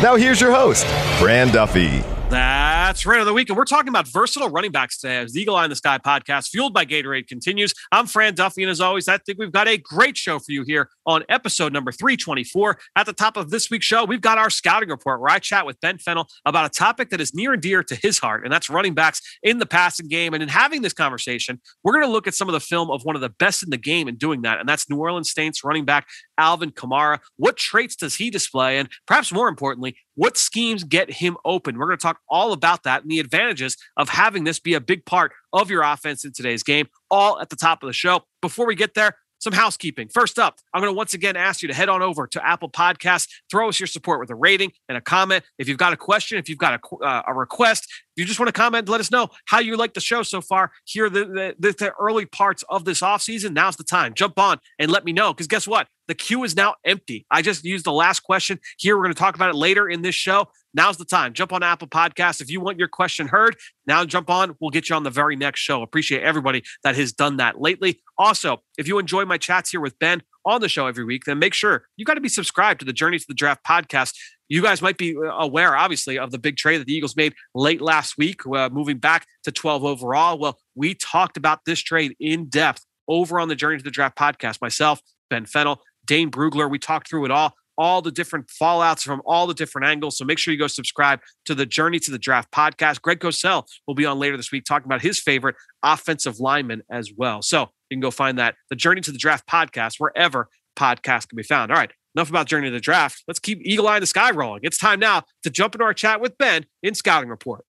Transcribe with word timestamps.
Now, 0.00 0.14
here's 0.14 0.40
your 0.40 0.52
host, 0.52 0.86
Fran 1.18 1.48
Duffy. 1.48 2.04
That's 2.30 3.06
right 3.06 3.20
of 3.20 3.26
the 3.26 3.32
week. 3.32 3.48
And 3.48 3.56
we're 3.56 3.64
talking 3.64 3.88
about 3.88 4.06
versatile 4.06 4.50
running 4.50 4.70
backs 4.70 4.98
today 4.98 5.16
as 5.16 5.32
the 5.32 5.40
Eagle 5.40 5.56
Eye 5.56 5.64
in 5.64 5.70
the 5.70 5.76
Sky 5.76 5.96
podcast, 5.96 6.48
fueled 6.48 6.74
by 6.74 6.84
Gatorade, 6.84 7.26
continues. 7.26 7.72
I'm 7.90 8.06
Fran 8.06 8.34
Duffy. 8.34 8.62
And 8.62 8.70
as 8.70 8.82
always, 8.82 9.08
I 9.08 9.16
think 9.16 9.38
we've 9.38 9.50
got 9.52 9.66
a 9.66 9.78
great 9.78 10.16
show 10.16 10.38
for 10.38 10.52
you 10.52 10.62
here 10.66 10.90
on 11.06 11.24
episode 11.30 11.72
number 11.72 11.90
324. 11.90 12.78
At 12.96 13.06
the 13.06 13.14
top 13.14 13.38
of 13.38 13.48
this 13.48 13.70
week's 13.70 13.86
show, 13.86 14.04
we've 14.04 14.20
got 14.20 14.36
our 14.36 14.50
scouting 14.50 14.90
report 14.90 15.20
where 15.20 15.30
I 15.30 15.38
chat 15.38 15.64
with 15.64 15.80
Ben 15.80 15.96
Fennell 15.96 16.28
about 16.44 16.66
a 16.66 16.68
topic 16.68 17.08
that 17.10 17.20
is 17.20 17.34
near 17.34 17.54
and 17.54 17.62
dear 17.62 17.82
to 17.82 17.94
his 17.94 18.18
heart, 18.18 18.44
and 18.44 18.52
that's 18.52 18.68
running 18.68 18.92
backs 18.92 19.22
in 19.42 19.58
the 19.58 19.66
passing 19.66 20.08
game. 20.08 20.34
And 20.34 20.42
in 20.42 20.50
having 20.50 20.82
this 20.82 20.92
conversation, 20.92 21.60
we're 21.82 21.94
going 21.94 22.04
to 22.04 22.12
look 22.12 22.26
at 22.26 22.34
some 22.34 22.48
of 22.48 22.52
the 22.52 22.60
film 22.60 22.90
of 22.90 23.02
one 23.04 23.16
of 23.16 23.22
the 23.22 23.30
best 23.30 23.62
in 23.62 23.70
the 23.70 23.78
game 23.78 24.06
in 24.06 24.16
doing 24.16 24.42
that, 24.42 24.60
and 24.60 24.68
that's 24.68 24.90
New 24.90 24.98
Orleans 24.98 25.32
Saints 25.32 25.64
running 25.64 25.86
back 25.86 26.06
Alvin 26.36 26.72
Kamara. 26.72 27.20
What 27.36 27.56
traits 27.56 27.96
does 27.96 28.16
he 28.16 28.28
display? 28.28 28.78
And 28.78 28.90
perhaps 29.06 29.32
more 29.32 29.48
importantly, 29.48 29.87
what 30.14 30.36
schemes 30.36 30.84
get 30.84 31.10
him 31.10 31.36
open? 31.44 31.78
We're 31.78 31.86
going 31.86 31.98
to 31.98 32.02
talk 32.02 32.20
all 32.28 32.52
about 32.52 32.82
that 32.84 33.02
and 33.02 33.10
the 33.10 33.20
advantages 33.20 33.76
of 33.96 34.08
having 34.08 34.44
this 34.44 34.58
be 34.58 34.74
a 34.74 34.80
big 34.80 35.04
part 35.04 35.32
of 35.52 35.70
your 35.70 35.82
offense 35.82 36.24
in 36.24 36.32
today's 36.32 36.62
game, 36.62 36.88
all 37.10 37.40
at 37.40 37.50
the 37.50 37.56
top 37.56 37.82
of 37.82 37.86
the 37.86 37.92
show. 37.92 38.22
Before 38.40 38.66
we 38.66 38.74
get 38.74 38.94
there, 38.94 39.16
some 39.40 39.52
housekeeping. 39.52 40.08
First 40.08 40.38
up, 40.38 40.56
I'm 40.74 40.82
going 40.82 40.92
to 40.92 40.96
once 40.96 41.14
again 41.14 41.36
ask 41.36 41.62
you 41.62 41.68
to 41.68 41.74
head 41.74 41.88
on 41.88 42.02
over 42.02 42.26
to 42.26 42.46
Apple 42.46 42.70
Podcasts, 42.70 43.28
throw 43.50 43.68
us 43.68 43.78
your 43.78 43.86
support 43.86 44.20
with 44.20 44.30
a 44.30 44.34
rating 44.34 44.72
and 44.88 44.98
a 44.98 45.00
comment. 45.00 45.44
If 45.58 45.68
you've 45.68 45.78
got 45.78 45.92
a 45.92 45.96
question, 45.96 46.38
if 46.38 46.48
you've 46.48 46.58
got 46.58 46.74
a, 46.74 46.96
uh, 46.96 47.22
a 47.28 47.34
request, 47.34 47.84
if 48.16 48.22
you 48.22 48.24
just 48.24 48.40
want 48.40 48.48
to 48.48 48.52
comment, 48.52 48.88
let 48.88 49.00
us 49.00 49.10
know 49.10 49.28
how 49.46 49.60
you 49.60 49.76
like 49.76 49.94
the 49.94 50.00
show 50.00 50.22
so 50.22 50.40
far. 50.40 50.72
Here, 50.84 51.08
the, 51.08 51.54
the, 51.58 51.72
the 51.72 51.92
early 52.00 52.26
parts 52.26 52.64
of 52.68 52.84
this 52.84 53.02
off 53.02 53.22
season. 53.22 53.54
Now's 53.54 53.76
the 53.76 53.84
time. 53.84 54.14
Jump 54.14 54.38
on 54.38 54.58
and 54.78 54.90
let 54.90 55.04
me 55.04 55.12
know. 55.12 55.32
Because 55.32 55.46
guess 55.46 55.68
what? 55.68 55.86
The 56.08 56.14
queue 56.14 56.42
is 56.42 56.56
now 56.56 56.74
empty. 56.84 57.26
I 57.30 57.42
just 57.42 57.64
used 57.64 57.84
the 57.84 57.92
last 57.92 58.20
question. 58.20 58.58
Here, 58.78 58.96
we're 58.96 59.04
going 59.04 59.14
to 59.14 59.18
talk 59.18 59.34
about 59.34 59.50
it 59.50 59.56
later 59.56 59.88
in 59.88 60.02
this 60.02 60.14
show. 60.14 60.48
Now's 60.74 60.96
the 60.96 61.04
time. 61.04 61.34
Jump 61.34 61.52
on 61.52 61.62
Apple 61.62 61.86
Podcasts. 61.88 62.40
If 62.40 62.50
you 62.50 62.60
want 62.60 62.78
your 62.78 62.88
question 62.88 63.28
heard, 63.28 63.56
now 63.86 64.04
jump 64.04 64.30
on. 64.30 64.56
We'll 64.60 64.70
get 64.70 64.88
you 64.88 64.96
on 64.96 65.02
the 65.02 65.10
very 65.10 65.36
next 65.36 65.60
show. 65.60 65.82
Appreciate 65.82 66.22
everybody 66.22 66.62
that 66.82 66.96
has 66.96 67.12
done 67.12 67.36
that 67.36 67.60
lately. 67.60 68.00
Also, 68.16 68.62
if 68.78 68.88
you 68.88 68.98
enjoy 68.98 69.24
my 69.24 69.38
chats 69.38 69.70
here 69.70 69.80
with 69.80 69.98
Ben 69.98 70.22
on 70.44 70.60
the 70.60 70.68
show 70.68 70.86
every 70.86 71.04
week, 71.04 71.24
then 71.24 71.38
make 71.38 71.54
sure 71.54 71.86
you 71.96 72.04
got 72.04 72.14
to 72.14 72.20
be 72.20 72.28
subscribed 72.28 72.80
to 72.80 72.86
the 72.86 72.92
Journey 72.92 73.18
to 73.18 73.24
the 73.28 73.34
Draft 73.34 73.64
podcast. 73.64 74.14
You 74.48 74.62
guys 74.62 74.80
might 74.80 74.96
be 74.96 75.14
uh, 75.16 75.24
aware, 75.38 75.76
obviously, 75.76 76.18
of 76.18 76.30
the 76.30 76.38
big 76.38 76.56
trade 76.56 76.80
that 76.80 76.86
the 76.86 76.94
Eagles 76.94 77.16
made 77.16 77.34
late 77.54 77.82
last 77.82 78.16
week, 78.16 78.46
uh, 78.46 78.70
moving 78.70 78.96
back 78.96 79.26
to 79.44 79.52
12 79.52 79.84
overall. 79.84 80.38
Well, 80.38 80.58
we 80.74 80.94
talked 80.94 81.36
about 81.36 81.66
this 81.66 81.80
trade 81.80 82.16
in 82.18 82.46
depth 82.46 82.84
over 83.08 83.40
on 83.40 83.48
the 83.48 83.56
Journey 83.56 83.76
to 83.76 83.84
the 83.84 83.90
Draft 83.90 84.16
podcast. 84.16 84.60
Myself, 84.62 85.02
Ben 85.28 85.44
Fennell, 85.44 85.82
Dane 86.08 86.30
Brugler, 86.30 86.68
we 86.68 86.80
talked 86.80 87.08
through 87.08 87.26
it 87.26 87.30
all 87.30 87.54
all 87.78 88.02
the 88.02 88.10
different 88.10 88.48
fallouts 88.48 89.02
from 89.02 89.22
all 89.24 89.46
the 89.46 89.54
different 89.54 89.86
angles. 89.86 90.18
So 90.18 90.24
make 90.24 90.38
sure 90.38 90.52
you 90.52 90.58
go 90.58 90.66
subscribe 90.66 91.20
to 91.44 91.54
the 91.54 91.64
Journey 91.64 92.00
to 92.00 92.10
the 92.10 92.18
Draft 92.18 92.50
podcast. 92.50 93.00
Greg 93.00 93.20
Cosell 93.20 93.64
will 93.86 93.94
be 93.94 94.04
on 94.04 94.18
later 94.18 94.36
this 94.36 94.50
week 94.50 94.64
talking 94.64 94.86
about 94.86 95.00
his 95.00 95.20
favorite 95.20 95.54
offensive 95.82 96.40
lineman 96.40 96.82
as 96.90 97.12
well. 97.16 97.40
So 97.40 97.70
you 97.88 97.94
can 97.94 98.00
go 98.00 98.10
find 98.10 98.36
that, 98.38 98.56
the 98.68 98.76
Journey 98.76 99.00
to 99.02 99.12
the 99.12 99.18
Draft 99.18 99.46
podcast, 99.46 99.94
wherever 99.98 100.48
podcasts 100.76 101.28
can 101.28 101.36
be 101.36 101.44
found. 101.44 101.70
All 101.70 101.78
right, 101.78 101.92
enough 102.16 102.28
about 102.28 102.48
Journey 102.48 102.66
to 102.66 102.72
the 102.72 102.80
Draft. 102.80 103.22
Let's 103.28 103.38
keep 103.38 103.60
Eagle 103.62 103.86
Eye 103.86 103.98
in 103.98 104.00
the 104.00 104.06
sky 104.08 104.32
rolling. 104.32 104.60
It's 104.64 104.78
time 104.78 104.98
now 104.98 105.22
to 105.44 105.50
jump 105.50 105.76
into 105.76 105.84
our 105.84 105.94
chat 105.94 106.20
with 106.20 106.36
Ben 106.36 106.66
in 106.82 106.94
Scouting 106.96 107.30
Report. 107.30 107.64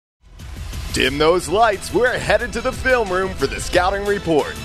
Dim 0.94 1.20
those 1.20 1.48
lights. 1.48 1.94
We're 1.94 2.18
headed 2.18 2.52
to 2.54 2.62
the 2.62 2.72
film 2.72 3.10
room 3.10 3.32
for 3.36 3.46
the 3.46 3.62
scouting 3.62 4.06
report. 4.06 4.56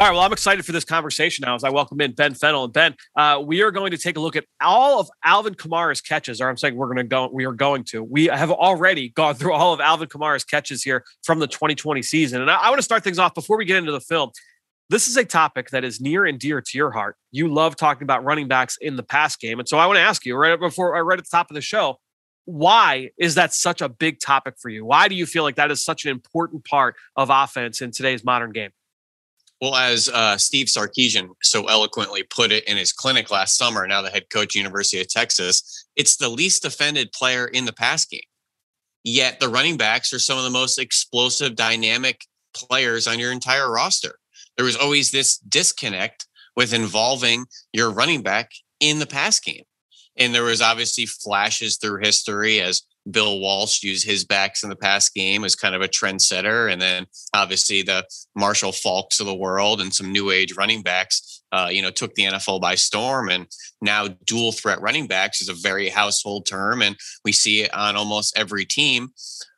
All 0.00 0.06
right. 0.06 0.14
Well, 0.14 0.22
I'm 0.22 0.32
excited 0.32 0.64
for 0.64 0.72
this 0.72 0.86
conversation 0.86 1.44
now 1.44 1.54
as 1.54 1.62
I 1.62 1.68
welcome 1.68 2.00
in 2.00 2.12
Ben 2.12 2.32
Fennell. 2.32 2.64
And 2.64 2.72
Ben, 2.72 2.94
uh, 3.16 3.42
we 3.44 3.60
are 3.60 3.70
going 3.70 3.90
to 3.90 3.98
take 3.98 4.16
a 4.16 4.20
look 4.20 4.34
at 4.34 4.46
all 4.58 4.98
of 4.98 5.10
Alvin 5.22 5.54
Kamara's 5.54 6.00
catches, 6.00 6.40
or 6.40 6.48
I'm 6.48 6.56
saying 6.56 6.74
we're 6.74 6.86
going 6.86 6.96
to 6.96 7.04
go, 7.04 7.28
we 7.30 7.44
are 7.44 7.52
going 7.52 7.84
to. 7.90 8.02
We 8.02 8.24
have 8.24 8.50
already 8.50 9.10
gone 9.10 9.34
through 9.34 9.52
all 9.52 9.74
of 9.74 9.80
Alvin 9.80 10.08
Kamara's 10.08 10.42
catches 10.42 10.82
here 10.82 11.04
from 11.22 11.38
the 11.38 11.46
2020 11.46 12.00
season. 12.00 12.40
And 12.40 12.50
I, 12.50 12.54
I 12.54 12.68
want 12.70 12.78
to 12.78 12.82
start 12.82 13.04
things 13.04 13.18
off 13.18 13.34
before 13.34 13.58
we 13.58 13.66
get 13.66 13.76
into 13.76 13.92
the 13.92 14.00
film. 14.00 14.30
This 14.88 15.06
is 15.06 15.18
a 15.18 15.24
topic 15.26 15.68
that 15.68 15.84
is 15.84 16.00
near 16.00 16.24
and 16.24 16.38
dear 16.38 16.62
to 16.62 16.78
your 16.78 16.92
heart. 16.92 17.16
You 17.30 17.52
love 17.52 17.76
talking 17.76 18.04
about 18.04 18.24
running 18.24 18.48
backs 18.48 18.78
in 18.80 18.96
the 18.96 19.02
pass 19.02 19.36
game. 19.36 19.58
And 19.58 19.68
so 19.68 19.76
I 19.76 19.84
want 19.84 19.98
to 19.98 20.02
ask 20.02 20.24
you 20.24 20.34
right 20.34 20.58
before, 20.58 20.96
I 20.96 21.00
right 21.00 21.18
at 21.18 21.26
the 21.26 21.30
top 21.30 21.50
of 21.50 21.54
the 21.54 21.60
show, 21.60 21.98
why 22.46 23.10
is 23.18 23.34
that 23.34 23.52
such 23.52 23.82
a 23.82 23.88
big 23.90 24.18
topic 24.18 24.54
for 24.62 24.70
you? 24.70 24.82
Why 24.82 25.08
do 25.08 25.14
you 25.14 25.26
feel 25.26 25.42
like 25.42 25.56
that 25.56 25.70
is 25.70 25.84
such 25.84 26.06
an 26.06 26.10
important 26.10 26.64
part 26.64 26.96
of 27.16 27.28
offense 27.28 27.82
in 27.82 27.90
today's 27.90 28.24
modern 28.24 28.52
game? 28.52 28.70
Well, 29.60 29.76
as 29.76 30.08
uh, 30.08 30.38
Steve 30.38 30.66
Sarkisian 30.66 31.28
so 31.42 31.68
eloquently 31.68 32.22
put 32.22 32.50
it 32.50 32.64
in 32.64 32.78
his 32.78 32.92
clinic 32.92 33.30
last 33.30 33.58
summer, 33.58 33.86
now 33.86 34.00
the 34.00 34.08
head 34.08 34.30
coach, 34.30 34.54
University 34.54 35.00
of 35.00 35.08
Texas, 35.08 35.86
it's 35.96 36.16
the 36.16 36.30
least 36.30 36.62
defended 36.62 37.12
player 37.12 37.46
in 37.46 37.66
the 37.66 37.72
pass 37.72 38.06
game. 38.06 38.20
Yet 39.04 39.38
the 39.38 39.50
running 39.50 39.76
backs 39.76 40.12
are 40.14 40.18
some 40.18 40.38
of 40.38 40.44
the 40.44 40.50
most 40.50 40.78
explosive, 40.78 41.56
dynamic 41.56 42.24
players 42.54 43.06
on 43.06 43.18
your 43.18 43.32
entire 43.32 43.70
roster. 43.70 44.18
There 44.56 44.64
was 44.64 44.76
always 44.76 45.10
this 45.10 45.38
disconnect 45.38 46.26
with 46.56 46.72
involving 46.72 47.44
your 47.72 47.90
running 47.90 48.22
back 48.22 48.50
in 48.80 48.98
the 48.98 49.06
pass 49.06 49.40
game. 49.40 49.64
And 50.16 50.34
there 50.34 50.42
was 50.42 50.60
obviously 50.60 51.06
flashes 51.06 51.76
through 51.76 52.00
history 52.00 52.60
as 52.60 52.82
Bill 53.08 53.38
Walsh 53.40 53.82
used 53.82 54.06
his 54.06 54.24
backs 54.24 54.62
in 54.62 54.68
the 54.68 54.76
past 54.76 55.14
game 55.14 55.44
as 55.44 55.54
kind 55.54 55.74
of 55.74 55.82
a 55.82 55.88
trendsetter. 55.88 56.70
And 56.70 56.80
then 56.80 57.06
obviously 57.34 57.82
the 57.82 58.06
Marshall 58.34 58.72
Faulks 58.72 59.20
of 59.20 59.26
the 59.26 59.34
world 59.34 59.80
and 59.80 59.94
some 59.94 60.12
new 60.12 60.30
age 60.30 60.54
running 60.54 60.82
backs, 60.82 61.42
uh, 61.52 61.68
you 61.70 61.82
know, 61.82 61.90
took 61.90 62.14
the 62.14 62.24
NFL 62.24 62.60
by 62.60 62.74
storm. 62.74 63.30
And 63.30 63.46
now 63.80 64.08
dual 64.26 64.52
threat 64.52 64.80
running 64.80 65.06
backs 65.06 65.40
is 65.40 65.48
a 65.48 65.54
very 65.54 65.88
household 65.88 66.46
term. 66.46 66.82
And 66.82 66.96
we 67.24 67.32
see 67.32 67.62
it 67.62 67.74
on 67.74 67.96
almost 67.96 68.36
every 68.36 68.64
team 68.64 69.10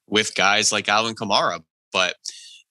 with 0.06 0.34
guys 0.34 0.72
like 0.72 0.88
Alvin 0.88 1.14
Kamara. 1.14 1.62
But 1.92 2.14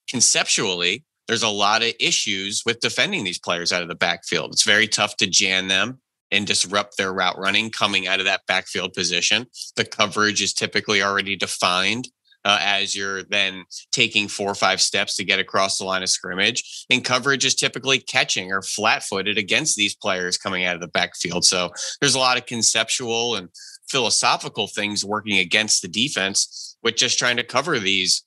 conceptually, 0.10 1.04
there's 1.28 1.44
a 1.44 1.50
lot 1.50 1.84
of 1.84 1.94
issues 2.00 2.64
with 2.66 2.80
defending 2.80 3.24
these 3.24 3.40
players 3.40 3.72
out 3.72 3.82
of 3.82 3.88
the 3.88 3.96
backfield. 3.96 4.52
It's 4.52 4.64
very 4.64 4.88
tough 4.88 5.18
to 5.18 5.28
jam 5.28 5.68
them 5.68 6.00
and 6.32 6.48
disrupt 6.48 6.98
their 6.98 7.14
route 7.14 7.38
running 7.38 7.70
coming 7.70 8.08
out 8.08 8.20
of 8.20 8.26
that 8.26 8.46
backfield 8.48 8.94
position. 8.94 9.46
The 9.76 9.86
coverage 9.86 10.42
is 10.42 10.54
typically 10.54 11.04
already 11.04 11.36
defined 11.36 12.08
uh, 12.44 12.58
as 12.62 12.96
you're 12.96 13.24
then 13.24 13.66
taking 13.92 14.28
four 14.28 14.50
or 14.50 14.56
five 14.56 14.82
steps 14.82 15.16
to 15.16 15.24
get 15.24 15.40
across 15.40 15.78
the 15.78 15.86
line 15.86 16.04
of 16.04 16.10
scrimmage. 16.10 16.86
And 16.90 17.04
coverage 17.04 17.46
is 17.46 17.56
typically 17.56 18.00
catching 18.00 18.52
or 18.52 18.62
flat 18.62 19.04
footed 19.04 19.38
against 19.38 19.76
these 19.76 19.96
players 19.96 20.38
coming 20.38 20.66
out 20.66 20.76
of 20.76 20.82
the 20.82 20.88
backfield. 20.88 21.46
So 21.46 21.72
there's 22.00 22.16
a 22.16 22.20
lot 22.20 22.38
of 22.38 22.46
conceptual 22.46 23.36
and 23.36 23.50
philosophical 23.90 24.68
things 24.68 25.06
working 25.06 25.38
against 25.38 25.82
the 25.82 25.88
defense 25.88 26.78
with 26.82 26.96
just 26.96 27.20
trying 27.20 27.38
to 27.38 27.44
cover 27.44 27.78
these 27.78 28.24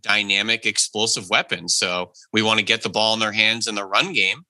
dynamic, 0.00 0.66
explosive 0.66 1.28
weapons. 1.30 1.76
So 1.76 2.12
we 2.32 2.42
want 2.42 2.58
to 2.58 2.64
get 2.64 2.82
the 2.82 2.88
ball 2.88 3.14
in 3.14 3.20
their 3.20 3.32
hands 3.32 3.68
in 3.68 3.76
the 3.76 3.84
run 3.84 4.12
game 4.12 4.44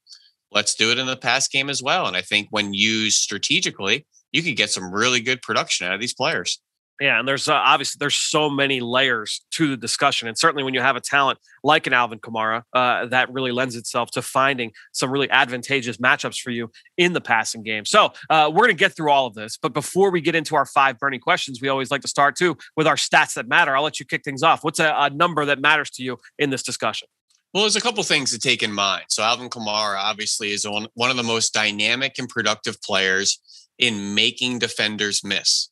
let's 0.57 0.75
do 0.75 0.91
it 0.91 0.99
in 0.99 1.07
the 1.07 1.17
pass 1.17 1.47
game 1.47 1.69
as 1.69 1.83
well. 1.83 2.07
And 2.07 2.17
I 2.17 2.23
think 2.23 2.49
when 2.51 2.73
used 2.73 3.19
strategically, 3.19 4.07
you 4.33 4.43
can 4.43 4.55
get 4.55 4.71
some 4.71 4.91
really 4.91 5.21
good 5.21 5.43
production 5.43 5.87
out 5.87 5.93
of 5.93 6.01
these 6.01 6.15
players. 6.15 6.61
Yeah, 6.99 7.19
and 7.19 7.29
there's 7.29 7.47
uh, 7.47 7.53
obviously 7.53 7.99
there's 8.01 8.15
so 8.15 8.49
many 8.49 8.81
layers 8.81 9.45
to 9.51 9.69
the 9.69 9.77
discussion, 9.77 10.29
and 10.29 10.39
certainly 10.39 10.65
when 10.65 10.73
you 10.73 10.81
have 10.81 10.97
a 10.97 11.01
talent 11.01 11.39
like 11.63 11.87
an 11.87 11.93
Alvin 11.93 12.21
Kamara, 12.21 12.63
uh, 12.73 13.05
that 13.09 13.31
really 13.31 13.53
lends 13.53 13.77
itself 13.77 14.11
to 14.13 14.23
finding 14.23 14.73
some 14.93 15.11
really 15.11 15.29
advantageous 15.29 15.99
matchups 15.99 16.41
for 16.41 16.51
you 16.51 16.71
in 16.97 17.13
the 17.13 17.21
passing 17.21 17.63
game. 17.63 17.85
So 17.85 18.15
uh, 18.31 18.51
we're 18.51 18.65
going 18.65 18.71
to 18.71 18.75
get 18.75 18.97
through 18.97 19.11
all 19.11 19.27
of 19.27 19.35
this, 19.35 19.59
but 19.59 19.75
before 19.75 20.11
we 20.11 20.23
get 20.23 20.35
into 20.35 20.57
our 20.57 20.65
five 20.65 20.99
burning 20.99 21.21
questions, 21.21 21.61
we 21.61 21.69
always 21.69 21.91
like 21.91 22.01
to 22.01 22.09
start 22.09 22.35
too 22.35 22.57
with 22.79 22.87
our 22.87 22.97
stats 22.97 23.35
that 23.35 23.47
matter. 23.47 23.77
I'll 23.77 23.83
let 23.85 24.01
you 24.01 24.07
kick 24.07 24.25
things 24.25 24.43
off. 24.43 24.65
What's 24.65 24.81
a, 24.81 24.95
a 24.97 25.11
number 25.11 25.45
that 25.45 25.61
matters 25.61 25.91
to 25.91 26.03
you 26.03 26.17
in 26.39 26.49
this 26.49 26.63
discussion? 26.63 27.09
Well, 27.57 27.63
there's 27.63 27.75
a 27.75 27.81
couple 27.81 28.03
things 28.03 28.33
to 28.33 28.39
take 28.39 28.63
in 28.63 28.71
mind. 28.71 29.07
So 29.09 29.23
Alvin 29.23 29.49
Kamara 29.49 29.97
obviously 29.97 30.51
is 30.51 30.67
one, 30.67 31.11
of 31.11 31.17
the 31.17 31.23
most 31.23 31.55
dynamic 31.55 32.19
and 32.19 32.29
productive 32.29 32.83
players 32.83 33.41
in 33.79 34.15
making 34.15 34.59
defenders 34.59 35.25
miss. 35.25 35.71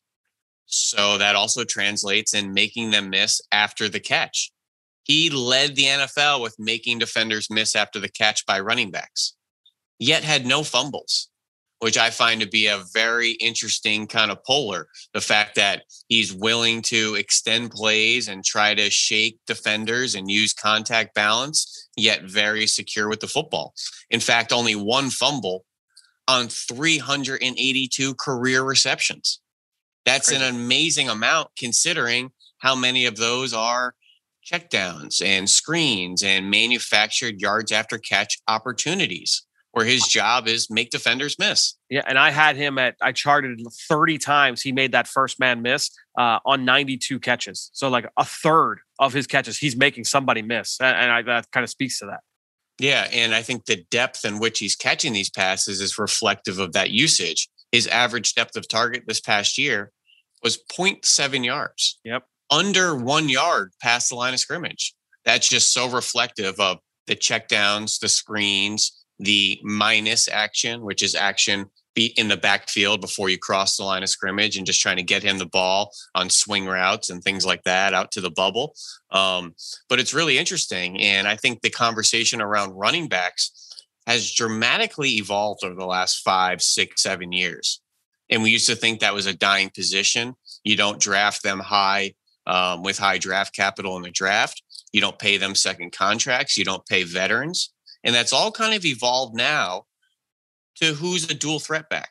So 0.64 1.18
that 1.18 1.36
also 1.36 1.62
translates 1.62 2.32
in 2.32 2.54
making 2.54 2.90
them 2.90 3.10
miss 3.10 3.42
after 3.52 3.90
the 3.90 4.00
catch. 4.00 4.50
He 5.02 5.28
led 5.28 5.76
the 5.76 5.84
NFL 5.84 6.40
with 6.40 6.56
making 6.58 7.00
defenders 7.00 7.50
miss 7.50 7.76
after 7.76 8.00
the 8.00 8.08
catch 8.08 8.46
by 8.46 8.60
running 8.60 8.90
backs, 8.90 9.34
yet 9.98 10.24
had 10.24 10.46
no 10.46 10.62
fumbles. 10.62 11.28
Which 11.84 11.98
I 11.98 12.08
find 12.08 12.40
to 12.40 12.48
be 12.48 12.66
a 12.66 12.82
very 12.94 13.32
interesting 13.32 14.06
kind 14.06 14.30
of 14.30 14.42
polar. 14.42 14.88
The 15.12 15.20
fact 15.20 15.54
that 15.56 15.82
he's 16.08 16.32
willing 16.32 16.80
to 16.86 17.14
extend 17.14 17.72
plays 17.72 18.26
and 18.26 18.42
try 18.42 18.74
to 18.74 18.88
shake 18.88 19.38
defenders 19.46 20.14
and 20.14 20.30
use 20.30 20.54
contact 20.54 21.14
balance, 21.14 21.90
yet 21.94 22.22
very 22.22 22.66
secure 22.66 23.06
with 23.06 23.20
the 23.20 23.26
football. 23.26 23.74
In 24.08 24.20
fact, 24.20 24.50
only 24.50 24.74
one 24.74 25.10
fumble 25.10 25.66
on 26.26 26.48
382 26.48 28.14
career 28.14 28.62
receptions. 28.62 29.42
That's 30.06 30.30
Crazy. 30.30 30.42
an 30.42 30.54
amazing 30.54 31.10
amount 31.10 31.50
considering 31.58 32.30
how 32.60 32.74
many 32.74 33.04
of 33.04 33.18
those 33.18 33.52
are 33.52 33.94
checkdowns 34.50 35.22
and 35.22 35.50
screens 35.50 36.22
and 36.22 36.50
manufactured 36.50 37.42
yards 37.42 37.72
after 37.72 37.98
catch 37.98 38.38
opportunities 38.48 39.42
where 39.74 39.84
his 39.84 40.06
job 40.06 40.46
is 40.46 40.70
make 40.70 40.90
defenders 40.90 41.36
miss. 41.36 41.74
Yeah, 41.90 42.02
and 42.06 42.16
I 42.16 42.30
had 42.30 42.56
him 42.56 42.78
at 42.78 42.94
I 43.02 43.10
charted 43.10 43.60
30 43.88 44.18
times 44.18 44.62
he 44.62 44.70
made 44.70 44.92
that 44.92 45.08
first 45.08 45.40
man 45.40 45.62
miss 45.62 45.90
uh, 46.16 46.38
on 46.46 46.64
92 46.64 47.18
catches. 47.18 47.70
So 47.72 47.88
like 47.88 48.06
a 48.16 48.24
third 48.24 48.78
of 49.00 49.12
his 49.12 49.26
catches 49.26 49.58
he's 49.58 49.76
making 49.76 50.04
somebody 50.04 50.42
miss, 50.42 50.80
and, 50.80 51.10
I, 51.10 51.22
that 51.22 51.50
kind 51.50 51.64
of 51.64 51.70
speaks 51.70 51.98
to 51.98 52.06
that. 52.06 52.20
Yeah, 52.78 53.08
and 53.12 53.34
I 53.34 53.42
think 53.42 53.66
the 53.66 53.84
depth 53.90 54.24
in 54.24 54.38
which 54.38 54.60
he's 54.60 54.76
catching 54.76 55.12
these 55.12 55.30
passes 55.30 55.80
is 55.80 55.98
reflective 55.98 56.60
of 56.60 56.72
that 56.72 56.90
usage. 56.90 57.48
His 57.72 57.88
average 57.88 58.34
depth 58.34 58.56
of 58.56 58.68
target 58.68 59.02
this 59.08 59.20
past 59.20 59.58
year 59.58 59.90
was 60.44 60.56
0.7 60.72 61.44
yards. 61.44 61.98
Yep. 62.04 62.22
Under 62.48 62.94
one 62.94 63.28
yard 63.28 63.72
past 63.82 64.10
the 64.10 64.14
line 64.14 64.34
of 64.34 64.40
scrimmage. 64.40 64.94
That's 65.24 65.48
just 65.48 65.72
so 65.72 65.88
reflective 65.88 66.60
of 66.60 66.78
the 67.06 67.16
checkdowns, 67.16 67.98
the 67.98 68.08
screens, 68.08 69.03
the 69.18 69.60
minus 69.62 70.28
action, 70.28 70.82
which 70.82 71.02
is 71.02 71.14
action 71.14 71.66
be 71.94 72.06
in 72.16 72.28
the 72.28 72.36
backfield 72.36 73.00
before 73.00 73.28
you 73.28 73.38
cross 73.38 73.76
the 73.76 73.84
line 73.84 74.02
of 74.02 74.08
scrimmage 74.08 74.56
and 74.56 74.66
just 74.66 74.80
trying 74.80 74.96
to 74.96 75.02
get 75.02 75.22
him 75.22 75.38
the 75.38 75.46
ball 75.46 75.92
on 76.14 76.28
swing 76.28 76.66
routes 76.66 77.08
and 77.08 77.22
things 77.22 77.46
like 77.46 77.62
that 77.64 77.94
out 77.94 78.10
to 78.12 78.20
the 78.20 78.30
bubble. 78.30 78.74
Um, 79.10 79.54
but 79.88 80.00
it's 80.00 80.14
really 80.14 80.38
interesting. 80.38 81.00
And 81.00 81.28
I 81.28 81.36
think 81.36 81.60
the 81.60 81.70
conversation 81.70 82.40
around 82.40 82.74
running 82.74 83.08
backs 83.08 83.84
has 84.06 84.32
dramatically 84.32 85.10
evolved 85.10 85.64
over 85.64 85.74
the 85.74 85.86
last 85.86 86.22
five, 86.22 86.60
six, 86.60 87.02
seven 87.02 87.32
years. 87.32 87.80
And 88.28 88.42
we 88.42 88.50
used 88.50 88.68
to 88.68 88.76
think 88.76 89.00
that 89.00 89.14
was 89.14 89.26
a 89.26 89.34
dying 89.34 89.70
position. 89.74 90.34
You 90.64 90.76
don't 90.76 91.00
draft 91.00 91.42
them 91.42 91.60
high 91.60 92.14
um, 92.46 92.82
with 92.82 92.98
high 92.98 93.18
draft 93.18 93.54
capital 93.54 93.96
in 93.96 94.02
the 94.02 94.10
draft. 94.10 94.62
You 94.92 95.00
don't 95.00 95.18
pay 95.18 95.36
them 95.36 95.54
second 95.54 95.92
contracts. 95.92 96.56
You 96.56 96.64
don't 96.64 96.84
pay 96.86 97.04
veterans. 97.04 97.73
And 98.04 98.14
that's 98.14 98.32
all 98.32 98.52
kind 98.52 98.74
of 98.74 98.84
evolved 98.84 99.34
now 99.34 99.86
to 100.76 100.94
who's 100.94 101.28
a 101.30 101.34
dual 101.34 101.58
threat 101.58 101.88
back. 101.88 102.10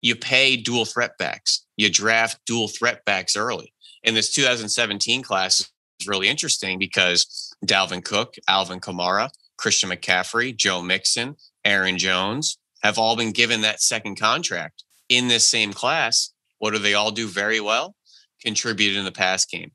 You 0.00 0.16
pay 0.16 0.56
dual 0.56 0.84
threat 0.84 1.12
backs. 1.18 1.66
You 1.76 1.90
draft 1.90 2.40
dual 2.46 2.68
threat 2.68 3.04
backs 3.04 3.36
early. 3.36 3.72
And 4.04 4.16
this 4.16 4.32
2017 4.32 5.22
class 5.22 5.60
is 6.00 6.08
really 6.08 6.28
interesting 6.28 6.78
because 6.78 7.52
Dalvin 7.66 8.04
Cook, 8.04 8.34
Alvin 8.48 8.80
Kamara, 8.80 9.30
Christian 9.56 9.90
McCaffrey, 9.90 10.56
Joe 10.56 10.82
Mixon, 10.82 11.36
Aaron 11.64 11.98
Jones 11.98 12.58
have 12.82 12.98
all 12.98 13.16
been 13.16 13.32
given 13.32 13.60
that 13.62 13.82
second 13.82 14.18
contract 14.18 14.84
in 15.08 15.28
this 15.28 15.46
same 15.46 15.72
class. 15.72 16.32
What 16.58 16.72
do 16.72 16.78
they 16.78 16.94
all 16.94 17.10
do 17.10 17.26
very 17.26 17.60
well? 17.60 17.96
Contributed 18.40 18.96
in 18.96 19.04
the 19.04 19.12
pass 19.12 19.44
game. 19.44 19.72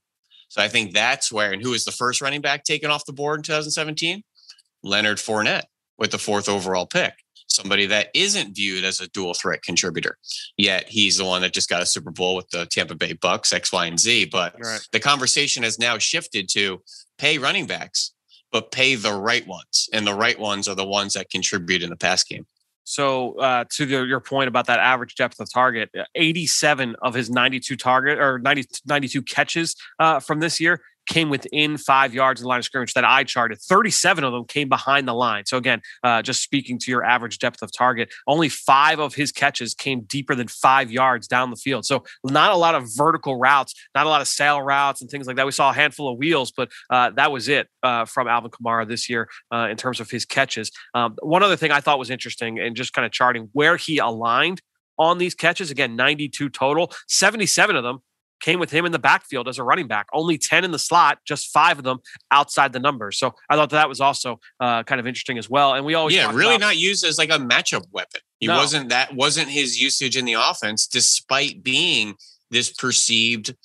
So 0.48 0.62
I 0.62 0.70
think 0.70 0.94
that's 0.94 1.32
where, 1.32 1.52
and 1.52 1.62
who 1.62 1.72
was 1.72 1.84
the 1.84 1.92
first 1.92 2.22
running 2.22 2.42
back 2.42 2.64
taken 2.64 2.92
off 2.92 3.06
the 3.06 3.14
board 3.14 3.40
in 3.40 3.44
2017? 3.44 4.24
Leonard 4.84 5.18
Fournette 5.18 5.66
with 5.98 6.12
the 6.12 6.18
fourth 6.18 6.50
overall 6.50 6.86
pick 6.86 7.14
somebody 7.54 7.86
that 7.86 8.10
isn't 8.14 8.56
viewed 8.56 8.84
as 8.84 9.00
a 9.00 9.08
dual 9.10 9.34
threat 9.34 9.62
contributor. 9.62 10.18
Yet 10.58 10.90
he's 10.90 11.18
the 11.18 11.26
one 11.26 11.42
that 11.42 11.54
just 11.54 11.70
got 11.70 11.82
a 11.82 11.86
Super 11.86 12.12
Bowl 12.12 12.36
with 12.36 12.50
the 12.50 12.66
Tampa 12.66 12.96
Bay 12.96 13.14
Bucks, 13.14 13.54
X, 13.54 13.72
Y, 13.72 13.86
and 13.86 14.00
Z. 14.00 14.26
But 14.26 14.56
right. 14.60 14.82
the 14.92 15.00
conversation 15.00 15.64
has 15.64 15.80
now 15.80 15.98
shifted 15.98 16.50
to 16.50 16.82
pay 17.18 17.38
running 17.38 17.68
backs, 17.68 18.14
but 18.52 18.72
pay 18.72 18.96
the 18.96 19.14
right 19.14 19.46
ones. 19.48 19.90
And 19.94 20.06
the 20.06 20.14
right 20.14 20.38
ones 20.38 20.68
are 20.68 20.76
the 20.76 20.86
ones 20.86 21.14
that 21.14 21.30
contribute 21.30 21.84
in 21.84 21.90
the 21.90 21.96
pass 21.96 22.24
game. 22.24 22.46
So, 22.86 23.40
uh, 23.40 23.64
to 23.76 23.86
the, 23.86 24.04
your 24.04 24.20
point 24.20 24.50
about 24.50 24.68
that 24.68 24.80
average 24.80 25.16
depth 25.16 25.40
of 25.40 25.50
target, 25.50 25.90
87 26.16 26.98
of 27.02 27.14
his 27.14 27.30
92 27.30 27.78
target 27.78 28.20
or 28.20 28.40
90, 28.40 28.66
92 28.86 29.22
catches 29.22 29.76
uh, 30.00 30.20
from 30.20 30.42
this 30.42 30.60
year 30.60 30.82
came 31.08 31.30
within 31.30 31.78
five 31.78 32.14
yards 32.14 32.42
of 32.42 32.44
the 32.44 32.50
line 32.50 32.60
of 32.60 32.66
scrimmage 32.66 32.94
that 32.94 33.06
I 33.06 33.24
charted. 33.24 33.60
37 33.62 34.24
of 34.24 34.32
them 34.34 34.46
came 34.46 34.70
behind 34.70 35.08
the 35.08 35.14
line. 35.14 35.46
So 35.46 35.58
again, 35.58 35.82
uh, 36.04 36.22
just 36.22 36.42
speaking 36.42 36.80
to 36.80 36.92
your 36.92 37.04
average 37.04 37.40
depth 37.40 37.62
of 37.62 37.72
target, 37.72 38.14
only 38.28 38.50
five 38.50 39.00
of 39.00 39.16
his 39.16 39.32
catches 39.32 39.74
came 39.74 40.02
deeper 40.02 40.36
than 40.36 40.48
five 40.48 40.92
yards 40.92 41.28
down 41.28 41.50
the 41.50 41.56
field. 41.56 41.86
So 41.86 42.04
not 42.24 42.52
a 42.52 42.56
lot 42.58 42.76
of 42.76 42.88
vertical 42.96 43.38
routes, 43.38 43.74
not 43.96 44.06
a 44.06 44.10
lot 44.10 44.22
of 44.22 44.28
sail 44.28 44.62
routes 44.62 45.02
and 45.02 45.10
things 45.10 45.28
like 45.28 45.36
that. 45.36 45.46
We 45.46 45.52
saw 45.52 45.70
a 45.70 45.74
handful 45.74 46.12
of 46.12 46.18
wheels, 46.18 46.52
but 46.52 46.72
uh, 46.90 47.12
that 47.12 47.32
was 47.32 47.48
it 47.48 47.68
uh, 47.84 48.06
from 48.06 48.28
Alvin 48.28 48.52
Kamara 48.52 48.88
this 48.88 49.10
year 49.10 49.30
uh, 49.54 49.68
in 49.70 49.78
terms 49.78 50.00
of 50.00 50.10
his 50.10 50.26
catches. 50.26 50.72
Um, 50.94 51.16
one 51.22 51.44
other 51.44 51.56
thing 51.56 51.72
I 51.72 51.82
thought 51.82 52.00
was 52.00 52.10
interesting 52.10 52.60
and 52.60 52.76
just 52.76 52.94
kind 52.94 53.06
of 53.06 53.12
charting 53.12 53.50
where 53.54 53.78
he 53.78 53.98
aligned 53.98 54.62
on 54.98 55.18
these 55.18 55.36
catches. 55.36 55.72
Again, 55.72 55.96
92 55.96 56.50
total, 56.50 56.92
77 57.08 57.76
of 57.76 57.84
them 57.84 58.00
came 58.44 58.60
with 58.60 58.70
him 58.70 58.86
in 58.86 58.92
the 58.92 59.00
backfield 59.00 59.48
as 59.48 59.58
a 59.58 59.64
running 59.64 59.88
back. 59.88 60.08
Only 60.14 60.38
10 60.38 60.66
in 60.66 60.72
the 60.72 60.80
slot, 60.80 61.20
just 61.26 61.52
five 61.52 61.78
of 61.78 61.86
them 61.86 62.00
outside 62.30 62.74
the 62.74 62.80
numbers. 62.80 63.18
So 63.18 63.34
I 63.50 63.56
thought 63.56 63.70
that 63.70 63.88
was 63.88 64.02
also 64.02 64.40
uh, 64.60 64.84
kind 64.84 65.00
of 65.00 65.08
interesting 65.08 65.38
as 65.38 65.50
well. 65.50 65.74
And 65.74 65.86
we 65.86 65.94
always 65.94 66.14
yeah, 66.14 66.30
really 66.34 66.56
about, 66.56 66.68
not 66.68 66.78
used 66.78 67.06
as 67.06 67.18
like 67.18 67.30
a 67.30 67.40
matchup 67.40 67.86
weapon. 67.92 68.22
He 68.40 68.48
no. 68.48 68.58
wasn't 68.58 68.90
that 68.90 69.16
wasn't 69.16 69.48
his 69.48 69.82
usage 69.82 70.18
in 70.18 70.26
the 70.26 70.34
offense, 70.34 70.86
despite 70.88 71.64
being 71.64 72.16
this 72.52 72.72
perceived 72.72 73.56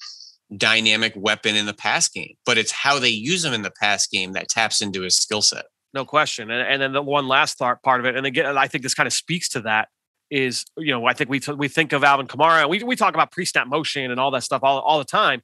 dynamic 0.57 1.13
weapon 1.17 1.57
in 1.57 1.67
the 1.67 1.75
pass 1.75 2.09
game. 2.09 2.35
But 2.47 2.57
it's 2.57 2.71
how 2.71 3.01
they 3.01 3.09
use 3.09 3.45
him 3.45 3.53
in 3.53 3.63
the 3.63 3.73
pass 3.73 4.07
game 4.07 4.33
that 4.33 4.49
taps 4.49 4.81
into 4.81 5.03
his 5.03 5.17
skill 5.17 5.43
set. 5.43 5.67
No 5.93 6.05
question. 6.05 6.51
And, 6.51 6.67
and 6.67 6.81
then 6.81 6.93
the 6.93 7.03
one 7.03 7.27
last 7.27 7.59
part 7.59 7.81
of 7.85 8.05
it, 8.05 8.15
and 8.15 8.27
again, 8.27 8.57
I 8.57 8.69
think 8.69 8.83
this 8.83 8.95
kind 8.95 9.07
of 9.07 9.13
speaks 9.13 9.49
to 9.51 9.63
that 9.63 9.89
is, 10.31 10.65
you 10.77 10.93
know, 10.93 11.07
I 11.07 11.13
think 11.13 11.31
we, 11.31 11.41
we 11.57 11.69
think 11.69 11.93
of 11.93 12.05
Alvin 12.05 12.27
Kamara. 12.27 12.69
We, 12.69 12.83
we 12.83 12.97
talk 12.97 13.15
about 13.15 13.33
pre 13.33 13.45
snap 13.45 13.67
motion 13.67 14.11
and 14.11 14.21
all 14.21 14.31
that 14.33 14.43
stuff 14.43 14.63
all, 14.63 14.81
all 14.81 14.99
the 14.99 15.05
time. 15.05 15.43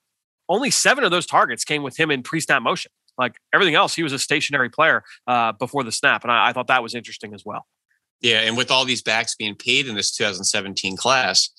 Only 0.49 0.71
seven 0.71 1.05
of 1.05 1.11
those 1.11 1.27
targets 1.27 1.65
came 1.65 1.83
with 1.83 1.99
him 1.99 2.11
in 2.11 2.23
pre 2.23 2.41
snap 2.41 2.63
motion. 2.63 2.91
Like 3.17 3.37
everything 3.53 3.75
else, 3.75 3.95
he 3.95 4.03
was 4.03 4.13
a 4.13 4.19
stationary 4.19 4.69
player 4.69 5.05
uh, 5.27 5.53
before 5.53 5.85
the 5.85 5.93
snap. 5.93 6.23
And 6.25 6.33
I, 6.33 6.49
I 6.49 6.53
thought 6.53 6.67
that 6.67 6.83
was 6.83 6.95
interesting 6.95 7.35
as 7.35 7.45
well. 7.45 7.67
Yeah. 8.21 8.41
And 8.41 8.57
with 8.57 8.71
all 8.71 8.85
these 8.85 9.03
backs 9.03 9.35
being 9.35 9.55
paid 9.55 9.87
in 9.87 9.95
this 9.95 10.11
2017 10.13 10.97
class, 10.97 11.51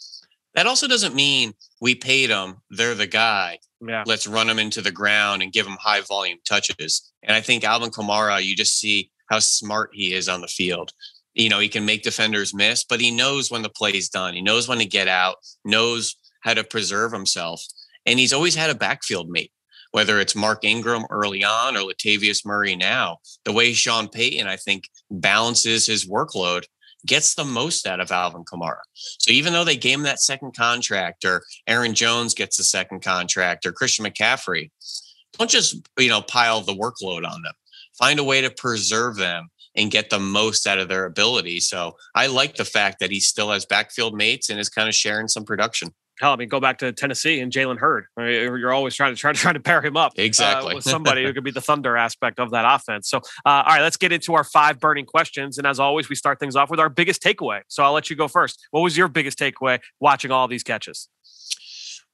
that 0.54 0.68
also 0.68 0.88
doesn't 0.88 1.16
mean 1.16 1.54
we 1.82 1.96
paid 1.96 2.30
them. 2.30 2.62
They're 2.70 2.96
the 2.96 3.08
guy. 3.08 3.60
Yeah. 3.86 4.04
Let's 4.06 4.26
run 4.26 4.48
them 4.48 4.60
into 4.60 4.82
the 4.82 4.92
ground 4.92 5.42
and 5.42 5.52
give 5.52 5.66
them 5.66 5.78
high 5.80 6.02
volume 6.02 6.40
touches. 6.48 7.12
And 7.24 7.36
I 7.36 7.42
think 7.42 7.64
Alvin 7.64 7.92
Kamara, 7.92 8.44
you 8.44 8.56
just 8.56 8.80
see 8.80 9.12
how 9.30 9.40
smart 9.40 9.92
he 9.94 10.14
is 10.14 10.30
on 10.30 10.42
the 10.42 10.48
field 10.48 10.92
you 11.36 11.50
know, 11.50 11.60
he 11.60 11.70
can 11.70 11.86
make 11.86 12.02
defenders 12.02 12.54
miss, 12.54 12.84
but 12.84 13.02
he 13.02 13.12
knows 13.12 13.52
when 13.52 13.62
the 13.62 13.70
play 13.70 13.92
is 13.92 14.10
done. 14.10 14.34
He 14.34 14.42
knows 14.42 14.68
when 14.68 14.80
to 14.80 14.86
get 14.86 15.08
out, 15.08 15.36
knows 15.64 16.16
how 16.42 16.54
to 16.54 16.64
preserve 16.64 17.12
himself. 17.12 17.64
And 18.06 18.18
he's 18.18 18.34
always 18.34 18.56
had 18.56 18.70
a 18.70 18.76
backfield 18.76 19.30
mate, 19.30 19.52
whether 19.92 20.20
it's 20.20 20.36
Mark 20.36 20.64
Ingram 20.64 21.06
early 21.10 21.44
on 21.44 21.76
or 21.76 21.82
Latavius 21.82 22.46
Murray 22.46 22.76
now. 22.76 23.18
The 23.44 23.52
way 23.52 23.74
Sean 23.74 24.08
Payton, 24.08 24.48
I 24.48 24.56
think, 24.56 24.90
balances 25.12 25.86
his 25.86 26.08
workload 26.08 26.66
gets 27.06 27.36
the 27.36 27.46
most 27.46 27.86
out 27.86 28.00
of 28.00 28.12
Alvin 28.12 28.46
Kamara. 28.46 28.82
So 28.94 29.32
even 29.32 29.54
though 29.54 29.64
they 29.64 29.78
gave 29.78 29.98
him 29.98 30.04
that 30.04 30.22
second 30.22 30.56
contract, 30.56 31.26
or 31.26 31.44
Aaron 31.68 31.94
Jones 31.94 32.34
gets 32.34 32.58
the 32.58 32.64
second 32.64 33.04
contract, 33.04 33.66
or 33.66 33.72
Christian 33.72 34.06
McCaffrey, 34.06 34.72
don't 35.38 35.50
just 35.50 35.76
you 36.00 36.10
know 36.10 36.22
pile 36.22 36.62
the 36.62 36.74
workload 36.74 37.30
on 37.30 37.42
them. 37.42 37.54
Find 37.98 38.20
a 38.20 38.24
way 38.24 38.42
to 38.42 38.50
preserve 38.50 39.18
them 39.18 39.50
and 39.76 39.92
get 39.92 40.10
the 40.10 40.20
most 40.20 40.68
out 40.68 40.78
of 40.78 40.88
their 40.88 41.06
ability. 41.06 41.60
So 41.60 41.96
I 42.14 42.28
like 42.28 42.56
the 42.56 42.66
fact 42.66 43.00
that 43.00 43.12
he 43.12 43.20
still 43.20 43.52
has 43.52 43.66
backfield 43.66 44.16
mates 44.16 44.50
and 44.50 44.60
is 44.60 44.70
kind 44.70 44.88
of 44.88 44.96
sharing 44.96 45.28
some 45.28 45.46
production. 45.46 45.90
Hell, 46.22 46.32
I 46.32 46.38
mean, 46.38 46.48
go 46.48 46.62
back 46.62 46.78
to 46.78 46.94
Tennessee 46.94 47.42
and 47.42 47.52
Jalen 47.52 47.78
Hurd. 47.78 48.06
You're 48.18 48.72
always 48.72 48.96
trying 48.96 49.14
to 49.14 49.20
try 49.20 49.34
to 49.34 49.40
try 49.40 49.52
to 49.52 49.60
pair 49.60 49.82
him 49.82 49.98
up 49.98 50.14
uh, 50.18 50.22
exactly 50.22 50.72
uh, 50.72 50.76
with 50.76 50.86
somebody 50.86 51.26
who 51.26 51.34
could 51.34 51.44
be 51.44 51.52
the 51.52 51.60
thunder 51.60 51.98
aspect 51.98 52.40
of 52.40 52.52
that 52.52 52.64
offense. 52.66 53.10
So, 53.10 53.18
uh, 53.18 53.22
all 53.46 53.64
right, 53.66 53.82
let's 53.82 53.98
get 53.98 54.14
into 54.14 54.34
our 54.34 54.46
five 54.46 54.80
burning 54.80 55.06
questions. 55.06 55.58
And 55.58 55.68
as 55.68 55.78
always, 55.78 56.08
we 56.08 56.16
start 56.16 56.40
things 56.40 56.56
off 56.56 56.70
with 56.70 56.80
our 56.80 56.88
biggest 56.88 57.22
takeaway. 57.22 57.62
So 57.68 57.84
I'll 57.84 57.92
let 57.92 58.10
you 58.10 58.16
go 58.16 58.30
first. 58.30 58.66
What 58.72 58.80
was 58.80 58.98
your 58.98 59.10
biggest 59.10 59.38
takeaway 59.38 59.80
watching 60.00 60.32
all 60.32 60.48
these 60.48 60.64
catches? 60.64 61.10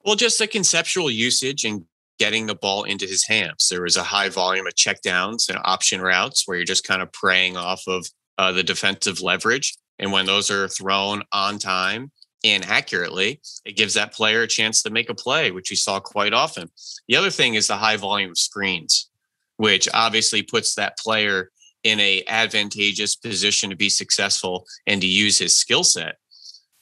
Well, 0.04 0.16
just 0.16 0.40
the 0.40 0.48
conceptual 0.48 1.12
usage 1.12 1.64
and 1.64 1.86
getting 2.20 2.46
the 2.46 2.56
ball 2.56 2.84
into 2.84 3.06
his 3.06 3.26
hands. 3.26 3.68
There 3.70 3.82
was 3.82 3.98
a 3.98 4.04
high 4.04 4.30
volume 4.30 4.68
of 4.68 4.76
checkdowns 4.76 5.50
and 5.50 5.60
option 5.64 6.02
routes 6.02 6.44
where 6.46 6.58
you're 6.58 6.66
just 6.66 6.88
kind 6.88 7.02
of 7.02 7.12
preying 7.12 7.58
off 7.58 7.84
of 7.88 8.06
uh, 8.38 8.52
the 8.52 8.64
defensive 8.64 9.22
leverage. 9.22 9.76
And 10.00 10.12
when 10.12 10.26
those 10.26 10.52
are 10.52 10.68
thrown 10.68 11.24
on 11.32 11.60
time 11.60 12.12
and 12.44 12.66
accurately, 12.66 13.40
it 13.66 13.76
gives 13.78 13.94
that 13.96 14.14
player 14.14 14.42
a 14.42 14.48
chance 14.48 14.82
to 14.84 14.90
make 14.90 15.10
a 15.10 15.16
play, 15.16 15.52
which 15.52 15.70
we 15.70 15.76
saw 15.76 16.00
quite 16.00 16.34
often. 16.34 16.70
The 17.08 17.16
other 17.16 17.30
thing 17.30 17.56
is 17.56 17.68
the 17.68 17.78
high 17.78 17.98
volume 17.98 18.32
of 18.32 18.38
screens, 18.38 19.10
which 19.58 19.88
obviously 19.94 20.42
puts 20.42 20.76
that 20.76 20.98
player 20.98 21.52
in 21.84 22.00
a 22.00 22.24
advantageous 22.28 23.16
position 23.16 23.70
to 23.72 23.76
be 23.76 23.90
successful 23.90 24.66
and 24.86 25.02
to 25.02 25.08
use 25.08 25.40
his 25.40 25.58
skill 25.58 25.84
set. 25.84 26.18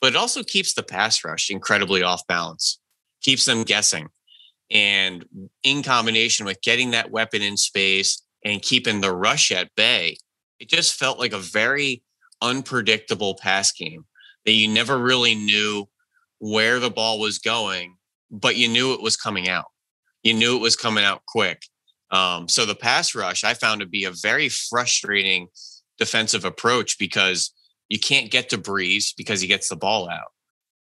but 0.02 0.14
it 0.14 0.16
also 0.16 0.44
keeps 0.44 0.74
the 0.74 0.84
pass 0.84 1.24
rush 1.24 1.50
incredibly 1.50 2.04
off 2.04 2.26
balance, 2.28 2.80
keeps 3.22 3.46
them 3.46 3.64
guessing. 3.64 4.08
And 4.72 5.26
in 5.64 5.84
combination 5.84 6.46
with 6.46 6.62
getting 6.62 6.92
that 6.92 7.12
weapon 7.12 7.42
in 7.42 7.58
space 7.58 8.22
and 8.46 8.62
keeping 8.62 9.02
the 9.02 9.14
rush 9.14 9.52
at 9.52 9.74
bay, 9.76 10.18
it 10.60 10.70
just 10.70 10.96
felt 10.98 11.20
like 11.20 11.34
a 11.34 11.40
very 11.40 12.04
unpredictable 12.42 13.36
pass 13.36 13.72
game 13.72 14.06
that 14.46 14.52
you 14.54 14.68
never 14.68 14.98
really 14.98 15.36
knew 15.36 15.88
where 16.40 16.80
the 16.80 16.90
ball 16.90 17.20
was 17.20 17.40
going, 17.40 17.96
but 18.32 18.56
you 18.56 18.68
knew 18.68 18.94
it 18.94 19.02
was 19.02 19.18
coming 19.18 19.50
out. 19.50 19.66
You 20.24 20.34
knew 20.34 20.56
it 20.56 20.62
was 20.62 20.76
coming 20.76 21.04
out 21.04 21.22
quick. 21.28 21.64
Um, 22.12 22.48
so 22.48 22.66
the 22.66 22.76
pass 22.76 23.14
rush 23.14 23.44
I 23.44 23.54
found 23.54 23.82
to 23.82 23.88
be 23.88 24.06
a 24.06 24.12
very 24.12 24.50
frustrating 24.50 25.48
defensive 25.98 26.46
approach 26.46 26.98
because 26.98 27.54
you 27.90 28.00
can't 28.00 28.32
get 28.32 28.50
to 28.50 28.58
Brees 28.58 29.14
because 29.16 29.42
he 29.42 29.48
gets 29.48 29.70
the 29.70 29.76
ball 29.76 30.10
out. 30.10 30.32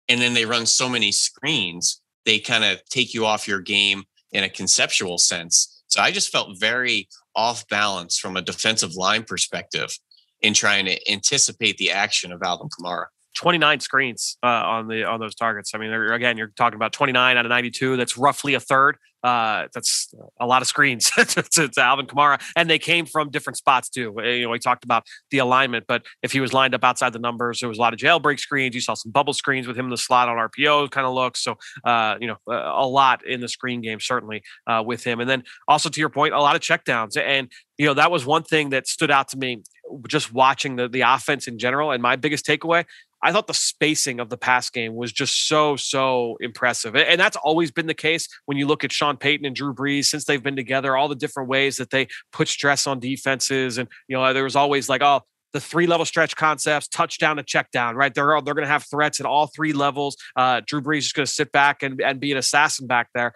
And 0.08 0.20
then 0.20 0.34
they 0.34 0.46
run 0.46 0.64
so 0.64 0.88
many 0.88 1.12
screens, 1.12 2.00
they 2.28 2.38
kind 2.38 2.62
of 2.62 2.84
take 2.90 3.14
you 3.14 3.24
off 3.24 3.48
your 3.48 3.58
game 3.58 4.02
in 4.32 4.44
a 4.44 4.50
conceptual 4.50 5.16
sense. 5.16 5.82
So 5.86 6.02
I 6.02 6.10
just 6.10 6.30
felt 6.30 6.60
very 6.60 7.08
off 7.34 7.66
balance 7.68 8.18
from 8.18 8.36
a 8.36 8.42
defensive 8.42 8.94
line 8.96 9.24
perspective 9.24 9.98
in 10.42 10.52
trying 10.52 10.84
to 10.84 11.10
anticipate 11.10 11.78
the 11.78 11.90
action 11.90 12.30
of 12.30 12.42
Alvin 12.42 12.68
Kamara. 12.68 13.06
29 13.34 13.80
screens 13.80 14.36
uh, 14.42 14.46
on 14.46 14.88
the 14.88 15.04
on 15.04 15.20
those 15.20 15.34
targets. 15.34 15.72
I 15.74 15.78
mean, 15.78 15.90
again, 15.90 16.36
you're 16.36 16.52
talking 16.54 16.76
about 16.76 16.92
29 16.92 17.38
out 17.38 17.46
of 17.46 17.48
92. 17.48 17.96
That's 17.96 18.18
roughly 18.18 18.52
a 18.52 18.60
third. 18.60 18.98
Uh, 19.22 19.66
that's 19.74 20.14
a 20.40 20.46
lot 20.46 20.62
of 20.62 20.68
screens 20.68 21.10
to, 21.16 21.24
to, 21.24 21.68
to, 21.68 21.80
Alvin 21.80 22.06
Kamara, 22.06 22.40
and 22.56 22.70
they 22.70 22.78
came 22.78 23.04
from 23.04 23.30
different 23.30 23.56
spots 23.56 23.88
too. 23.88 24.14
Eh, 24.20 24.34
you 24.34 24.44
know, 24.44 24.50
we 24.50 24.58
talked 24.58 24.84
about 24.84 25.04
the 25.30 25.38
alignment, 25.38 25.86
but 25.88 26.04
if 26.22 26.32
he 26.32 26.40
was 26.40 26.52
lined 26.52 26.74
up 26.74 26.84
outside 26.84 27.12
the 27.12 27.18
numbers, 27.18 27.60
there 27.60 27.68
was 27.68 27.78
a 27.78 27.80
lot 27.80 27.92
of 27.92 27.98
jailbreak 27.98 28.38
screens. 28.38 28.74
You 28.74 28.80
saw 28.80 28.94
some 28.94 29.10
bubble 29.10 29.32
screens 29.32 29.66
with 29.66 29.76
him 29.76 29.86
in 29.86 29.90
the 29.90 29.96
slot 29.96 30.28
on 30.28 30.36
RPO 30.36 30.90
kind 30.90 31.06
of 31.06 31.14
looks. 31.14 31.42
So, 31.42 31.56
uh, 31.84 32.16
you 32.20 32.28
know, 32.28 32.36
a 32.46 32.86
lot 32.86 33.26
in 33.26 33.40
the 33.40 33.48
screen 33.48 33.80
game 33.80 34.00
certainly 34.00 34.42
uh, 34.66 34.82
with 34.86 35.02
him, 35.02 35.20
and 35.20 35.28
then 35.28 35.42
also 35.66 35.88
to 35.88 36.00
your 36.00 36.10
point, 36.10 36.34
a 36.34 36.40
lot 36.40 36.54
of 36.54 36.62
checkdowns, 36.62 37.16
and 37.16 37.50
you 37.76 37.86
know 37.86 37.94
that 37.94 38.10
was 38.10 38.24
one 38.24 38.42
thing 38.42 38.70
that 38.70 38.86
stood 38.86 39.10
out 39.10 39.28
to 39.28 39.36
me 39.36 39.62
just 40.08 40.32
watching 40.32 40.76
the 40.76 40.88
the 40.88 41.00
offense 41.00 41.48
in 41.48 41.58
general. 41.58 41.90
And 41.90 42.02
my 42.02 42.16
biggest 42.16 42.46
takeaway 42.46 42.84
I 43.22 43.32
thought 43.32 43.46
the 43.46 43.54
spacing 43.54 44.20
of 44.20 44.28
the 44.28 44.36
pass 44.36 44.70
game 44.70 44.94
was 44.94 45.12
just 45.12 45.48
so, 45.48 45.76
so 45.76 46.36
impressive. 46.40 46.94
And 46.94 47.20
that's 47.20 47.36
always 47.36 47.70
been 47.70 47.86
the 47.86 47.94
case 47.94 48.28
when 48.46 48.56
you 48.56 48.66
look 48.66 48.84
at 48.84 48.92
Sean 48.92 49.16
Payton 49.16 49.44
and 49.44 49.56
Drew 49.56 49.74
Brees 49.74 50.04
since 50.04 50.24
they've 50.24 50.42
been 50.42 50.56
together, 50.56 50.96
all 50.96 51.08
the 51.08 51.16
different 51.16 51.48
ways 51.48 51.78
that 51.78 51.90
they 51.90 52.06
put 52.32 52.48
stress 52.48 52.86
on 52.86 53.00
defenses. 53.00 53.78
And, 53.78 53.88
you 54.06 54.16
know, 54.16 54.32
there 54.32 54.44
was 54.44 54.56
always 54.56 54.88
like, 54.88 55.02
oh, 55.02 55.22
the 55.52 55.60
three 55.60 55.86
level 55.86 56.04
stretch 56.04 56.36
concepts, 56.36 56.88
touchdown 56.88 57.36
to 57.36 57.42
check 57.42 57.70
down, 57.70 57.96
right? 57.96 58.14
They're 58.14 58.34
all, 58.34 58.42
they're 58.42 58.54
going 58.54 58.66
to 58.66 58.72
have 58.72 58.84
threats 58.84 59.18
at 59.18 59.26
all 59.26 59.46
three 59.48 59.72
levels. 59.72 60.16
Uh, 60.36 60.60
Drew 60.64 60.80
Brees 60.80 60.98
is 60.98 61.12
going 61.12 61.26
to 61.26 61.32
sit 61.32 61.50
back 61.52 61.82
and, 61.82 62.00
and 62.00 62.20
be 62.20 62.30
an 62.32 62.38
assassin 62.38 62.86
back 62.86 63.08
there. 63.14 63.32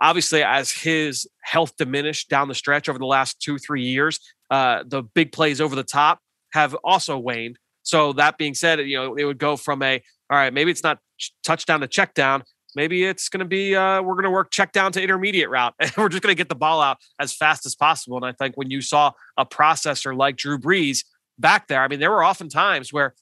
Obviously, 0.00 0.42
as 0.42 0.72
his 0.72 1.28
health 1.42 1.76
diminished 1.76 2.28
down 2.28 2.48
the 2.48 2.54
stretch 2.54 2.88
over 2.88 2.98
the 2.98 3.06
last 3.06 3.40
two, 3.40 3.58
three 3.58 3.84
years, 3.84 4.18
uh, 4.50 4.82
the 4.86 5.02
big 5.02 5.32
plays 5.32 5.60
over 5.60 5.76
the 5.76 5.84
top 5.84 6.18
have 6.52 6.74
also 6.82 7.16
waned. 7.16 7.58
So 7.82 8.12
that 8.14 8.38
being 8.38 8.54
said, 8.54 8.80
you 8.80 8.96
know, 8.96 9.14
it 9.16 9.24
would 9.24 9.38
go 9.38 9.56
from 9.56 9.82
a 9.82 10.02
all 10.30 10.38
right, 10.38 10.52
maybe 10.52 10.70
it's 10.70 10.82
not 10.82 10.98
touchdown 11.44 11.80
to 11.80 11.88
check 11.88 12.14
down. 12.14 12.42
Maybe 12.74 13.04
it's 13.04 13.28
going 13.28 13.40
to 13.40 13.44
be 13.44 13.76
uh, 13.76 14.00
we're 14.00 14.14
going 14.14 14.24
to 14.24 14.30
work 14.30 14.50
check 14.50 14.72
down 14.72 14.92
to 14.92 15.02
intermediate 15.02 15.50
route, 15.50 15.74
and 15.78 15.92
we're 15.96 16.08
just 16.08 16.22
going 16.22 16.34
to 16.34 16.38
get 16.38 16.48
the 16.48 16.54
ball 16.54 16.80
out 16.80 16.98
as 17.20 17.34
fast 17.34 17.66
as 17.66 17.74
possible. 17.74 18.16
And 18.16 18.24
I 18.24 18.32
think 18.32 18.56
when 18.56 18.70
you 18.70 18.80
saw 18.80 19.12
a 19.36 19.44
processor 19.44 20.16
like 20.16 20.36
Drew 20.36 20.58
Brees 20.58 21.04
back 21.38 21.68
there, 21.68 21.82
I 21.82 21.88
mean, 21.88 22.00
there 22.00 22.10
were 22.10 22.24
often 22.24 22.48
times 22.48 22.92
where 22.92 23.14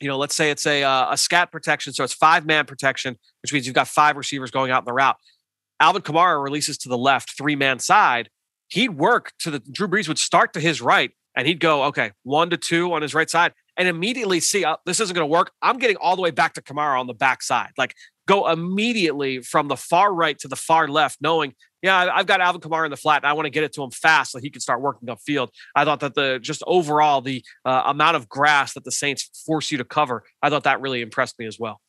you 0.00 0.08
know, 0.08 0.18
let's 0.18 0.34
say 0.34 0.50
it's 0.50 0.66
a 0.66 0.84
uh, 0.84 1.12
a 1.12 1.16
scat 1.16 1.50
protection, 1.50 1.92
so 1.92 2.04
it's 2.04 2.12
five 2.12 2.44
man 2.44 2.66
protection, 2.66 3.16
which 3.42 3.52
means 3.52 3.66
you've 3.66 3.74
got 3.74 3.88
five 3.88 4.16
receivers 4.16 4.50
going 4.50 4.70
out 4.70 4.82
in 4.82 4.84
the 4.84 4.92
route. 4.92 5.16
Alvin 5.80 6.02
Kamara 6.02 6.42
releases 6.42 6.78
to 6.78 6.88
the 6.88 6.98
left, 6.98 7.36
three 7.36 7.56
man 7.56 7.78
side. 7.78 8.28
He'd 8.68 8.90
work 8.90 9.32
to 9.40 9.50
the 9.50 9.58
Drew 9.60 9.88
Brees 9.88 10.08
would 10.08 10.18
start 10.18 10.52
to 10.54 10.60
his 10.60 10.82
right, 10.82 11.12
and 11.34 11.46
he'd 11.46 11.60
go 11.60 11.84
okay 11.84 12.12
one 12.24 12.50
to 12.50 12.56
two 12.56 12.92
on 12.92 13.02
his 13.02 13.14
right 13.14 13.30
side, 13.30 13.52
and 13.76 13.88
immediately 13.88 14.40
see 14.40 14.64
uh, 14.64 14.76
this 14.86 15.00
isn't 15.00 15.14
going 15.14 15.26
to 15.26 15.32
work. 15.32 15.52
I'm 15.62 15.78
getting 15.78 15.96
all 15.96 16.16
the 16.16 16.22
way 16.22 16.30
back 16.30 16.54
to 16.54 16.62
Kamara 16.62 16.98
on 16.98 17.06
the 17.06 17.14
backside. 17.14 17.70
Like 17.76 17.94
go 18.26 18.48
immediately 18.48 19.40
from 19.40 19.68
the 19.68 19.76
far 19.76 20.12
right 20.12 20.38
to 20.40 20.48
the 20.48 20.56
far 20.56 20.88
left, 20.88 21.18
knowing, 21.20 21.54
yeah, 21.82 22.10
I've 22.12 22.26
got 22.26 22.40
Alvin 22.40 22.60
Kamara 22.60 22.86
in 22.86 22.90
the 22.90 22.96
flat 22.96 23.22
and 23.22 23.26
I 23.26 23.32
want 23.32 23.46
to 23.46 23.50
get 23.50 23.64
it 23.64 23.72
to 23.74 23.82
him 23.82 23.90
fast 23.90 24.32
so 24.32 24.38
he 24.38 24.50
can 24.50 24.60
start 24.60 24.80
working 24.80 25.08
upfield. 25.08 25.48
I 25.74 25.84
thought 25.84 26.00
that 26.00 26.14
the 26.14 26.38
just 26.40 26.62
overall, 26.66 27.20
the 27.20 27.44
uh, 27.64 27.84
amount 27.86 28.16
of 28.16 28.28
grass 28.28 28.74
that 28.74 28.84
the 28.84 28.92
Saints 28.92 29.30
force 29.46 29.70
you 29.70 29.78
to 29.78 29.84
cover, 29.84 30.24
I 30.42 30.50
thought 30.50 30.64
that 30.64 30.80
really 30.80 31.02
impressed 31.02 31.38
me 31.38 31.46
as 31.46 31.58
well. 31.58 31.80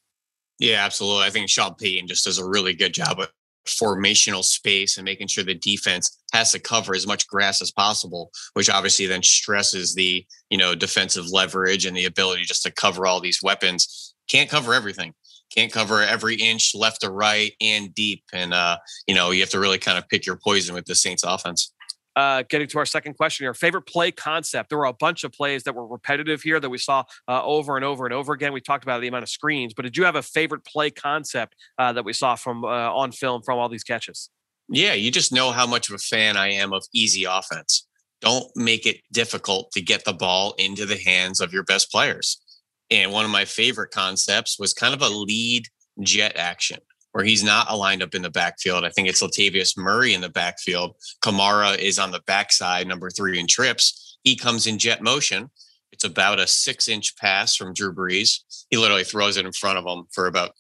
Yeah, 0.60 0.84
absolutely. 0.86 1.26
I 1.26 1.30
think 1.30 1.50
Sean 1.50 1.76
Payton 1.76 2.08
just 2.08 2.26
does 2.26 2.40
a 2.40 2.48
really 2.48 2.74
good 2.74 2.94
job 2.94 3.20
formational 3.68 4.44
space 4.44 4.98
and 4.98 5.06
making 5.06 5.28
sure 5.28 5.44
the 5.44 5.54
defense 5.54 6.22
has 6.34 6.52
to 6.52 6.60
cover 6.60 6.96
as 6.96 7.08
much 7.08 7.28
grass 7.28 7.62
as 7.62 7.72
possible, 7.72 8.32
which 8.54 8.70
obviously 8.70 9.06
then 9.06 9.24
stresses 9.24 9.96
the, 9.96 10.26
you 10.50 10.58
know, 10.58 10.76
defensive 10.76 11.26
leverage 11.32 11.86
and 11.86 11.96
the 11.96 12.06
ability 12.06 12.44
just 12.44 12.64
to 12.64 12.72
cover 12.72 13.06
all 13.06 13.20
these 13.20 13.42
weapons. 13.44 14.14
Can't 14.30 14.50
cover 14.50 14.74
everything. 14.74 15.14
Can't 15.56 15.72
cover 15.72 16.02
every 16.02 16.36
inch 16.36 16.74
left 16.76 17.02
to 17.02 17.10
right 17.10 17.54
and 17.62 17.94
deep. 17.96 18.24
And 18.34 18.54
uh, 18.54 18.78
you 19.08 19.16
know, 19.16 19.32
you 19.32 19.42
have 19.42 19.50
to 19.52 19.60
really 19.60 19.78
kind 19.78 19.98
of 19.98 20.08
pick 20.10 20.26
your 20.26 20.38
poison 20.44 20.76
with 20.76 20.86
the 20.86 20.96
Saints 20.96 21.24
offense 21.24 21.72
uh, 22.18 22.44
getting 22.50 22.68
to 22.68 22.80
our 22.80 22.86
second 22.86 23.14
question 23.14 23.46
here 23.46 23.54
favorite 23.54 23.84
play 23.84 24.12
concept. 24.12 24.70
There 24.70 24.78
were 24.78 24.86
a 24.86 24.94
bunch 24.94 25.24
of 25.24 25.32
plays 25.32 25.64
that 25.64 25.76
were 25.76 25.86
repetitive 25.86 26.42
here 26.42 26.60
that 26.60 26.70
we 26.70 26.80
saw 26.80 27.04
uh, 27.28 27.44
over 27.44 27.76
and 27.76 27.86
over 27.86 28.06
and 28.06 28.14
over 28.14 28.34
again. 28.34 28.54
We 28.54 28.60
talked 28.60 28.84
about 28.84 29.02
the 29.02 29.08
amount 29.08 29.24
of 29.24 29.30
screens, 29.30 29.74
but 29.76 29.84
did 29.84 29.96
you 29.96 30.04
have 30.04 30.16
a 30.16 30.24
favorite 30.24 30.66
play 30.66 30.90
concept 30.90 31.56
uh, 31.78 31.94
that 31.94 32.04
we 32.04 32.14
saw 32.14 32.36
from 32.36 32.66
uh, 32.66 32.68
on 32.68 33.12
film 33.12 33.44
from 33.44 33.60
all 33.60 33.70
these 33.70 33.84
catches? 33.84 34.32
Yeah, 34.68 34.94
you 34.94 35.12
just 35.12 35.32
know 35.32 35.52
how 35.52 35.68
much 35.68 35.90
of 35.90 35.96
a 35.96 36.00
fan 36.00 36.36
I 36.36 36.50
am 36.54 36.74
of 36.74 36.84
easy 36.92 37.24
offense. 37.24 37.88
Don't 38.20 38.48
make 38.56 38.88
it 38.88 38.98
difficult 39.14 39.72
to 39.74 39.82
get 39.82 40.04
the 40.04 40.14
ball 40.14 40.56
into 40.58 40.88
the 40.88 40.98
hands 40.98 41.40
of 41.40 41.54
your 41.54 41.64
best 41.64 41.92
players. 41.92 42.42
And 42.90 43.12
one 43.12 43.26
of 43.26 43.32
my 43.32 43.46
favorite 43.46 43.92
concepts 43.92 44.58
was 44.58 44.74
kind 44.74 44.96
of 44.96 45.02
a 45.04 45.10
lead 45.10 45.68
jet 46.02 46.36
action 46.36 46.80
where 47.12 47.26
he's 47.26 47.44
not 47.44 47.70
aligned 47.70 48.04
up 48.04 48.14
in 48.16 48.22
the 48.22 48.30
backfield. 48.30 48.86
I 48.86 48.90
think 48.90 49.08
it's 49.08 49.24
Latavius 49.24 49.78
Murray 49.78 50.14
in 50.14 50.22
the 50.22 50.30
backfield. 50.30 50.96
Kamara 51.24 51.78
is 51.78 52.00
on 52.00 52.12
the 52.12 52.22
backside, 52.28 52.88
number 52.88 53.10
three 53.10 53.40
in 53.40 53.48
trips. 53.48 54.18
He 54.24 54.36
comes 54.36 54.68
in 54.68 54.78
jet 54.78 55.02
motion. 55.02 55.50
It's 55.92 56.04
about 56.04 56.40
a 56.40 56.48
six 56.48 56.88
inch 56.88 57.16
pass 57.18 57.56
from 57.56 57.74
Drew 57.74 57.94
Brees. 57.94 58.66
He 58.70 58.78
literally 58.78 59.04
throws 59.04 59.38
it 59.38 59.46
in 59.46 59.52
front 59.52 59.78
of 59.78 59.86
him 59.86 60.06
for 60.12 60.28
about 60.28 60.52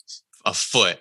a 0.45 0.53
foot. 0.53 0.99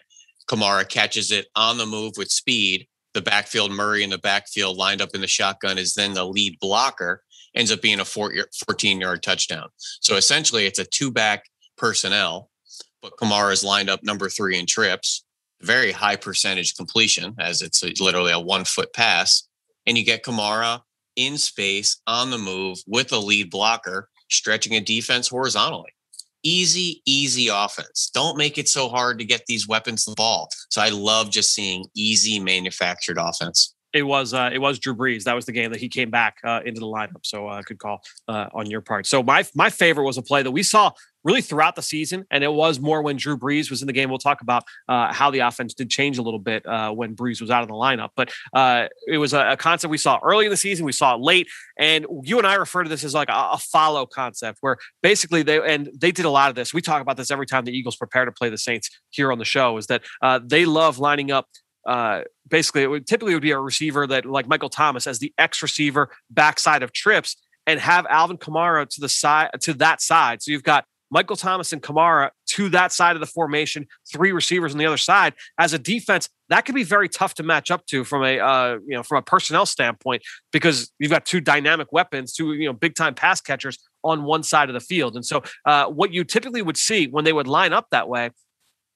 Kamara 0.48 0.88
catches 0.88 1.30
it 1.30 1.46
on 1.56 1.78
the 1.78 1.86
move 1.86 2.14
with 2.16 2.30
speed. 2.30 2.86
The 3.14 3.22
backfield, 3.22 3.70
Murray 3.70 4.02
in 4.02 4.10
the 4.10 4.18
backfield, 4.18 4.76
lined 4.76 5.00
up 5.00 5.14
in 5.14 5.22
the 5.22 5.26
shotgun, 5.26 5.78
is 5.78 5.94
then 5.94 6.12
the 6.12 6.26
lead 6.26 6.58
blocker, 6.60 7.22
ends 7.54 7.72
up 7.72 7.80
being 7.80 8.00
a 8.00 8.04
14 8.04 9.00
yard 9.00 9.22
touchdown. 9.22 9.68
So 10.00 10.16
essentially, 10.16 10.66
it's 10.66 10.78
a 10.78 10.84
two 10.84 11.10
back 11.10 11.44
personnel, 11.78 12.50
but 13.00 13.16
Kamara 13.16 13.52
is 13.52 13.64
lined 13.64 13.88
up 13.88 14.02
number 14.02 14.28
three 14.28 14.58
in 14.58 14.66
trips 14.66 15.24
very 15.62 15.92
high 15.92 16.16
percentage 16.16 16.74
completion 16.74 17.34
as 17.38 17.62
it's 17.62 17.82
literally 18.00 18.32
a 18.32 18.40
one 18.40 18.64
foot 18.64 18.92
pass. 18.92 19.48
And 19.86 19.96
you 19.96 20.04
get 20.04 20.24
Kamara 20.24 20.80
in 21.16 21.38
space 21.38 22.00
on 22.06 22.30
the 22.30 22.38
move 22.38 22.78
with 22.86 23.12
a 23.12 23.18
lead 23.18 23.50
blocker, 23.50 24.08
stretching 24.30 24.74
a 24.74 24.80
defense 24.80 25.28
horizontally. 25.28 25.90
Easy, 26.42 27.02
easy 27.06 27.48
offense. 27.48 28.10
Don't 28.14 28.36
make 28.36 28.58
it 28.58 28.68
so 28.68 28.88
hard 28.88 29.18
to 29.18 29.24
get 29.24 29.46
these 29.46 29.66
weapons 29.66 30.04
the 30.04 30.14
ball. 30.14 30.48
So 30.70 30.80
I 30.80 30.90
love 30.90 31.30
just 31.30 31.54
seeing 31.54 31.86
easy 31.96 32.38
manufactured 32.38 33.18
offense. 33.18 33.74
It 33.92 34.02
was 34.02 34.34
uh, 34.34 34.50
it 34.52 34.58
was 34.58 34.78
Drew 34.78 34.94
Brees. 34.94 35.24
That 35.24 35.34
was 35.34 35.46
the 35.46 35.52
game 35.52 35.72
that 35.72 35.80
he 35.80 35.88
came 35.88 36.10
back 36.10 36.36
uh, 36.44 36.60
into 36.64 36.80
the 36.80 36.86
lineup. 36.86 37.24
So 37.24 37.48
uh, 37.48 37.62
good 37.62 37.78
call 37.78 38.02
uh, 38.28 38.48
on 38.52 38.68
your 38.68 38.82
part. 38.82 39.06
So 39.06 39.22
my 39.22 39.44
my 39.54 39.70
favorite 39.70 40.04
was 40.04 40.18
a 40.18 40.22
play 40.22 40.42
that 40.42 40.50
we 40.50 40.62
saw 40.62 40.92
really 41.26 41.42
throughout 41.42 41.74
the 41.74 41.82
season, 41.82 42.24
and 42.30 42.44
it 42.44 42.52
was 42.52 42.78
more 42.78 43.02
when 43.02 43.16
Drew 43.16 43.36
Brees 43.36 43.68
was 43.68 43.82
in 43.82 43.86
the 43.86 43.92
game. 43.92 44.08
We'll 44.08 44.18
talk 44.18 44.40
about 44.42 44.62
uh, 44.88 45.12
how 45.12 45.30
the 45.30 45.40
offense 45.40 45.74
did 45.74 45.90
change 45.90 46.18
a 46.18 46.22
little 46.22 46.38
bit 46.38 46.64
uh, 46.64 46.92
when 46.92 47.16
Brees 47.16 47.40
was 47.40 47.50
out 47.50 47.62
of 47.62 47.68
the 47.68 47.74
lineup, 47.74 48.10
but 48.14 48.32
uh, 48.54 48.86
it 49.08 49.18
was 49.18 49.34
a, 49.34 49.52
a, 49.52 49.56
concept 49.56 49.90
we 49.90 49.98
saw 49.98 50.20
early 50.22 50.46
in 50.46 50.50
the 50.50 50.56
season. 50.56 50.86
We 50.86 50.92
saw 50.92 51.16
it 51.16 51.20
late, 51.20 51.48
and 51.76 52.06
you 52.22 52.38
and 52.38 52.46
I 52.46 52.54
refer 52.54 52.84
to 52.84 52.88
this 52.88 53.02
as 53.02 53.12
like 53.12 53.28
a, 53.28 53.50
a, 53.52 53.58
follow 53.58 54.06
concept, 54.06 54.58
where 54.60 54.76
basically 55.02 55.42
they 55.42 55.58
and 55.58 55.90
they 55.98 56.12
did 56.12 56.24
a 56.24 56.30
lot 56.30 56.48
of 56.48 56.54
this. 56.54 56.72
We 56.72 56.80
talk 56.80 57.02
about 57.02 57.16
this 57.16 57.32
every 57.32 57.46
time 57.46 57.64
the 57.64 57.76
Eagles 57.76 57.96
prepare 57.96 58.24
to 58.24 58.32
play 58.32 58.48
the 58.48 58.58
Saints 58.58 58.88
here 59.10 59.32
on 59.32 59.38
the 59.38 59.44
show. 59.44 59.76
Is 59.76 59.88
that 59.88 60.04
uh, 60.22 60.38
they 60.42 60.64
love 60.64 60.98
lining 60.98 61.32
up 61.32 61.48
uh, 61.86 62.22
basically 62.48 62.82
it 62.82 62.88
would 62.88 63.06
typically 63.06 63.32
would 63.32 63.42
be 63.42 63.52
a 63.52 63.58
receiver 63.58 64.06
that 64.06 64.26
like 64.26 64.48
Michael 64.48 64.68
Thomas 64.68 65.06
as 65.06 65.20
the 65.20 65.32
X 65.38 65.62
receiver 65.62 66.10
backside 66.30 66.82
of 66.82 66.92
trips 66.92 67.36
and 67.66 67.80
have 67.80 68.06
Alvin 68.06 68.38
Kamara 68.38 68.88
to 68.88 69.00
the 69.00 69.08
side 69.08 69.50
to 69.60 69.74
that 69.74 70.00
side. 70.00 70.42
So 70.42 70.50
you've 70.50 70.62
got 70.62 70.84
Michael 71.10 71.36
Thomas 71.36 71.72
and 71.72 71.82
Kamara 71.82 72.30
to 72.50 72.68
that 72.70 72.92
side 72.92 73.16
of 73.16 73.20
the 73.20 73.26
formation, 73.26 73.86
three 74.12 74.32
receivers 74.32 74.72
on 74.72 74.78
the 74.78 74.86
other 74.86 74.96
side. 74.96 75.34
As 75.58 75.72
a 75.72 75.78
defense, 75.78 76.28
that 76.48 76.64
could 76.64 76.74
be 76.74 76.84
very 76.84 77.08
tough 77.08 77.34
to 77.34 77.42
match 77.42 77.70
up 77.70 77.86
to 77.86 78.04
from 78.04 78.24
a 78.24 78.38
uh, 78.38 78.78
you 78.86 78.96
know 78.96 79.02
from 79.02 79.18
a 79.18 79.22
personnel 79.22 79.66
standpoint 79.66 80.22
because 80.52 80.92
you've 80.98 81.10
got 81.10 81.26
two 81.26 81.40
dynamic 81.40 81.92
weapons, 81.92 82.32
two 82.32 82.54
you 82.54 82.66
know 82.66 82.72
big 82.72 82.94
time 82.94 83.14
pass 83.14 83.40
catchers 83.40 83.78
on 84.04 84.24
one 84.24 84.42
side 84.42 84.68
of 84.68 84.74
the 84.74 84.80
field. 84.80 85.16
And 85.16 85.24
so, 85.24 85.42
uh, 85.64 85.86
what 85.86 86.12
you 86.12 86.24
typically 86.24 86.62
would 86.62 86.76
see 86.76 87.06
when 87.06 87.24
they 87.24 87.32
would 87.32 87.46
line 87.46 87.72
up 87.72 87.88
that 87.90 88.08
way 88.08 88.30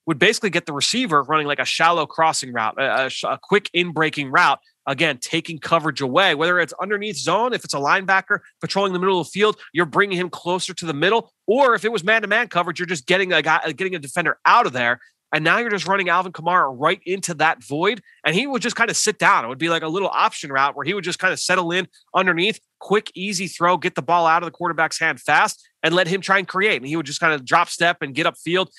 would 0.07 0.19
basically 0.19 0.51
get 0.51 0.67
the 0.67 0.73
receiver 0.73 1.23
running 1.23 1.47
like 1.47 1.59
a 1.59 1.65
shallow 1.65 2.07
crossing 2.07 2.53
route, 2.53 2.75
a, 2.79 3.07
a, 3.07 3.29
a 3.29 3.39
quick 3.43 3.71
in 3.73 3.93
breaking 3.93 4.31
route. 4.31 4.59
Again, 4.87 5.19
taking 5.19 5.59
coverage 5.59 6.01
away, 6.01 6.35
whether 6.35 6.59
it's 6.59 6.73
underneath 6.81 7.17
zone, 7.17 7.53
if 7.53 7.65
it's 7.65 7.75
a 7.75 7.79
linebacker 7.79 8.41
patrolling 8.61 8.93
the 8.93 8.99
middle 8.99 9.21
of 9.21 9.27
the 9.27 9.31
field, 9.31 9.57
you're 9.73 9.87
bringing 9.87 10.19
him 10.19 10.31
closer 10.31 10.73
to 10.75 10.87
the 10.87 10.95
middle, 10.95 11.33
or 11.47 11.75
if 11.75 11.85
it 11.85 11.93
was 11.93 12.03
man 12.03 12.23
to 12.23 12.29
man 12.29 12.49
coverage, 12.49 12.79
you're 12.79 12.87
just 12.87 13.07
getting 13.07 13.33
a 13.33 13.43
guy, 13.43 13.61
getting 13.73 13.95
a 13.95 13.99
defender 13.99 14.39
out 14.45 14.67
of 14.67 14.73
there. 14.73 15.01
And 15.33 15.45
now 15.45 15.59
you're 15.59 15.71
just 15.71 15.87
running 15.87 16.09
Alvin 16.09 16.33
Kamara 16.33 16.75
right 16.77 17.01
into 17.07 17.35
that 17.35 17.63
void. 17.63 18.03
And 18.25 18.35
he 18.35 18.47
would 18.47 18.63
just 18.63 18.75
kind 18.75 18.91
of 18.91 18.97
sit 18.97 19.19
down. 19.19 19.45
It 19.45 19.49
would 19.49 19.59
be 19.59 19.69
like 19.69 19.83
a 19.83 19.89
little 19.89 20.09
option 20.09 20.51
route 20.51 20.75
where 20.75 20.85
he 20.85 20.93
would 20.93 21.05
just 21.05 21.21
kind 21.21 21.33
of 21.33 21.39
settle 21.39 21.71
in 21.71 21.87
underneath, 22.15 22.59
quick, 22.81 23.13
easy 23.15 23.47
throw, 23.47 23.77
get 23.77 23.95
the 23.95 24.03
ball 24.03 24.27
out 24.27 24.43
of 24.43 24.49
the 24.49 24.51
quarterback's 24.51 24.99
hand 24.99 25.21
fast, 25.21 25.69
and 25.85 25.95
let 25.95 26.09
him 26.09 26.21
try 26.21 26.39
and 26.39 26.49
create. 26.49 26.79
And 26.79 26.87
he 26.87 26.97
would 26.97 27.07
just 27.07 27.21
kind 27.21 27.33
of 27.33 27.45
drop 27.45 27.69
step 27.69 27.99
and 28.01 28.15
get 28.15 28.27
upfield 28.27 28.71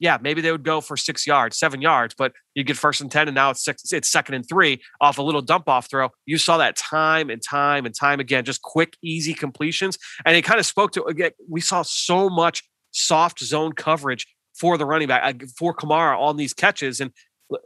yeah, 0.00 0.16
maybe 0.20 0.40
they 0.40 0.50
would 0.50 0.64
go 0.64 0.80
for 0.80 0.96
six 0.96 1.26
yards, 1.26 1.58
seven 1.58 1.82
yards, 1.82 2.14
but 2.16 2.32
you 2.54 2.64
get 2.64 2.76
first 2.76 3.02
and 3.02 3.12
10, 3.12 3.28
and 3.28 3.34
now 3.34 3.50
it's 3.50 3.62
six, 3.62 3.92
it's 3.92 4.10
second 4.10 4.34
and 4.34 4.48
three 4.48 4.82
off 5.00 5.18
a 5.18 5.22
little 5.22 5.42
dump 5.42 5.68
off 5.68 5.88
throw. 5.90 6.08
You 6.24 6.38
saw 6.38 6.56
that 6.56 6.74
time 6.74 7.28
and 7.28 7.42
time 7.42 7.84
and 7.84 7.94
time 7.94 8.18
again, 8.18 8.44
just 8.44 8.62
quick, 8.62 8.96
easy 9.02 9.34
completions. 9.34 9.98
And 10.24 10.34
it 10.34 10.42
kind 10.42 10.58
of 10.58 10.64
spoke 10.64 10.92
to 10.92 11.04
again, 11.04 11.32
we 11.48 11.60
saw 11.60 11.82
so 11.82 12.30
much 12.30 12.64
soft 12.92 13.40
zone 13.40 13.74
coverage 13.74 14.26
for 14.58 14.78
the 14.78 14.86
running 14.86 15.08
back 15.08 15.22
uh, 15.22 15.46
for 15.56 15.74
Kamara 15.74 16.18
on 16.18 16.36
these 16.36 16.54
catches. 16.54 17.00
And 17.00 17.12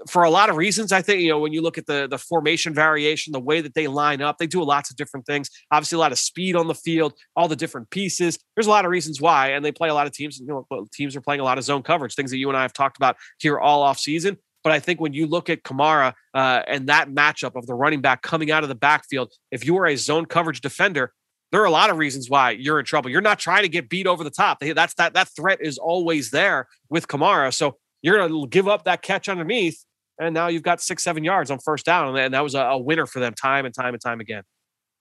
for 0.08 0.22
a 0.22 0.30
lot 0.30 0.50
of 0.50 0.56
reasons. 0.56 0.92
I 0.92 1.02
think 1.02 1.20
you 1.20 1.30
know 1.30 1.38
when 1.38 1.52
you 1.52 1.62
look 1.62 1.78
at 1.78 1.86
the 1.86 2.06
the 2.08 2.18
formation 2.18 2.74
variation, 2.74 3.32
the 3.32 3.40
way 3.40 3.60
that 3.60 3.74
they 3.74 3.86
line 3.86 4.20
up, 4.20 4.38
they 4.38 4.46
do 4.46 4.62
lots 4.62 4.90
of 4.90 4.96
different 4.96 5.26
things. 5.26 5.50
Obviously, 5.70 5.96
a 5.96 6.00
lot 6.00 6.12
of 6.12 6.18
speed 6.18 6.56
on 6.56 6.68
the 6.68 6.74
field, 6.74 7.14
all 7.36 7.48
the 7.48 7.56
different 7.56 7.90
pieces. 7.90 8.38
There's 8.56 8.66
a 8.66 8.70
lot 8.70 8.84
of 8.84 8.90
reasons 8.90 9.20
why, 9.20 9.48
and 9.48 9.64
they 9.64 9.72
play 9.72 9.88
a 9.88 9.94
lot 9.94 10.06
of 10.06 10.12
teams. 10.12 10.38
You 10.38 10.46
know, 10.46 10.86
teams 10.92 11.16
are 11.16 11.20
playing 11.20 11.40
a 11.40 11.44
lot 11.44 11.58
of 11.58 11.64
zone 11.64 11.82
coverage, 11.82 12.14
things 12.14 12.30
that 12.30 12.38
you 12.38 12.48
and 12.48 12.56
I 12.56 12.62
have 12.62 12.72
talked 12.72 12.96
about 12.96 13.16
here 13.38 13.58
all 13.58 13.82
off 13.82 13.98
season. 13.98 14.38
But 14.62 14.72
I 14.72 14.80
think 14.80 14.98
when 15.00 15.12
you 15.12 15.26
look 15.26 15.50
at 15.50 15.62
Kamara 15.62 16.14
uh, 16.32 16.62
and 16.66 16.88
that 16.88 17.10
matchup 17.10 17.54
of 17.54 17.66
the 17.66 17.74
running 17.74 18.00
back 18.00 18.22
coming 18.22 18.50
out 18.50 18.62
of 18.62 18.70
the 18.70 18.74
backfield, 18.74 19.30
if 19.50 19.66
you 19.66 19.76
are 19.76 19.86
a 19.86 19.96
zone 19.96 20.24
coverage 20.24 20.62
defender, 20.62 21.12
there 21.52 21.60
are 21.60 21.66
a 21.66 21.70
lot 21.70 21.90
of 21.90 21.98
reasons 21.98 22.28
why 22.28 22.50
you're 22.50 22.80
in 22.80 22.84
trouble. 22.84 23.10
You're 23.10 23.20
not 23.20 23.38
trying 23.38 23.62
to 23.62 23.68
get 23.68 23.88
beat 23.88 24.06
over 24.06 24.24
the 24.24 24.30
top. 24.30 24.58
That's 24.60 24.94
that 24.94 25.12
that 25.14 25.28
threat 25.36 25.58
is 25.60 25.78
always 25.78 26.30
there 26.30 26.66
with 26.88 27.06
Kamara. 27.06 27.52
So 27.54 27.76
you're 28.04 28.18
going 28.18 28.30
to 28.30 28.46
give 28.48 28.68
up 28.68 28.84
that 28.84 29.00
catch 29.00 29.30
underneath, 29.30 29.82
and 30.20 30.34
now 30.34 30.48
you've 30.48 30.62
got 30.62 30.82
six, 30.82 31.02
seven 31.02 31.24
yards 31.24 31.50
on 31.50 31.58
first 31.58 31.86
down, 31.86 32.14
and 32.18 32.34
that 32.34 32.42
was 32.42 32.54
a, 32.54 32.60
a 32.60 32.78
winner 32.78 33.06
for 33.06 33.18
them 33.18 33.32
time 33.32 33.64
and 33.64 33.74
time 33.74 33.94
and 33.94 34.00
time 34.00 34.20
again. 34.20 34.42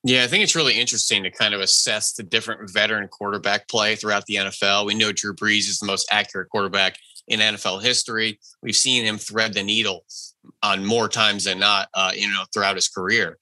Yeah, 0.04 0.24
I 0.24 0.26
think 0.26 0.42
it's 0.42 0.56
really 0.56 0.80
interesting 0.80 1.22
to 1.22 1.30
kind 1.30 1.52
of 1.52 1.60
assess 1.60 2.14
the 2.14 2.22
different 2.22 2.72
veteran 2.72 3.08
quarterback 3.08 3.68
play 3.68 3.94
throughout 3.94 4.24
the 4.24 4.36
NFL. 4.36 4.86
We 4.86 4.94
know 4.94 5.12
Drew 5.12 5.34
Brees 5.34 5.68
is 5.68 5.78
the 5.78 5.86
most 5.86 6.08
accurate 6.10 6.48
quarterback 6.48 6.96
in 7.28 7.40
NFL 7.40 7.82
history. 7.82 8.40
We've 8.62 8.74
seen 8.74 9.04
him 9.04 9.18
thread 9.18 9.52
the 9.52 9.62
needle 9.62 10.06
on 10.62 10.86
more 10.86 11.08
times 11.08 11.44
than 11.44 11.58
not, 11.58 11.88
uh, 11.92 12.12
you 12.14 12.28
know, 12.28 12.44
throughout 12.54 12.76
his 12.76 12.88
career. 12.88 13.36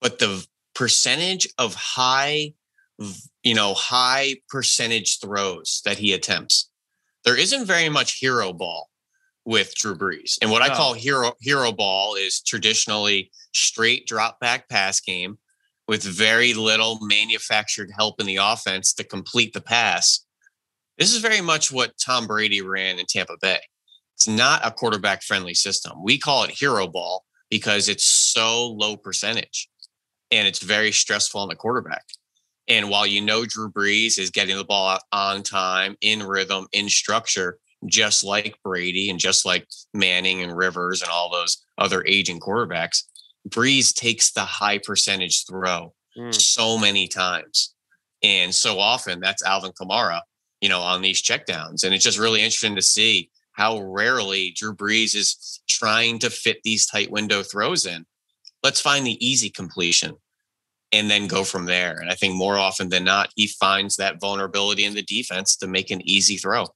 But 0.00 0.20
the 0.20 0.46
percentage 0.74 1.48
of 1.58 1.74
high, 1.74 2.54
you 3.42 3.54
know, 3.54 3.74
high 3.74 4.36
percentage 4.48 5.18
throws 5.20 5.82
that 5.84 5.98
he 5.98 6.14
attempts, 6.14 6.70
there 7.26 7.38
isn't 7.38 7.66
very 7.66 7.90
much 7.90 8.18
hero 8.18 8.54
ball 8.54 8.88
with 9.44 9.74
Drew 9.74 9.96
Brees. 9.96 10.38
And 10.40 10.50
what 10.50 10.62
I 10.62 10.72
oh. 10.72 10.76
call 10.76 10.94
hero 10.94 11.32
hero 11.40 11.72
ball 11.72 12.14
is 12.14 12.40
traditionally 12.40 13.30
straight 13.52 14.06
drop 14.06 14.40
back 14.40 14.68
pass 14.68 15.00
game 15.00 15.38
with 15.88 16.02
very 16.02 16.54
little 16.54 16.98
manufactured 17.02 17.90
help 17.96 18.20
in 18.20 18.26
the 18.26 18.36
offense 18.36 18.92
to 18.94 19.04
complete 19.04 19.52
the 19.52 19.60
pass. 19.60 20.24
This 20.98 21.12
is 21.12 21.18
very 21.18 21.40
much 21.40 21.72
what 21.72 21.98
Tom 21.98 22.26
Brady 22.26 22.62
ran 22.62 22.98
in 22.98 23.06
Tampa 23.06 23.36
Bay. 23.40 23.60
It's 24.14 24.28
not 24.28 24.64
a 24.64 24.70
quarterback 24.70 25.22
friendly 25.22 25.54
system. 25.54 26.02
We 26.02 26.18
call 26.18 26.44
it 26.44 26.50
hero 26.50 26.86
ball 26.86 27.24
because 27.50 27.88
it's 27.88 28.06
so 28.06 28.68
low 28.68 28.96
percentage 28.96 29.68
and 30.30 30.46
it's 30.46 30.62
very 30.62 30.92
stressful 30.92 31.40
on 31.40 31.48
the 31.48 31.56
quarterback. 31.56 32.04
And 32.68 32.88
while 32.88 33.06
you 33.06 33.20
know 33.20 33.44
Drew 33.44 33.70
Brees 33.70 34.18
is 34.18 34.30
getting 34.30 34.56
the 34.56 34.64
ball 34.64 34.88
out 34.88 35.02
on 35.12 35.42
time, 35.42 35.96
in 36.00 36.22
rhythm, 36.22 36.68
in 36.72 36.88
structure, 36.88 37.58
just 37.86 38.24
like 38.24 38.58
Brady 38.62 39.10
and 39.10 39.18
just 39.18 39.44
like 39.44 39.66
Manning 39.92 40.42
and 40.42 40.56
Rivers 40.56 41.02
and 41.02 41.10
all 41.10 41.30
those 41.30 41.64
other 41.78 42.04
aging 42.06 42.40
quarterbacks, 42.40 43.04
Brees 43.48 43.94
takes 43.94 44.32
the 44.32 44.42
high 44.42 44.78
percentage 44.78 45.44
throw 45.46 45.94
mm. 46.16 46.34
so 46.34 46.78
many 46.78 47.08
times. 47.08 47.74
And 48.22 48.54
so 48.54 48.78
often 48.78 49.20
that's 49.20 49.42
Alvin 49.42 49.72
Kamara, 49.72 50.20
you 50.60 50.68
know, 50.68 50.80
on 50.80 51.02
these 51.02 51.22
checkdowns. 51.22 51.84
And 51.84 51.92
it's 51.92 52.04
just 52.04 52.18
really 52.18 52.40
interesting 52.40 52.76
to 52.76 52.82
see 52.82 53.30
how 53.52 53.80
rarely 53.80 54.54
Drew 54.56 54.74
Brees 54.74 55.14
is 55.14 55.60
trying 55.68 56.18
to 56.20 56.30
fit 56.30 56.62
these 56.62 56.86
tight 56.86 57.10
window 57.10 57.42
throws 57.42 57.84
in. 57.84 58.06
Let's 58.62 58.80
find 58.80 59.04
the 59.04 59.24
easy 59.24 59.50
completion 59.50 60.16
and 60.92 61.10
then 61.10 61.26
go 61.26 61.42
from 61.42 61.66
there. 61.66 61.98
And 61.98 62.10
I 62.10 62.14
think 62.14 62.34
more 62.34 62.56
often 62.58 62.90
than 62.90 63.04
not, 63.04 63.30
he 63.34 63.48
finds 63.48 63.96
that 63.96 64.20
vulnerability 64.20 64.84
in 64.84 64.94
the 64.94 65.02
defense 65.02 65.56
to 65.56 65.66
make 65.66 65.90
an 65.90 66.00
easy 66.08 66.36
throw 66.36 66.66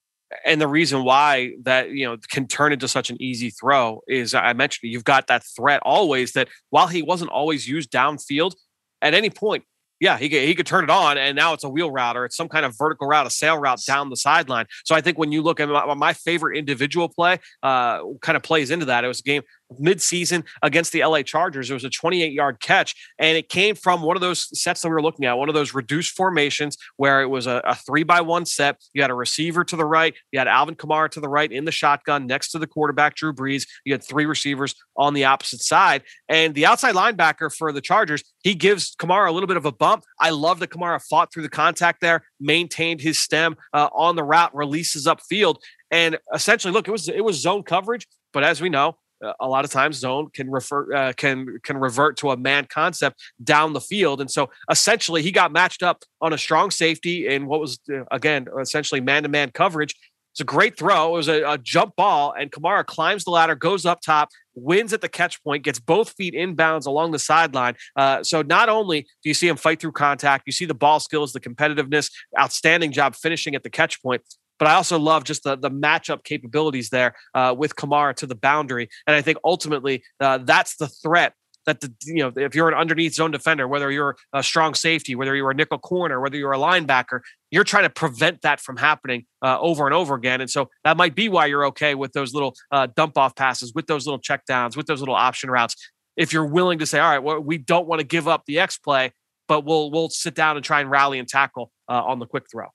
and 0.44 0.60
the 0.60 0.68
reason 0.68 1.04
why 1.04 1.52
that 1.62 1.90
you 1.90 2.06
know 2.06 2.16
can 2.30 2.46
turn 2.46 2.72
into 2.72 2.88
such 2.88 3.10
an 3.10 3.20
easy 3.20 3.50
throw 3.50 4.02
is 4.06 4.34
I 4.34 4.52
mentioned 4.52 4.90
you've 4.90 5.04
got 5.04 5.26
that 5.28 5.44
threat 5.56 5.80
always 5.84 6.32
that 6.32 6.48
while 6.70 6.86
he 6.86 7.02
wasn't 7.02 7.30
always 7.30 7.68
used 7.68 7.90
downfield, 7.90 8.54
at 9.02 9.14
any 9.14 9.30
point 9.30 9.64
yeah, 10.00 10.18
he 10.18 10.28
could, 10.28 10.42
he 10.42 10.54
could 10.54 10.66
turn 10.66 10.84
it 10.84 10.90
on, 10.90 11.16
and 11.16 11.34
now 11.34 11.54
it's 11.54 11.64
a 11.64 11.68
wheel 11.68 11.90
route 11.90 12.16
or 12.16 12.26
it's 12.26 12.36
some 12.36 12.48
kind 12.48 12.66
of 12.66 12.76
vertical 12.76 13.08
route, 13.08 13.26
a 13.26 13.30
sail 13.30 13.58
route 13.58 13.80
down 13.86 14.10
the 14.10 14.16
sideline. 14.16 14.66
So 14.84 14.94
I 14.94 15.00
think 15.00 15.18
when 15.18 15.32
you 15.32 15.42
look 15.42 15.58
at 15.58 15.68
my, 15.68 15.94
my 15.94 16.12
favorite 16.12 16.58
individual 16.58 17.08
play, 17.08 17.38
uh, 17.62 18.02
kind 18.20 18.36
of 18.36 18.42
plays 18.42 18.70
into 18.70 18.86
that. 18.86 19.04
It 19.04 19.08
was 19.08 19.20
a 19.20 19.22
game 19.22 19.42
midseason 19.80 20.44
against 20.62 20.92
the 20.92 21.04
LA 21.04 21.22
Chargers. 21.22 21.70
It 21.70 21.74
was 21.74 21.84
a 21.84 21.90
28 21.90 22.32
yard 22.32 22.60
catch, 22.60 22.94
and 23.18 23.36
it 23.36 23.48
came 23.48 23.74
from 23.74 24.02
one 24.02 24.16
of 24.16 24.20
those 24.20 24.48
sets 24.60 24.82
that 24.82 24.88
we 24.88 24.94
were 24.94 25.02
looking 25.02 25.24
at, 25.24 25.34
one 25.34 25.48
of 25.48 25.54
those 25.54 25.74
reduced 25.74 26.16
formations 26.16 26.76
where 26.96 27.22
it 27.22 27.26
was 27.26 27.46
a, 27.46 27.60
a 27.64 27.74
three 27.74 28.02
by 28.02 28.20
one 28.20 28.46
set. 28.46 28.80
You 28.92 29.02
had 29.02 29.10
a 29.10 29.14
receiver 29.14 29.64
to 29.64 29.76
the 29.76 29.84
right, 29.84 30.14
you 30.32 30.38
had 30.38 30.48
Alvin 30.48 30.76
Kamara 30.76 31.10
to 31.10 31.20
the 31.20 31.28
right 31.28 31.50
in 31.50 31.64
the 31.64 31.72
shotgun 31.72 32.26
next 32.26 32.50
to 32.52 32.58
the 32.58 32.66
quarterback, 32.66 33.14
Drew 33.14 33.32
Brees. 33.32 33.66
You 33.84 33.92
had 33.92 34.04
three 34.04 34.26
receivers 34.26 34.74
on 34.96 35.14
the 35.14 35.24
opposite 35.24 35.60
side, 35.60 36.02
and 36.28 36.54
the 36.54 36.66
outside 36.66 36.94
linebacker 36.94 37.54
for 37.54 37.72
the 37.72 37.80
Chargers, 37.80 38.24
he 38.42 38.54
gives 38.54 38.94
Kamara 38.96 39.28
a 39.28 39.32
little 39.32 39.46
bit 39.46 39.56
of 39.56 39.66
a 39.66 39.72
bump. 39.72 40.04
I 40.20 40.30
love 40.30 40.58
that 40.60 40.70
Kamara 40.70 41.02
fought 41.02 41.32
through 41.32 41.42
the 41.42 41.48
contact 41.48 42.00
there, 42.00 42.22
maintained 42.40 43.00
his 43.00 43.18
stem 43.18 43.56
uh, 43.72 43.88
on 43.92 44.16
the 44.16 44.24
route, 44.24 44.54
releases 44.54 45.06
upfield, 45.06 45.56
and 45.90 46.18
essentially, 46.34 46.72
look, 46.72 46.88
it 46.88 46.90
was 46.90 47.08
it 47.08 47.24
was 47.24 47.40
zone 47.40 47.62
coverage. 47.62 48.06
But 48.32 48.44
as 48.44 48.60
we 48.60 48.68
know, 48.68 48.96
a 49.40 49.48
lot 49.48 49.64
of 49.64 49.70
times 49.70 49.96
zone 49.96 50.28
can 50.32 50.50
refer 50.50 50.92
uh, 50.92 51.12
can 51.16 51.58
can 51.62 51.78
revert 51.78 52.16
to 52.18 52.30
a 52.30 52.36
man 52.36 52.66
concept 52.66 53.20
down 53.42 53.72
the 53.72 53.80
field. 53.80 54.20
And 54.20 54.30
so 54.30 54.50
essentially 54.70 55.22
he 55.22 55.32
got 55.32 55.52
matched 55.52 55.82
up 55.82 56.02
on 56.20 56.32
a 56.32 56.38
strong 56.38 56.70
safety 56.70 57.26
in 57.26 57.46
what 57.46 57.60
was 57.60 57.78
uh, 57.92 58.04
again 58.10 58.46
essentially 58.60 59.00
man-to-man 59.00 59.50
coverage. 59.50 59.94
It's 60.32 60.42
a 60.42 60.44
great 60.44 60.76
throw. 60.76 61.14
It 61.14 61.16
was 61.16 61.28
a, 61.28 61.52
a, 61.52 61.56
jump 61.56 61.96
ball 61.96 62.34
and 62.38 62.52
kamara 62.52 62.84
climbs 62.84 63.24
the 63.24 63.30
ladder 63.30 63.54
goes 63.54 63.86
up 63.86 64.02
top 64.02 64.28
wins 64.54 64.92
at 64.92 65.00
the 65.00 65.08
catch 65.08 65.42
point 65.42 65.64
gets 65.64 65.78
both 65.78 66.10
feet 66.10 66.34
inbounds 66.34 66.84
along 66.84 67.12
the 67.12 67.18
sideline. 67.18 67.74
Uh, 67.96 68.22
so 68.22 68.42
not 68.42 68.68
only 68.68 69.02
do 69.02 69.30
you 69.30 69.34
see 69.34 69.48
him 69.48 69.56
fight 69.56 69.80
through 69.80 69.92
contact 69.92 70.44
you 70.46 70.52
see 70.52 70.66
the 70.66 70.74
ball 70.74 71.00
skills 71.00 71.32
the 71.32 71.40
competitiveness 71.40 72.10
outstanding 72.38 72.92
job 72.92 73.14
finishing 73.14 73.54
at 73.54 73.62
the 73.62 73.70
catch 73.70 74.02
point 74.02 74.22
but 74.58 74.68
I 74.68 74.74
also 74.74 74.98
love 74.98 75.24
just 75.24 75.44
the 75.44 75.56
the 75.56 75.70
matchup 75.70 76.24
capabilities 76.24 76.90
there 76.90 77.14
uh, 77.34 77.54
with 77.56 77.76
Kamara 77.76 78.14
to 78.16 78.26
the 78.26 78.34
boundary, 78.34 78.88
and 79.06 79.16
I 79.16 79.22
think 79.22 79.38
ultimately 79.44 80.02
uh, 80.20 80.38
that's 80.38 80.76
the 80.76 80.88
threat 80.88 81.34
that 81.66 81.80
the 81.80 81.92
you 82.04 82.22
know 82.22 82.32
if 82.36 82.54
you're 82.54 82.68
an 82.68 82.74
underneath 82.74 83.14
zone 83.14 83.30
defender, 83.30 83.68
whether 83.68 83.90
you're 83.90 84.16
a 84.32 84.42
strong 84.42 84.74
safety, 84.74 85.14
whether 85.14 85.34
you're 85.34 85.50
a 85.50 85.54
nickel 85.54 85.78
corner, 85.78 86.20
whether 86.20 86.36
you're 86.36 86.52
a 86.52 86.58
linebacker, 86.58 87.20
you're 87.50 87.64
trying 87.64 87.82
to 87.82 87.90
prevent 87.90 88.42
that 88.42 88.60
from 88.60 88.76
happening 88.76 89.26
uh, 89.42 89.58
over 89.60 89.86
and 89.86 89.94
over 89.94 90.14
again. 90.14 90.40
And 90.40 90.48
so 90.48 90.70
that 90.84 90.96
might 90.96 91.14
be 91.14 91.28
why 91.28 91.46
you're 91.46 91.66
okay 91.66 91.94
with 91.94 92.12
those 92.12 92.32
little 92.32 92.54
uh, 92.72 92.86
dump 92.96 93.18
off 93.18 93.34
passes, 93.34 93.74
with 93.74 93.86
those 93.86 94.06
little 94.06 94.20
check 94.20 94.46
downs, 94.46 94.76
with 94.76 94.86
those 94.86 95.00
little 95.00 95.14
option 95.14 95.50
routes. 95.50 95.76
If 96.16 96.32
you're 96.32 96.46
willing 96.46 96.78
to 96.78 96.86
say, 96.86 96.98
all 96.98 97.10
right, 97.10 97.22
well, 97.22 97.40
we 97.40 97.58
don't 97.58 97.86
want 97.86 98.00
to 98.00 98.06
give 98.06 98.26
up 98.26 98.44
the 98.46 98.58
X 98.58 98.78
play, 98.78 99.12
but 99.48 99.64
we'll 99.64 99.90
we'll 99.90 100.08
sit 100.08 100.34
down 100.34 100.56
and 100.56 100.64
try 100.64 100.80
and 100.80 100.90
rally 100.90 101.18
and 101.18 101.28
tackle 101.28 101.70
uh, 101.88 102.02
on 102.02 102.20
the 102.20 102.26
quick 102.26 102.44
throw. 102.50 102.68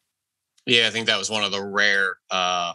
Yeah, 0.65 0.87
I 0.87 0.89
think 0.91 1.07
that 1.07 1.17
was 1.17 1.29
one 1.29 1.43
of 1.43 1.51
the 1.51 1.63
rare 1.63 2.15
uh, 2.29 2.73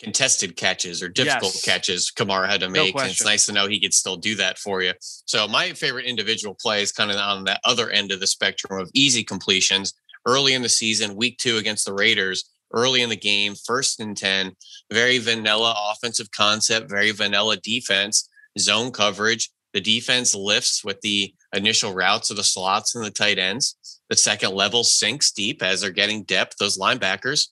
contested 0.00 0.56
catches 0.56 1.02
or 1.02 1.08
difficult 1.08 1.54
yes. 1.54 1.64
catches 1.64 2.10
Kamara 2.10 2.48
had 2.48 2.60
to 2.60 2.68
make. 2.68 2.94
No 2.94 3.02
and 3.02 3.10
it's 3.10 3.24
nice 3.24 3.46
to 3.46 3.52
know 3.52 3.66
he 3.66 3.80
could 3.80 3.94
still 3.94 4.16
do 4.16 4.34
that 4.36 4.58
for 4.58 4.82
you. 4.82 4.92
So 5.00 5.48
my 5.48 5.72
favorite 5.72 6.06
individual 6.06 6.56
play 6.60 6.82
is 6.82 6.92
kind 6.92 7.10
of 7.10 7.16
on 7.16 7.44
that 7.44 7.60
other 7.64 7.90
end 7.90 8.12
of 8.12 8.20
the 8.20 8.26
spectrum 8.26 8.80
of 8.80 8.90
easy 8.94 9.24
completions. 9.24 9.94
Early 10.26 10.54
in 10.54 10.62
the 10.62 10.68
season, 10.68 11.14
week 11.14 11.38
two 11.38 11.56
against 11.56 11.86
the 11.86 11.92
Raiders, 11.94 12.50
early 12.72 13.02
in 13.02 13.08
the 13.08 13.16
game, 13.16 13.54
first 13.54 14.00
and 14.00 14.16
10, 14.16 14.52
very 14.92 15.18
vanilla 15.18 15.74
offensive 15.92 16.30
concept, 16.32 16.90
very 16.90 17.12
vanilla 17.12 17.56
defense, 17.58 18.28
zone 18.58 18.90
coverage. 18.90 19.50
The 19.72 19.80
defense 19.80 20.34
lifts 20.34 20.84
with 20.84 21.00
the 21.02 21.32
initial 21.56 21.94
routes 21.94 22.30
of 22.30 22.36
the 22.36 22.44
slots 22.44 22.94
and 22.94 23.04
the 23.04 23.10
tight 23.10 23.38
ends. 23.38 23.76
The 24.08 24.16
second 24.16 24.52
level 24.52 24.84
sinks 24.84 25.32
deep 25.32 25.62
as 25.62 25.80
they're 25.80 25.90
getting 25.90 26.22
depth. 26.22 26.58
Those 26.58 26.78
linebackers, 26.78 27.48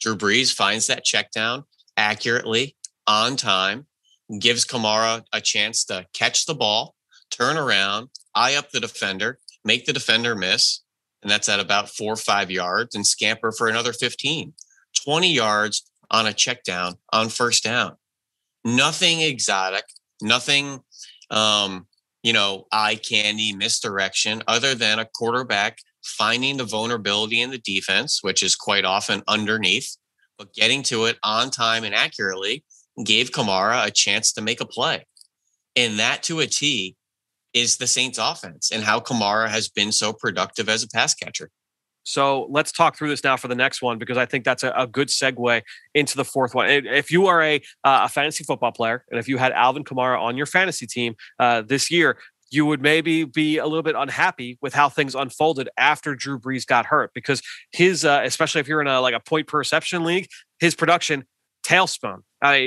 Drew 0.00 0.16
Brees 0.16 0.52
finds 0.52 0.86
that 0.86 1.04
check 1.04 1.30
down 1.30 1.64
accurately 1.96 2.76
on 3.06 3.36
time, 3.36 3.86
gives 4.38 4.64
Kamara 4.64 5.24
a 5.32 5.40
chance 5.40 5.84
to 5.84 6.06
catch 6.12 6.46
the 6.46 6.54
ball, 6.54 6.94
turn 7.30 7.56
around, 7.56 8.08
eye 8.34 8.54
up 8.54 8.70
the 8.70 8.80
defender, 8.80 9.38
make 9.64 9.86
the 9.86 9.92
defender 9.92 10.34
miss. 10.34 10.80
And 11.22 11.30
that's 11.30 11.48
at 11.48 11.60
about 11.60 11.90
four 11.90 12.14
or 12.14 12.16
five 12.16 12.50
yards 12.50 12.94
and 12.94 13.06
scamper 13.06 13.52
for 13.52 13.68
another 13.68 13.92
15, 13.92 14.54
20 15.04 15.32
yards 15.32 15.90
on 16.10 16.26
a 16.26 16.32
check 16.32 16.64
down 16.64 16.94
on 17.12 17.28
first 17.28 17.62
down. 17.62 17.96
Nothing 18.64 19.20
exotic, 19.20 19.84
nothing, 20.22 20.80
um, 21.30 21.86
you 22.22 22.32
know, 22.32 22.66
eye 22.72 22.96
candy 22.96 23.52
misdirection 23.52 24.42
other 24.46 24.74
than 24.74 24.98
a 24.98 25.08
quarterback 25.14 25.78
finding 26.02 26.56
the 26.56 26.64
vulnerability 26.64 27.40
in 27.40 27.50
the 27.50 27.58
defense, 27.58 28.22
which 28.22 28.42
is 28.42 28.56
quite 28.56 28.84
often 28.84 29.22
underneath, 29.28 29.96
but 30.38 30.52
getting 30.54 30.82
to 30.84 31.06
it 31.06 31.18
on 31.22 31.50
time 31.50 31.84
and 31.84 31.94
accurately 31.94 32.64
gave 33.04 33.30
Kamara 33.30 33.86
a 33.86 33.90
chance 33.90 34.32
to 34.32 34.40
make 34.40 34.60
a 34.60 34.66
play. 34.66 35.06
And 35.76 35.98
that 35.98 36.22
to 36.24 36.40
a 36.40 36.46
T 36.46 36.96
is 37.52 37.76
the 37.76 37.86
Saints 37.86 38.18
offense 38.18 38.70
and 38.70 38.84
how 38.84 39.00
Kamara 39.00 39.48
has 39.48 39.68
been 39.68 39.92
so 39.92 40.12
productive 40.12 40.68
as 40.68 40.82
a 40.82 40.88
pass 40.88 41.14
catcher. 41.14 41.50
So 42.02 42.46
let's 42.50 42.72
talk 42.72 42.96
through 42.96 43.08
this 43.08 43.22
now 43.22 43.36
for 43.36 43.48
the 43.48 43.54
next 43.54 43.82
one 43.82 43.98
because 43.98 44.16
I 44.16 44.26
think 44.26 44.44
that's 44.44 44.62
a, 44.62 44.72
a 44.76 44.86
good 44.86 45.08
segue 45.08 45.62
into 45.94 46.16
the 46.16 46.24
fourth 46.24 46.54
one. 46.54 46.68
If 46.68 47.10
you 47.10 47.26
are 47.26 47.42
a 47.42 47.56
uh, 47.84 48.02
a 48.04 48.08
fantasy 48.08 48.44
football 48.44 48.72
player 48.72 49.04
and 49.10 49.18
if 49.18 49.28
you 49.28 49.38
had 49.38 49.52
Alvin 49.52 49.84
Kamara 49.84 50.20
on 50.20 50.36
your 50.36 50.46
fantasy 50.46 50.86
team 50.86 51.14
uh, 51.38 51.62
this 51.62 51.90
year, 51.90 52.18
you 52.50 52.66
would 52.66 52.82
maybe 52.82 53.24
be 53.24 53.58
a 53.58 53.64
little 53.64 53.82
bit 53.82 53.94
unhappy 53.96 54.58
with 54.60 54.74
how 54.74 54.88
things 54.88 55.14
unfolded 55.14 55.68
after 55.76 56.14
Drew 56.14 56.38
Brees 56.38 56.66
got 56.66 56.86
hurt 56.86 57.12
because 57.14 57.42
his, 57.72 58.04
uh, 58.04 58.22
especially 58.24 58.60
if 58.60 58.68
you're 58.68 58.80
in 58.80 58.88
a 58.88 59.00
like 59.00 59.14
a 59.14 59.20
point 59.20 59.46
per 59.46 59.58
reception 59.58 60.04
league, 60.04 60.28
his 60.58 60.74
production 60.74 61.24
tailspun. 61.62 62.22
Uh, 62.42 62.58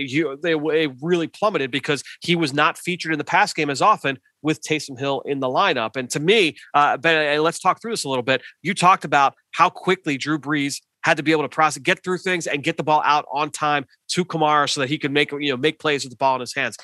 they 0.42 0.56
really 1.02 1.28
plummeted 1.28 1.72
because 1.72 2.04
he 2.22 2.36
was 2.36 2.54
not 2.54 2.78
featured 2.78 3.12
in 3.12 3.18
the 3.18 3.24
pass 3.24 3.54
game 3.54 3.70
as 3.70 3.82
often 3.82 4.20
with 4.42 4.62
Taysom 4.62 5.00
Hill 5.00 5.22
in 5.22 5.40
the 5.40 5.48
lineup. 5.48 5.96
And 5.96 6.10
to 6.12 6.20
me, 6.20 6.56
uh, 6.74 6.98
Ben, 6.98 7.42
let's 7.42 7.60
talk 7.60 7.82
through 7.82 7.92
this 7.92 8.04
a 8.04 8.10
little 8.10 8.24
bit. 8.24 8.42
You 8.62 8.74
talked 8.74 9.06
about 9.06 9.34
how 9.52 9.70
quickly 9.70 10.18
Drew 10.18 10.38
Brees 10.38 10.82
had 11.04 11.18
to 11.18 11.24
be 11.24 11.32
able 11.32 11.44
to 11.44 11.50
process, 11.50 11.82
get 11.82 12.04
through 12.04 12.20
things, 12.20 12.48
and 12.48 12.64
get 12.64 12.78
the 12.78 12.84
ball 12.84 13.02
out 13.04 13.26
on 13.32 13.50
time 13.50 13.86
to 14.10 14.24
Kamara 14.24 14.70
so 14.70 14.82
that 14.82 14.90
he 14.90 14.98
could 14.98 15.12
make 15.12 15.32
you 15.32 15.52
know 15.52 15.58
make 15.58 15.80
plays 15.80 16.04
with 16.04 16.12
the 16.12 16.18
ball 16.18 16.36
in 16.36 16.42
his 16.42 16.54
hands. 16.54 16.78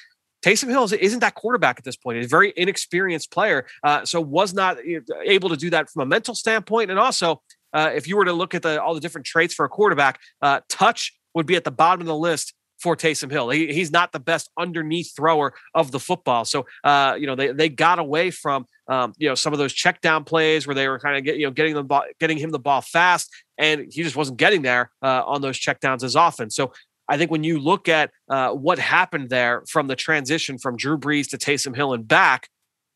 Taysom 0.43 0.69
Hill 0.69 0.91
isn't 0.93 1.19
that 1.19 1.35
quarterback 1.35 1.77
at 1.79 1.83
this 1.83 1.97
point. 1.97 2.17
He's 2.17 2.27
a 2.27 2.29
very 2.29 2.53
inexperienced 2.55 3.31
player, 3.31 3.65
uh, 3.83 4.05
so 4.05 4.21
was 4.21 4.53
not 4.53 4.77
able 5.25 5.49
to 5.49 5.57
do 5.57 5.69
that 5.71 5.89
from 5.89 6.03
a 6.03 6.05
mental 6.05 6.33
standpoint. 6.33 6.89
And 6.89 6.99
also, 6.99 7.41
uh, 7.73 7.91
if 7.93 8.07
you 8.07 8.15
were 8.15 8.25
to 8.25 8.33
look 8.33 8.55
at 8.55 8.61
the, 8.61 8.81
all 8.81 8.93
the 8.93 9.01
different 9.01 9.27
traits 9.27 9.53
for 9.53 9.65
a 9.65 9.69
quarterback, 9.69 10.19
uh, 10.41 10.61
touch 10.69 11.13
would 11.33 11.45
be 11.45 11.55
at 11.55 11.63
the 11.63 11.71
bottom 11.71 12.01
of 12.01 12.07
the 12.07 12.15
list 12.15 12.53
for 12.79 12.95
Taysom 12.95 13.29
Hill. 13.29 13.49
He, 13.49 13.73
he's 13.73 13.91
not 13.91 14.11
the 14.11 14.19
best 14.19 14.49
underneath 14.57 15.13
thrower 15.15 15.53
of 15.75 15.91
the 15.91 15.99
football. 15.99 16.45
So, 16.45 16.65
uh, 16.83 17.15
you 17.19 17.27
know, 17.27 17.35
they, 17.35 17.51
they 17.51 17.69
got 17.69 17.99
away 17.99 18.31
from, 18.31 18.65
um, 18.87 19.13
you 19.17 19.27
know, 19.27 19.35
some 19.35 19.53
of 19.53 19.59
those 19.59 19.73
check 19.73 20.01
down 20.01 20.23
plays 20.23 20.65
where 20.65 20.75
they 20.75 20.87
were 20.87 20.99
kind 20.99 21.17
of 21.17 21.23
get, 21.23 21.37
you 21.37 21.45
know, 21.45 21.51
getting 21.51 21.75
the 21.75 21.83
ball, 21.83 22.03
getting 22.19 22.37
him 22.37 22.51
the 22.51 22.59
ball 22.59 22.81
fast 22.81 23.29
and 23.57 23.81
he 23.91 24.03
just 24.03 24.15
wasn't 24.15 24.37
getting 24.37 24.61
there 24.61 24.91
uh, 25.01 25.23
on 25.25 25.41
those 25.41 25.57
check 25.57 25.81
downs 25.81 26.03
as 26.03 26.15
often. 26.15 26.49
So 26.49 26.71
I 27.09 27.17
think 27.17 27.31
when 27.31 27.43
you 27.43 27.59
look 27.59 27.89
at 27.89 28.11
uh, 28.29 28.51
what 28.51 28.79
happened 28.79 29.29
there 29.29 29.63
from 29.67 29.87
the 29.87 29.95
transition 29.95 30.57
from 30.57 30.77
Drew 30.77 30.97
Brees 30.97 31.29
to 31.31 31.37
Taysom 31.37 31.75
Hill 31.75 31.93
and 31.93 32.07
back, 32.07 32.47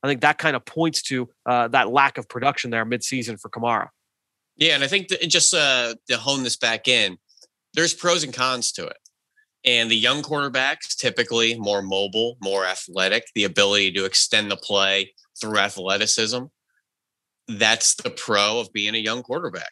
I 0.04 0.08
think 0.08 0.22
that 0.22 0.38
kind 0.38 0.56
of 0.56 0.64
points 0.66 1.02
to 1.04 1.30
uh, 1.46 1.68
that 1.70 1.90
lack 1.90 2.18
of 2.18 2.30
production 2.30 2.70
there 2.70 2.86
midseason 2.86 3.40
for 3.40 3.50
Kamara. 3.50 3.88
Yeah, 4.56 4.76
and 4.76 4.84
I 4.84 4.88
think 4.88 5.08
just 5.08 5.54
uh, 5.54 5.96
to 6.10 6.18
hone 6.18 6.44
this 6.44 6.58
back 6.58 6.88
in, 6.88 7.18
there's 7.74 7.94
pros 7.94 8.24
and 8.24 8.34
cons 8.34 8.72
to 8.74 8.86
it. 8.86 8.98
And 9.66 9.90
the 9.90 9.96
young 9.96 10.22
quarterbacks, 10.22 10.96
typically 10.98 11.58
more 11.58 11.82
mobile, 11.82 12.38
more 12.42 12.66
athletic, 12.66 13.26
the 13.34 13.46
ability 13.46 13.92
to 13.94 14.06
extend 14.06 14.52
the 14.52 14.58
play 14.58 15.14
through 15.40 15.58
athleticism. 15.58 16.44
That's 17.48 17.96
the 17.96 18.10
pro 18.10 18.60
of 18.60 18.74
being 18.74 18.96
a 18.96 19.00
young 19.00 19.24
quarterback. 19.24 19.72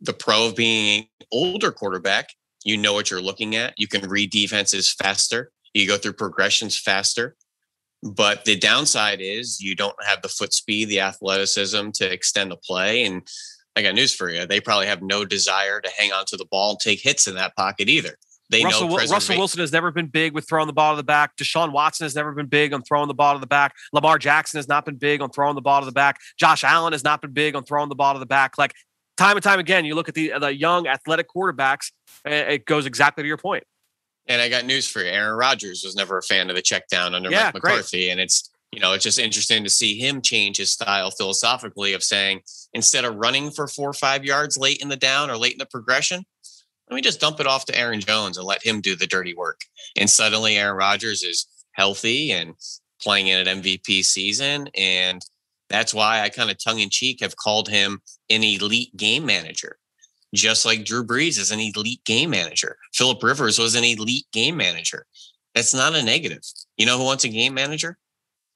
The 0.00 0.12
pro 0.12 0.48
of 0.48 0.56
being 0.56 1.08
an 1.20 1.26
older 1.32 1.72
quarterback, 1.72 2.28
you 2.64 2.76
know 2.76 2.92
what 2.92 3.10
you're 3.10 3.22
looking 3.22 3.56
at. 3.56 3.74
You 3.78 3.88
can 3.88 4.08
read 4.08 4.30
defenses 4.30 4.92
faster. 4.92 5.50
You 5.72 5.86
go 5.86 5.96
through 5.96 6.14
progressions 6.14 6.78
faster. 6.78 7.36
But 8.02 8.44
the 8.44 8.56
downside 8.56 9.20
is 9.20 9.60
you 9.60 9.74
don't 9.74 9.96
have 10.04 10.22
the 10.22 10.28
foot 10.28 10.52
speed, 10.52 10.88
the 10.88 11.00
athleticism 11.00 11.90
to 11.94 12.10
extend 12.10 12.50
the 12.50 12.56
play. 12.56 13.04
And 13.04 13.26
I 13.76 13.82
got 13.82 13.94
news 13.94 14.14
for 14.14 14.30
you. 14.30 14.46
They 14.46 14.60
probably 14.60 14.86
have 14.86 15.02
no 15.02 15.24
desire 15.24 15.80
to 15.80 15.90
hang 15.96 16.12
on 16.12 16.24
to 16.26 16.36
the 16.36 16.44
ball 16.44 16.70
and 16.70 16.80
take 16.80 17.00
hits 17.00 17.26
in 17.26 17.34
that 17.36 17.56
pocket 17.56 17.88
either. 17.88 18.16
They 18.50 18.64
Russell, 18.64 18.88
know 18.88 18.96
Russell 18.96 19.36
Wilson 19.36 19.60
has 19.60 19.72
never 19.72 19.92
been 19.92 20.08
big 20.08 20.34
with 20.34 20.48
throwing 20.48 20.66
the 20.66 20.72
ball 20.72 20.92
to 20.92 20.96
the 20.96 21.04
back. 21.04 21.36
Deshaun 21.36 21.70
Watson 21.70 22.04
has 22.04 22.16
never 22.16 22.32
been 22.32 22.46
big 22.46 22.72
on 22.72 22.82
throwing 22.82 23.06
the 23.06 23.14
ball 23.14 23.34
to 23.34 23.38
the 23.38 23.46
back. 23.46 23.74
Lamar 23.92 24.18
Jackson 24.18 24.58
has 24.58 24.66
not 24.66 24.84
been 24.84 24.96
big 24.96 25.22
on 25.22 25.30
throwing 25.30 25.54
the 25.54 25.60
ball 25.60 25.80
to 25.80 25.86
the 25.86 25.92
back. 25.92 26.18
Josh 26.36 26.64
Allen 26.64 26.92
has 26.92 27.04
not 27.04 27.22
been 27.22 27.32
big 27.32 27.54
on 27.54 27.62
throwing 27.64 27.88
the 27.88 27.94
ball 27.94 28.12
to 28.12 28.18
the 28.18 28.26
back. 28.26 28.58
Like 28.58 28.74
time 29.16 29.36
and 29.36 29.44
time 29.44 29.60
again, 29.60 29.84
you 29.84 29.94
look 29.94 30.08
at 30.08 30.14
the 30.14 30.32
the 30.40 30.52
young 30.52 30.88
athletic 30.88 31.28
quarterbacks, 31.28 31.92
it 32.24 32.64
goes 32.64 32.86
exactly 32.86 33.22
to 33.22 33.28
your 33.28 33.36
point. 33.36 33.62
And 34.26 34.42
I 34.42 34.48
got 34.48 34.64
news 34.64 34.88
for 34.88 35.00
you. 35.00 35.10
Aaron 35.10 35.36
Rodgers 35.36 35.82
was 35.84 35.94
never 35.94 36.18
a 36.18 36.22
fan 36.22 36.50
of 36.50 36.56
the 36.56 36.62
check 36.62 36.88
down 36.88 37.14
under 37.14 37.30
yeah, 37.30 37.44
Mike 37.44 37.54
McCarthy. 37.54 38.06
Great. 38.06 38.10
And 38.10 38.20
it's, 38.20 38.50
you 38.72 38.80
know, 38.80 38.92
it's 38.92 39.04
just 39.04 39.18
interesting 39.18 39.64
to 39.64 39.70
see 39.70 39.98
him 39.98 40.22
change 40.22 40.56
his 40.56 40.70
style 40.70 41.10
philosophically 41.10 41.92
of 41.92 42.02
saying 42.02 42.42
instead 42.72 43.04
of 43.04 43.16
running 43.16 43.50
for 43.50 43.66
four 43.66 43.90
or 43.90 43.94
five 43.94 44.24
yards 44.24 44.56
late 44.56 44.80
in 44.80 44.88
the 44.88 44.96
down 44.96 45.30
or 45.30 45.36
late 45.36 45.52
in 45.52 45.58
the 45.58 45.66
progression, 45.66 46.24
let 46.88 46.94
me 46.94 47.02
just 47.02 47.20
dump 47.20 47.40
it 47.40 47.46
off 47.46 47.64
to 47.66 47.78
Aaron 47.78 48.00
Jones 48.00 48.36
and 48.36 48.46
let 48.46 48.64
him 48.64 48.80
do 48.80 48.96
the 48.96 49.06
dirty 49.06 49.34
work. 49.34 49.60
And 49.96 50.08
suddenly 50.08 50.56
Aaron 50.56 50.76
Rodgers 50.76 51.22
is 51.22 51.46
healthy 51.72 52.32
and 52.32 52.54
playing 53.00 53.28
in 53.28 53.46
an 53.46 53.62
MVP 53.62 54.04
season. 54.04 54.68
And 54.76 55.24
that's 55.68 55.94
why 55.94 56.20
I 56.20 56.28
kind 56.28 56.50
of 56.50 56.62
tongue 56.62 56.80
in 56.80 56.90
cheek 56.90 57.20
have 57.22 57.36
called 57.36 57.68
him 57.68 58.00
an 58.28 58.42
elite 58.42 58.96
game 58.96 59.24
manager. 59.24 59.78
Just 60.34 60.64
like 60.64 60.84
Drew 60.84 61.04
Brees 61.04 61.38
is 61.38 61.50
an 61.50 61.58
elite 61.58 62.04
game 62.04 62.30
manager. 62.30 62.76
Philip 62.92 63.22
Rivers 63.22 63.58
was 63.58 63.74
an 63.74 63.84
elite 63.84 64.26
game 64.32 64.56
manager. 64.56 65.06
That's 65.54 65.74
not 65.74 65.96
a 65.96 66.02
negative. 66.02 66.42
You 66.76 66.86
know 66.86 66.98
who 66.98 67.04
wants 67.04 67.24
a 67.24 67.28
game 67.28 67.54
manager? 67.54 67.98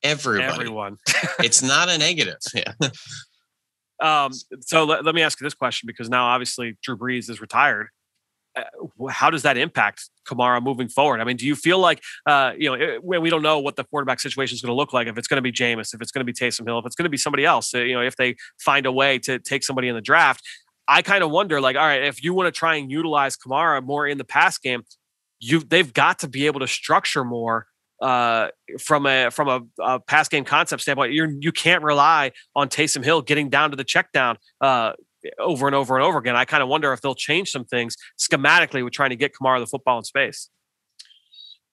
Everybody. 0.03 0.53
Everyone. 0.53 0.97
it's 1.39 1.63
not 1.63 1.89
a 1.89 1.99
negative. 1.99 2.39
Yeah. 2.55 2.73
Um, 4.01 4.33
so 4.61 4.85
let, 4.85 5.05
let 5.05 5.15
me 5.15 5.23
ask 5.23 5.41
you 5.41 5.47
this 5.47 5.55
question 5.55 5.87
because 5.87 6.11
now 6.11 6.27
obviously 6.27 6.77
Drew 6.83 6.97
Brees 6.97 7.31
is 7.31 7.41
retired. 7.41 7.89
Uh, 8.57 9.09
how 9.09 9.31
does 9.31 9.43
that 9.43 9.57
impact 9.57 10.11
Kamara 10.29 10.63
moving 10.63 10.89
forward? 10.89 11.21
I 11.21 11.25
mean, 11.25 11.37
do 11.37 11.47
you 11.47 11.57
feel 11.57 11.79
like 11.79 12.03
uh, 12.27 12.53
you 12.57 12.69
know 12.69 12.75
it, 12.75 13.05
we 13.05 13.31
don't 13.31 13.43
know 13.43 13.59
what 13.59 13.77
the 13.77 13.85
quarterback 13.85 14.21
situation 14.21 14.55
is 14.55 14.63
going 14.63 14.71
to 14.71 14.77
look 14.77 14.93
like? 14.93 15.09
If 15.09 15.17
it's 15.17 15.27
going 15.27 15.39
to 15.39 15.43
be 15.43 15.51
Jameis, 15.51 15.95
if 15.95 16.01
it's 16.01 16.13
going 16.13 16.25
to 16.25 16.31
be 16.31 16.33
Taysom 16.33 16.67
Hill, 16.67 16.79
if 16.79 16.87
it's 16.87 16.95
going 16.95 17.05
to 17.05 17.11
be 17.11 17.17
somebody 17.17 17.45
else, 17.45 17.75
uh, 17.75 17.79
you 17.79 17.95
know, 17.95 18.03
if 18.03 18.17
they 18.17 18.37
find 18.61 18.87
a 18.87 18.93
way 18.93 19.19
to 19.21 19.39
take 19.39 19.65
somebody 19.65 19.89
in 19.89 19.95
the 19.95 20.03
draft, 20.03 20.43
I 20.87 21.03
kind 21.03 21.25
of 21.25 21.31
wonder, 21.31 21.61
like, 21.61 21.77
all 21.77 21.87
right, 21.87 22.05
if 22.05 22.23
you 22.23 22.35
want 22.35 22.53
to 22.53 22.57
try 22.57 22.77
and 22.77 22.91
utilize 22.91 23.37
Kamara 23.37 23.83
more 23.83 24.07
in 24.07 24.19
the 24.19 24.25
pass 24.25 24.59
game, 24.59 24.83
you 25.41 25.61
they've 25.61 25.93
got 25.93 26.21
to 26.21 26.29
be 26.29 26.47
able 26.47 26.61
to 26.61 26.69
structure 26.69 27.25
more 27.25 27.67
uh, 28.01 28.49
from 28.79 29.07
a 29.07 29.31
from 29.31 29.49
a, 29.49 29.61
a, 29.83 30.01
pass 30.01 30.29
game 30.29 30.45
concept 30.45 30.83
standpoint. 30.83 31.13
You're 31.13 31.31
you 31.41 31.53
can't 31.53 31.83
rely 31.83 32.33
on 32.55 32.69
Taysom 32.69 33.05
Hill 33.05 33.23
getting 33.23 33.51
down 33.51 33.71
to 33.71 33.77
the 33.77 33.85
check 33.85 34.13
down. 34.13 34.39
Uh, 34.61 34.93
over 35.39 35.67
and 35.67 35.75
over 35.75 35.97
and 35.97 36.05
over 36.05 36.19
again. 36.19 36.37
I 36.37 36.45
kind 36.45 36.63
of 36.63 36.69
wonder 36.69 36.93
if 36.93 37.01
they'll 37.01 37.15
change 37.15 37.51
some 37.51 37.65
things 37.65 37.97
schematically 38.19 38.85
with 38.85 38.93
trying 38.93 39.09
to 39.09 39.17
get 39.17 39.33
Kamara 39.33 39.59
the 39.59 39.67
football 39.67 39.97
in 39.97 40.05
space. 40.05 40.51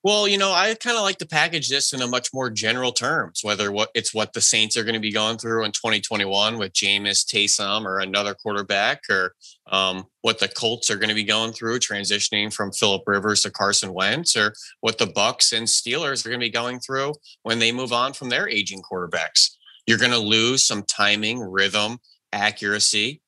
Well, 0.04 0.26
you 0.26 0.36
know, 0.36 0.50
I 0.50 0.74
kind 0.74 0.96
of 0.96 1.04
like 1.04 1.18
to 1.18 1.26
package 1.26 1.68
this 1.68 1.92
in 1.92 2.02
a 2.02 2.08
much 2.08 2.34
more 2.34 2.50
general 2.50 2.90
terms, 2.90 3.40
whether 3.44 3.70
what 3.70 3.90
it's 3.94 4.12
what 4.12 4.32
the 4.32 4.40
Saints 4.40 4.76
are 4.76 4.82
going 4.82 4.94
to 4.94 5.00
be 5.00 5.12
going 5.12 5.38
through 5.38 5.64
in 5.64 5.70
2021 5.70 6.58
with 6.58 6.72
Jameis 6.72 7.24
Taysom 7.24 7.84
or 7.84 8.00
another 8.00 8.34
quarterback, 8.34 9.02
or 9.08 9.36
um, 9.68 10.04
what 10.22 10.40
the 10.40 10.48
Colts 10.48 10.90
are 10.90 10.96
going 10.96 11.08
to 11.08 11.14
be 11.14 11.22
going 11.22 11.52
through 11.52 11.78
transitioning 11.78 12.52
from 12.52 12.72
Philip 12.72 13.04
Rivers 13.06 13.42
to 13.42 13.52
Carson 13.52 13.94
Wentz, 13.94 14.36
or 14.36 14.54
what 14.80 14.98
the 14.98 15.06
Bucks 15.06 15.52
and 15.52 15.68
Steelers 15.68 16.26
are 16.26 16.30
going 16.30 16.40
to 16.40 16.46
be 16.46 16.50
going 16.50 16.80
through 16.80 17.14
when 17.44 17.60
they 17.60 17.70
move 17.70 17.92
on 17.92 18.12
from 18.12 18.28
their 18.28 18.48
aging 18.48 18.82
quarterbacks. 18.82 19.50
You're 19.86 19.98
going 19.98 20.10
to 20.10 20.18
lose 20.18 20.66
some 20.66 20.82
timing, 20.82 21.38
rhythm, 21.38 21.98
accuracy, 22.32 23.22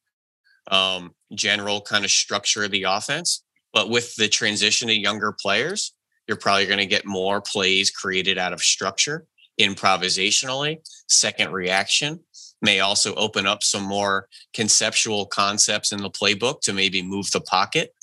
um, 0.72 1.14
general 1.32 1.80
kind 1.80 2.04
of 2.04 2.10
structure 2.10 2.64
of 2.64 2.72
the 2.72 2.82
offense. 2.82 3.44
But 3.72 3.90
with 3.90 4.16
the 4.16 4.28
transition 4.28 4.88
to 4.88 4.94
younger 4.94 5.32
players, 5.40 5.92
you're 6.26 6.36
probably 6.36 6.66
going 6.66 6.78
to 6.78 6.86
get 6.86 7.06
more 7.06 7.40
plays 7.40 7.90
created 7.90 8.38
out 8.38 8.52
of 8.52 8.60
structure, 8.60 9.26
improvisationally. 9.60 10.78
Second 11.08 11.52
reaction 11.52 12.20
may 12.62 12.80
also 12.80 13.14
open 13.14 13.46
up 13.46 13.62
some 13.62 13.82
more 13.82 14.28
conceptual 14.54 15.26
concepts 15.26 15.92
in 15.92 16.00
the 16.00 16.10
playbook 16.10 16.60
to 16.62 16.72
maybe 16.72 17.02
move 17.02 17.30
the 17.30 17.40
pocket. 17.40 17.94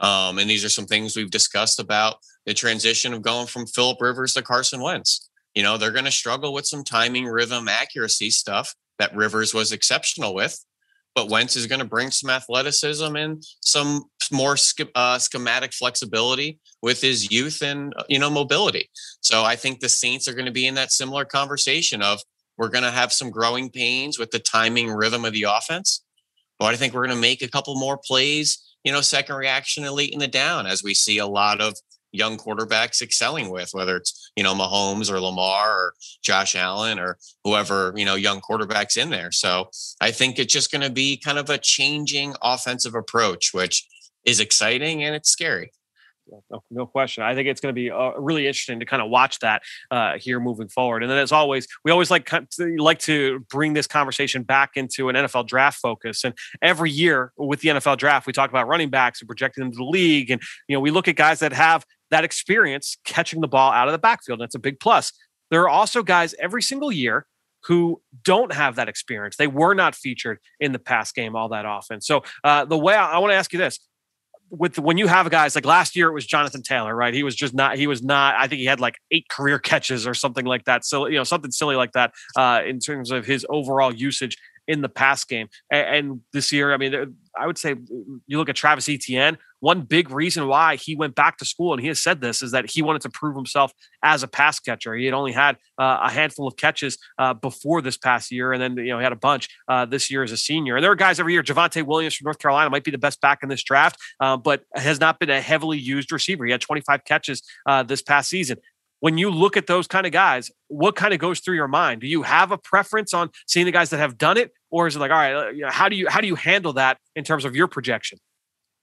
Um, 0.00 0.38
and 0.38 0.48
these 0.48 0.64
are 0.64 0.70
some 0.70 0.86
things 0.86 1.16
we've 1.16 1.30
discussed 1.30 1.80
about 1.80 2.16
the 2.46 2.54
transition 2.54 3.12
of 3.12 3.22
going 3.22 3.46
from 3.46 3.66
Philip 3.66 4.00
Rivers 4.00 4.32
to 4.34 4.42
Carson 4.42 4.80
Wentz. 4.80 5.28
You 5.54 5.62
know, 5.62 5.76
they're 5.76 5.92
going 5.92 6.04
to 6.04 6.10
struggle 6.10 6.52
with 6.52 6.66
some 6.66 6.84
timing, 6.84 7.26
rhythm, 7.26 7.68
accuracy 7.68 8.30
stuff 8.30 8.74
that 8.98 9.14
Rivers 9.14 9.52
was 9.52 9.72
exceptional 9.72 10.34
with. 10.34 10.64
But 11.18 11.30
Wentz 11.30 11.56
is 11.56 11.66
going 11.66 11.80
to 11.80 11.84
bring 11.84 12.12
some 12.12 12.30
athleticism 12.30 13.16
and 13.16 13.42
some 13.60 14.04
more 14.30 14.56
uh, 14.94 15.18
schematic 15.18 15.72
flexibility 15.72 16.60
with 16.80 17.00
his 17.00 17.28
youth 17.32 17.60
and 17.60 17.92
uh, 17.96 18.04
you 18.08 18.20
know 18.20 18.30
mobility. 18.30 18.88
So 19.20 19.42
I 19.42 19.56
think 19.56 19.80
the 19.80 19.88
Saints 19.88 20.28
are 20.28 20.32
going 20.32 20.46
to 20.46 20.52
be 20.52 20.68
in 20.68 20.76
that 20.76 20.92
similar 20.92 21.24
conversation 21.24 22.02
of 22.02 22.20
we're 22.56 22.68
going 22.68 22.84
to 22.84 22.92
have 22.92 23.12
some 23.12 23.30
growing 23.30 23.68
pains 23.68 24.16
with 24.16 24.30
the 24.30 24.38
timing 24.38 24.92
rhythm 24.92 25.24
of 25.24 25.32
the 25.32 25.42
offense, 25.42 26.04
but 26.56 26.66
I 26.66 26.76
think 26.76 26.94
we're 26.94 27.06
going 27.06 27.16
to 27.16 27.20
make 27.20 27.42
a 27.42 27.50
couple 27.50 27.74
more 27.74 27.98
plays, 27.98 28.76
you 28.84 28.92
know, 28.92 29.00
second 29.00 29.34
reaction 29.34 29.82
elite 29.82 30.12
in 30.12 30.20
the 30.20 30.28
down 30.28 30.66
as 30.66 30.84
we 30.84 30.94
see 30.94 31.18
a 31.18 31.26
lot 31.26 31.60
of 31.60 31.74
young 32.12 32.38
quarterbacks 32.38 33.02
excelling 33.02 33.50
with, 33.50 33.70
whether 33.72 33.96
it's, 33.96 34.30
you 34.36 34.42
know, 34.42 34.54
Mahomes 34.54 35.10
or 35.10 35.20
Lamar 35.20 35.70
or 35.70 35.94
Josh 36.22 36.54
Allen 36.54 36.98
or 36.98 37.18
whoever, 37.44 37.92
you 37.96 38.04
know, 38.04 38.14
young 38.14 38.40
quarterbacks 38.40 38.96
in 38.96 39.10
there. 39.10 39.32
So 39.32 39.70
I 40.00 40.10
think 40.10 40.38
it's 40.38 40.52
just 40.52 40.70
going 40.72 40.82
to 40.82 40.90
be 40.90 41.16
kind 41.16 41.38
of 41.38 41.50
a 41.50 41.58
changing 41.58 42.34
offensive 42.42 42.94
approach, 42.94 43.50
which 43.52 43.86
is 44.24 44.40
exciting 44.40 45.04
and 45.04 45.14
it's 45.14 45.30
scary. 45.30 45.72
No, 46.50 46.62
no, 46.70 46.86
question. 46.86 47.22
I 47.22 47.34
think 47.34 47.48
it's 47.48 47.60
going 47.60 47.74
to 47.74 47.78
be 47.78 47.90
uh, 47.90 48.12
really 48.18 48.46
interesting 48.46 48.80
to 48.80 48.86
kind 48.86 49.02
of 49.02 49.08
watch 49.08 49.38
that 49.40 49.62
uh, 49.90 50.18
here 50.18 50.40
moving 50.40 50.68
forward. 50.68 51.02
And 51.02 51.10
then, 51.10 51.18
as 51.18 51.32
always, 51.32 51.66
we 51.84 51.90
always 51.90 52.10
like 52.10 52.30
like 52.78 52.98
to 53.00 53.40
bring 53.50 53.72
this 53.72 53.86
conversation 53.86 54.42
back 54.42 54.72
into 54.76 55.08
an 55.08 55.16
NFL 55.16 55.46
draft 55.46 55.78
focus. 55.80 56.24
And 56.24 56.34
every 56.60 56.90
year 56.90 57.32
with 57.36 57.60
the 57.60 57.70
NFL 57.70 57.98
draft, 57.98 58.26
we 58.26 58.32
talk 58.32 58.50
about 58.50 58.68
running 58.68 58.90
backs 58.90 59.20
and 59.20 59.28
projecting 59.28 59.64
them 59.64 59.72
to 59.72 59.78
the 59.78 59.84
league, 59.84 60.30
and 60.30 60.42
you 60.68 60.76
know 60.76 60.80
we 60.80 60.90
look 60.90 61.08
at 61.08 61.16
guys 61.16 61.40
that 61.40 61.52
have 61.52 61.84
that 62.10 62.24
experience 62.24 62.96
catching 63.04 63.40
the 63.40 63.48
ball 63.48 63.72
out 63.72 63.88
of 63.88 63.92
the 63.92 63.98
backfield. 63.98 64.40
That's 64.40 64.54
a 64.54 64.58
big 64.58 64.80
plus. 64.80 65.12
There 65.50 65.62
are 65.62 65.68
also 65.68 66.02
guys 66.02 66.34
every 66.38 66.62
single 66.62 66.92
year 66.92 67.26
who 67.64 68.00
don't 68.24 68.52
have 68.52 68.76
that 68.76 68.88
experience. 68.88 69.36
They 69.36 69.46
were 69.46 69.74
not 69.74 69.94
featured 69.94 70.38
in 70.60 70.72
the 70.72 70.78
pass 70.78 71.12
game 71.12 71.34
all 71.34 71.48
that 71.50 71.66
often. 71.66 72.00
So 72.00 72.22
uh, 72.44 72.64
the 72.64 72.78
way 72.78 72.94
I, 72.94 73.12
I 73.12 73.18
want 73.18 73.32
to 73.32 73.36
ask 73.36 73.52
you 73.52 73.58
this: 73.58 73.78
with 74.50 74.78
when 74.78 74.96
you 74.96 75.06
have 75.06 75.28
guys 75.30 75.54
like 75.54 75.66
last 75.66 75.96
year, 75.96 76.08
it 76.08 76.14
was 76.14 76.26
Jonathan 76.26 76.62
Taylor, 76.62 76.94
right? 76.94 77.12
He 77.12 77.22
was 77.22 77.34
just 77.34 77.54
not. 77.54 77.76
He 77.76 77.86
was 77.86 78.02
not. 78.02 78.34
I 78.36 78.46
think 78.46 78.60
he 78.60 78.64
had 78.64 78.80
like 78.80 78.96
eight 79.10 79.28
career 79.28 79.58
catches 79.58 80.06
or 80.06 80.14
something 80.14 80.46
like 80.46 80.64
that. 80.64 80.84
So 80.84 81.06
you 81.06 81.16
know 81.16 81.24
something 81.24 81.50
silly 81.50 81.76
like 81.76 81.92
that 81.92 82.12
uh, 82.36 82.60
in 82.66 82.78
terms 82.78 83.10
of 83.10 83.26
his 83.26 83.44
overall 83.50 83.94
usage 83.94 84.36
in 84.66 84.82
the 84.82 84.88
pass 84.88 85.24
game. 85.24 85.48
And, 85.72 85.96
and 85.96 86.20
this 86.32 86.52
year, 86.52 86.72
I 86.72 86.76
mean, 86.76 87.16
I 87.38 87.46
would 87.46 87.58
say 87.58 87.74
you 88.26 88.38
look 88.38 88.48
at 88.48 88.56
Travis 88.56 88.88
Etienne. 88.88 89.38
One 89.60 89.82
big 89.82 90.10
reason 90.10 90.46
why 90.46 90.76
he 90.76 90.94
went 90.94 91.14
back 91.14 91.38
to 91.38 91.44
school, 91.44 91.72
and 91.72 91.80
he 91.80 91.88
has 91.88 92.00
said 92.00 92.20
this, 92.20 92.42
is 92.42 92.52
that 92.52 92.70
he 92.70 92.82
wanted 92.82 93.02
to 93.02 93.10
prove 93.10 93.34
himself 93.34 93.72
as 94.02 94.22
a 94.22 94.28
pass 94.28 94.60
catcher. 94.60 94.94
He 94.94 95.04
had 95.04 95.14
only 95.14 95.32
had 95.32 95.56
uh, 95.78 95.98
a 96.02 96.10
handful 96.10 96.46
of 96.46 96.56
catches 96.56 96.98
uh, 97.18 97.34
before 97.34 97.82
this 97.82 97.96
past 97.96 98.30
year, 98.30 98.52
and 98.52 98.62
then 98.62 98.76
you 98.76 98.92
know 98.92 98.98
he 98.98 99.04
had 99.04 99.12
a 99.12 99.16
bunch 99.16 99.48
uh, 99.68 99.84
this 99.84 100.10
year 100.10 100.22
as 100.22 100.32
a 100.32 100.36
senior. 100.36 100.76
And 100.76 100.84
there 100.84 100.92
are 100.92 100.96
guys 100.96 101.18
every 101.18 101.32
year. 101.32 101.42
Javonte 101.42 101.84
Williams 101.84 102.14
from 102.14 102.26
North 102.26 102.38
Carolina 102.38 102.70
might 102.70 102.84
be 102.84 102.90
the 102.90 102.98
best 102.98 103.20
back 103.20 103.40
in 103.42 103.48
this 103.48 103.62
draft, 103.62 103.96
uh, 104.20 104.36
but 104.36 104.64
has 104.74 105.00
not 105.00 105.18
been 105.18 105.30
a 105.30 105.40
heavily 105.40 105.78
used 105.78 106.12
receiver. 106.12 106.44
He 106.44 106.52
had 106.52 106.60
25 106.60 107.04
catches 107.04 107.42
uh, 107.66 107.82
this 107.82 108.02
past 108.02 108.28
season 108.28 108.58
when 109.00 109.18
you 109.18 109.30
look 109.30 109.56
at 109.56 109.66
those 109.66 109.86
kind 109.86 110.06
of 110.06 110.12
guys, 110.12 110.50
what 110.68 110.96
kind 110.96 111.14
of 111.14 111.20
goes 111.20 111.40
through 111.40 111.54
your 111.54 111.68
mind? 111.68 112.00
Do 112.00 112.06
you 112.06 112.22
have 112.22 112.50
a 112.50 112.58
preference 112.58 113.14
on 113.14 113.30
seeing 113.46 113.66
the 113.66 113.72
guys 113.72 113.90
that 113.90 113.98
have 113.98 114.18
done 114.18 114.36
it, 114.36 114.52
or 114.70 114.86
is 114.86 114.96
it 114.96 114.98
like, 114.98 115.10
all 115.10 115.16
right, 115.16 115.34
uh, 115.64 115.70
how 115.70 115.88
do 115.88 115.96
you 115.96 116.08
how 116.08 116.20
do 116.20 116.26
you 116.26 116.34
handle 116.34 116.72
that 116.74 116.98
in 117.14 117.24
terms 117.24 117.44
of 117.44 117.54
your 117.54 117.68
projection? 117.68 118.18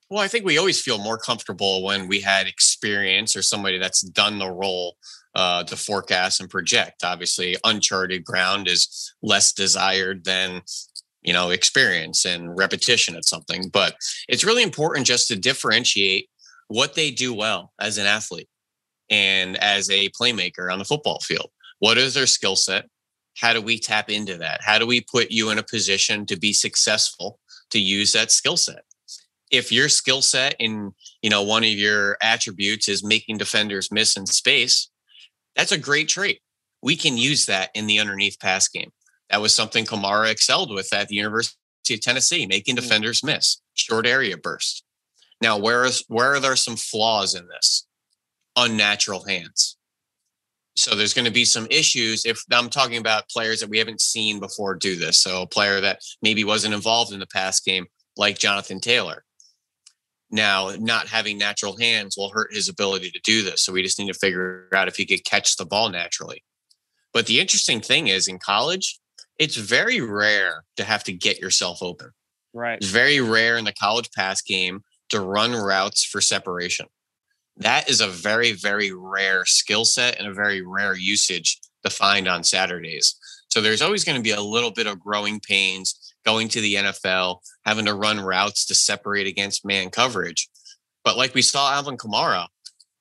Well, 0.09 0.21
I 0.21 0.27
think 0.27 0.45
we 0.45 0.57
always 0.57 0.81
feel 0.81 0.99
more 0.99 1.17
comfortable 1.17 1.83
when 1.83 2.07
we 2.07 2.21
had 2.21 2.47
experience 2.47 3.35
or 3.35 3.41
somebody 3.41 3.79
that's 3.79 4.01
done 4.01 4.37
the 4.37 4.51
role 4.51 4.97
uh, 5.33 5.63
to 5.63 5.75
forecast 5.75 6.39
and 6.39 6.49
project. 6.49 7.03
Obviously, 7.03 7.55
uncharted 7.63 8.23
ground 8.23 8.67
is 8.67 9.13
less 9.23 9.51
desired 9.51 10.23
than 10.23 10.61
you 11.23 11.33
know 11.33 11.49
experience 11.49 12.25
and 12.25 12.55
repetition 12.55 13.15
at 13.15 13.25
something. 13.25 13.69
But 13.69 13.95
it's 14.29 14.45
really 14.45 14.63
important 14.63 15.07
just 15.07 15.27
to 15.29 15.35
differentiate 15.35 16.29
what 16.67 16.93
they 16.93 17.11
do 17.11 17.33
well 17.33 17.73
as 17.79 17.97
an 17.97 18.05
athlete 18.05 18.49
and 19.09 19.57
as 19.57 19.89
a 19.89 20.09
playmaker 20.09 20.71
on 20.71 20.79
the 20.79 20.85
football 20.85 21.19
field. 21.21 21.49
What 21.79 21.97
is 21.97 22.13
their 22.13 22.27
skill 22.27 22.55
set? 22.55 22.85
how 23.37 23.53
do 23.53 23.61
we 23.61 23.79
tap 23.79 24.09
into 24.09 24.37
that 24.37 24.61
how 24.63 24.79
do 24.79 24.85
we 24.85 25.01
put 25.01 25.31
you 25.31 25.49
in 25.49 25.57
a 25.57 25.63
position 25.63 26.25
to 26.25 26.37
be 26.37 26.53
successful 26.53 27.39
to 27.69 27.79
use 27.79 28.11
that 28.11 28.31
skill 28.31 28.57
set 28.57 28.83
if 29.57 29.71
your 29.71 29.89
skill 29.89 30.21
set 30.21 30.55
in 30.59 30.91
you 31.21 31.29
know 31.29 31.43
one 31.43 31.63
of 31.63 31.69
your 31.69 32.17
attributes 32.21 32.87
is 32.87 33.03
making 33.03 33.37
defenders 33.37 33.91
miss 33.91 34.15
in 34.17 34.25
space 34.25 34.89
that's 35.55 35.71
a 35.71 35.77
great 35.77 36.07
trait 36.07 36.41
we 36.81 36.95
can 36.95 37.17
use 37.17 37.45
that 37.45 37.69
in 37.73 37.87
the 37.87 37.99
underneath 37.99 38.39
pass 38.39 38.67
game 38.67 38.91
that 39.29 39.41
was 39.41 39.53
something 39.53 39.85
kamara 39.85 40.29
excelled 40.29 40.73
with 40.73 40.93
at 40.93 41.07
the 41.07 41.15
university 41.15 41.55
of 41.91 42.01
tennessee 42.01 42.45
making 42.45 42.75
mm. 42.75 42.81
defenders 42.81 43.23
miss 43.23 43.61
short 43.73 44.05
area 44.05 44.37
burst 44.37 44.83
now 45.41 45.57
where 45.57 45.85
is 45.85 46.03
where 46.07 46.33
are 46.33 46.39
there 46.39 46.55
some 46.55 46.75
flaws 46.75 47.35
in 47.35 47.47
this 47.47 47.87
unnatural 48.55 49.25
hands 49.25 49.77
so 50.77 50.93
there's 50.93 51.13
going 51.13 51.25
to 51.25 51.31
be 51.31 51.45
some 51.45 51.67
issues 51.71 52.25
if 52.25 52.43
I'm 52.51 52.69
talking 52.69 52.97
about 52.97 53.29
players 53.29 53.61
that 53.61 53.69
we 53.69 53.77
haven't 53.77 54.01
seen 54.01 54.39
before 54.39 54.75
do 54.75 54.97
this. 54.97 55.19
So 55.19 55.43
a 55.43 55.47
player 55.47 55.79
that 55.81 56.01
maybe 56.21 56.43
wasn't 56.43 56.73
involved 56.73 57.13
in 57.13 57.19
the 57.19 57.27
past 57.27 57.63
game, 57.65 57.85
like 58.17 58.37
Jonathan 58.37 58.79
Taylor. 58.79 59.23
Now, 60.31 60.71
not 60.79 61.07
having 61.07 61.37
natural 61.37 61.77
hands 61.77 62.15
will 62.17 62.31
hurt 62.31 62.53
his 62.53 62.67
ability 62.67 63.11
to 63.11 63.19
do 63.23 63.43
this. 63.43 63.63
So 63.63 63.71
we 63.71 63.83
just 63.83 63.99
need 63.99 64.11
to 64.11 64.19
figure 64.19 64.67
out 64.73 64.87
if 64.87 64.95
he 64.95 65.05
could 65.05 65.23
catch 65.23 65.55
the 65.55 65.65
ball 65.65 65.89
naturally. 65.89 66.43
But 67.13 67.27
the 67.27 67.39
interesting 67.39 67.79
thing 67.79 68.07
is 68.07 68.27
in 68.27 68.39
college, 68.39 68.99
it's 69.37 69.55
very 69.55 70.01
rare 70.01 70.63
to 70.77 70.83
have 70.83 71.03
to 71.05 71.13
get 71.13 71.39
yourself 71.39 71.81
open. 71.81 72.11
Right. 72.53 72.77
It's 72.77 72.89
very 72.89 73.21
rare 73.21 73.57
in 73.57 73.65
the 73.65 73.73
college 73.73 74.09
pass 74.11 74.41
game 74.41 74.81
to 75.09 75.21
run 75.21 75.53
routes 75.53 76.03
for 76.03 76.21
separation 76.21 76.87
that 77.57 77.89
is 77.89 78.01
a 78.01 78.07
very, 78.07 78.51
very 78.51 78.91
rare 78.91 79.45
skill 79.45 79.85
set 79.85 80.19
and 80.19 80.27
a 80.27 80.33
very 80.33 80.61
rare 80.61 80.95
usage 80.95 81.59
to 81.83 81.89
find 81.89 82.27
on 82.27 82.43
Saturdays. 82.43 83.15
So 83.49 83.61
there's 83.61 83.81
always 83.81 84.03
going 84.03 84.17
to 84.17 84.23
be 84.23 84.31
a 84.31 84.41
little 84.41 84.71
bit 84.71 84.87
of 84.87 84.99
growing 84.99 85.39
pains 85.39 86.13
going 86.25 86.49
to 86.49 86.61
the 86.61 86.75
NFL, 86.75 87.39
having 87.65 87.85
to 87.85 87.93
run 87.93 88.19
routes 88.19 88.65
to 88.65 88.75
separate 88.75 89.27
against 89.27 89.65
man 89.65 89.89
coverage. 89.89 90.49
But 91.03 91.17
like 91.17 91.33
we 91.33 91.41
saw 91.41 91.73
Alvin 91.73 91.97
Kamara, 91.97 92.47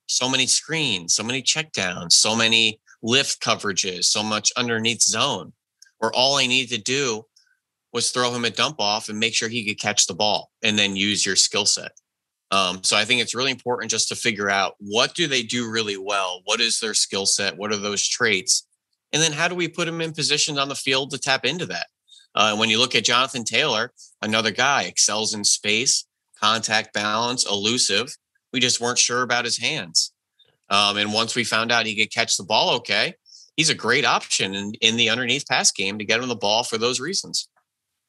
so 0.07 0.29
many 0.29 0.47
screens, 0.47 1.15
so 1.15 1.23
many 1.23 1.41
checkdowns, 1.41 2.13
so 2.13 2.35
many 2.35 2.79
lift 3.01 3.41
coverages, 3.41 4.05
so 4.05 4.23
much 4.23 4.51
underneath 4.57 5.01
zone, 5.01 5.53
where 5.99 6.11
all 6.11 6.37
I 6.37 6.47
needed 6.47 6.75
to 6.75 6.81
do 6.81 7.25
was 7.93 8.11
throw 8.11 8.33
him 8.33 8.45
a 8.45 8.49
dump 8.49 8.79
off 8.79 9.09
and 9.09 9.19
make 9.19 9.33
sure 9.33 9.47
he 9.47 9.65
could 9.65 9.79
catch 9.79 10.05
the 10.05 10.13
ball 10.13 10.51
and 10.61 10.77
then 10.77 10.95
use 10.95 11.25
your 11.25 11.35
skill 11.35 11.65
set. 11.65 11.91
Um, 12.51 12.83
so 12.83 12.95
I 12.95 13.05
think 13.05 13.21
it's 13.21 13.33
really 13.33 13.51
important 13.51 13.89
just 13.89 14.09
to 14.09 14.15
figure 14.15 14.49
out 14.49 14.75
what 14.79 15.15
do 15.15 15.27
they 15.27 15.43
do 15.43 15.69
really 15.69 15.97
well? 15.97 16.41
What 16.43 16.61
is 16.61 16.79
their 16.79 16.93
skill 16.93 17.25
set? 17.25 17.57
What 17.57 17.71
are 17.71 17.77
those 17.77 18.07
traits? 18.07 18.67
And 19.13 19.21
then 19.21 19.31
how 19.31 19.47
do 19.47 19.55
we 19.55 19.67
put 19.67 19.85
them 19.85 20.01
in 20.01 20.13
positions 20.13 20.57
on 20.57 20.69
the 20.69 20.75
field 20.75 21.11
to 21.11 21.17
tap 21.17 21.45
into 21.45 21.65
that? 21.67 21.87
Uh, 22.35 22.55
when 22.55 22.69
you 22.69 22.77
look 22.77 22.95
at 22.95 23.05
Jonathan 23.05 23.43
Taylor, 23.43 23.91
another 24.21 24.51
guy 24.51 24.83
excels 24.83 25.33
in 25.33 25.43
space, 25.43 26.05
contact 26.39 26.93
balance, 26.93 27.49
elusive. 27.49 28.15
We 28.51 28.59
just 28.59 28.81
weren't 28.81 28.99
sure 28.99 29.21
about 29.21 29.45
his 29.45 29.57
hands. 29.57 30.11
Um, 30.69 30.97
and 30.97 31.13
once 31.13 31.35
we 31.35 31.43
found 31.43 31.71
out 31.71 31.85
he 31.85 31.95
could 31.95 32.11
catch 32.11 32.37
the 32.37 32.43
ball 32.43 32.75
okay, 32.75 33.13
he's 33.55 33.69
a 33.69 33.75
great 33.75 34.05
option 34.05 34.53
in, 34.53 34.73
in 34.81 34.97
the 34.97 35.09
underneath 35.09 35.47
pass 35.47 35.71
game 35.71 35.97
to 35.99 36.05
get 36.05 36.19
him 36.19 36.27
the 36.27 36.35
ball 36.35 36.63
for 36.63 36.77
those 36.77 36.99
reasons. 36.99 37.47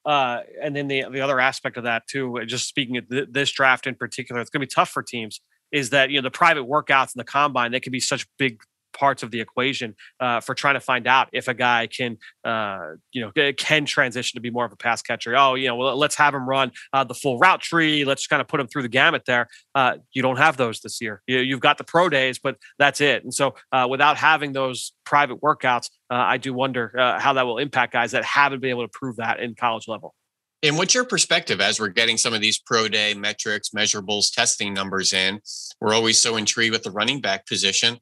Uh, 0.05 0.43
and 0.62 0.75
then 0.75 0.87
the 0.87 1.05
the 1.11 1.21
other 1.21 1.41
aspect 1.41 1.77
of 1.77 1.85
that 1.85 2.07
too, 2.07 2.39
uh, 2.39 2.45
just 2.45 2.69
speaking 2.69 2.97
of 2.97 3.09
th- 3.09 3.29
this 3.31 3.51
draft 3.51 3.89
in 3.89 3.95
particular, 3.97 4.41
it's 4.41 4.51
going 4.51 4.61
to 4.61 4.67
be 4.67 4.73
tough 4.73 4.89
for 4.89 5.03
teams. 5.03 5.41
Is 5.73 5.91
that 5.91 6.11
you 6.11 6.19
know 6.19 6.23
the 6.23 6.31
private 6.31 6.65
workouts 6.65 7.12
and 7.15 7.21
the 7.21 7.25
combine 7.25 7.73
they 7.73 7.81
can 7.81 7.91
be 7.91 7.99
such 7.99 8.25
big 8.39 8.61
parts 8.97 9.23
of 9.23 9.31
the 9.31 9.41
equation 9.41 9.95
uh, 10.21 10.41
for 10.41 10.55
trying 10.55 10.75
to 10.75 10.81
find 10.81 11.07
out 11.07 11.29
if 11.33 11.49
a 11.49 11.55
guy 11.55 11.87
can, 11.87 12.17
uh, 12.45 12.93
you 13.13 13.21
know, 13.21 13.53
can 13.53 13.85
transition 13.85 14.37
to 14.37 14.41
be 14.41 14.51
more 14.51 14.65
of 14.65 14.73
a 14.73 14.77
pass 14.77 15.03
catcher. 15.03 15.37
Oh, 15.37 15.55
you 15.55 15.69
know, 15.69 15.77
well, 15.77 15.97
let's 15.97 16.17
have 16.17 16.35
him 16.35 16.49
run 16.49 16.73
uh, 16.93 17.05
the 17.05 17.15
full 17.15 17.39
route 17.39 17.61
tree. 17.61 18.05
Let's 18.05 18.27
kind 18.27 18.41
of 18.41 18.49
put 18.49 18.59
him 18.59 18.67
through 18.67 18.83
the 18.83 18.89
gamut 18.89 19.23
there. 19.27 19.49
Uh, 19.75 19.99
you 20.13 20.23
don't 20.23 20.39
have 20.39 20.57
those 20.57 20.81
this 20.81 21.01
year. 21.01 21.23
You, 21.27 21.55
have 21.55 21.61
got 21.61 21.79
the 21.79 21.85
pro 21.85 22.09
days, 22.09 22.39
but 22.39 22.57
that's 22.79 23.01
it. 23.01 23.23
And 23.23 23.33
so 23.33 23.55
uh, 23.73 23.87
without 23.89 24.17
having 24.17 24.53
those 24.53 24.93
private 25.05 25.41
workouts, 25.41 25.91
uh, 26.11 26.15
I 26.15 26.39
do 26.39 26.55
wonder 26.55 26.93
how 26.97 27.33
that 27.35 27.47
will 27.47 27.59
impact 27.59 27.93
guys 27.93 28.13
that 28.13 28.25
haven't 28.25 28.61
been 28.61 28.71
able 28.71 28.85
to 28.85 28.89
prove 28.93 29.17
that 29.17 29.41
in 29.41 29.55
college 29.55 29.89
level. 29.89 30.15
And 30.63 30.77
what's 30.77 30.95
your 30.95 31.05
perspective 31.05 31.61
as 31.61 31.79
we're 31.79 31.89
getting 31.89 32.17
some 32.17 32.33
of 32.33 32.41
these 32.41 32.59
pro 32.59 32.89
day 32.89 33.15
metrics, 33.15 33.71
measurables, 33.71 34.33
testing 34.33 34.73
numbers 34.73 35.13
in? 35.13 35.41
We're 35.81 35.95
always 35.95 36.21
so 36.21 36.37
intrigued 36.37 36.73
with 36.73 36.83
the 36.83 36.91
running 36.91 37.21
back 37.21 37.47
position. 37.47 37.99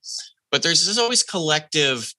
But 0.55 0.63
there's 0.63 0.87
this 0.87 0.99
always 0.99 1.25
collective 1.25 2.15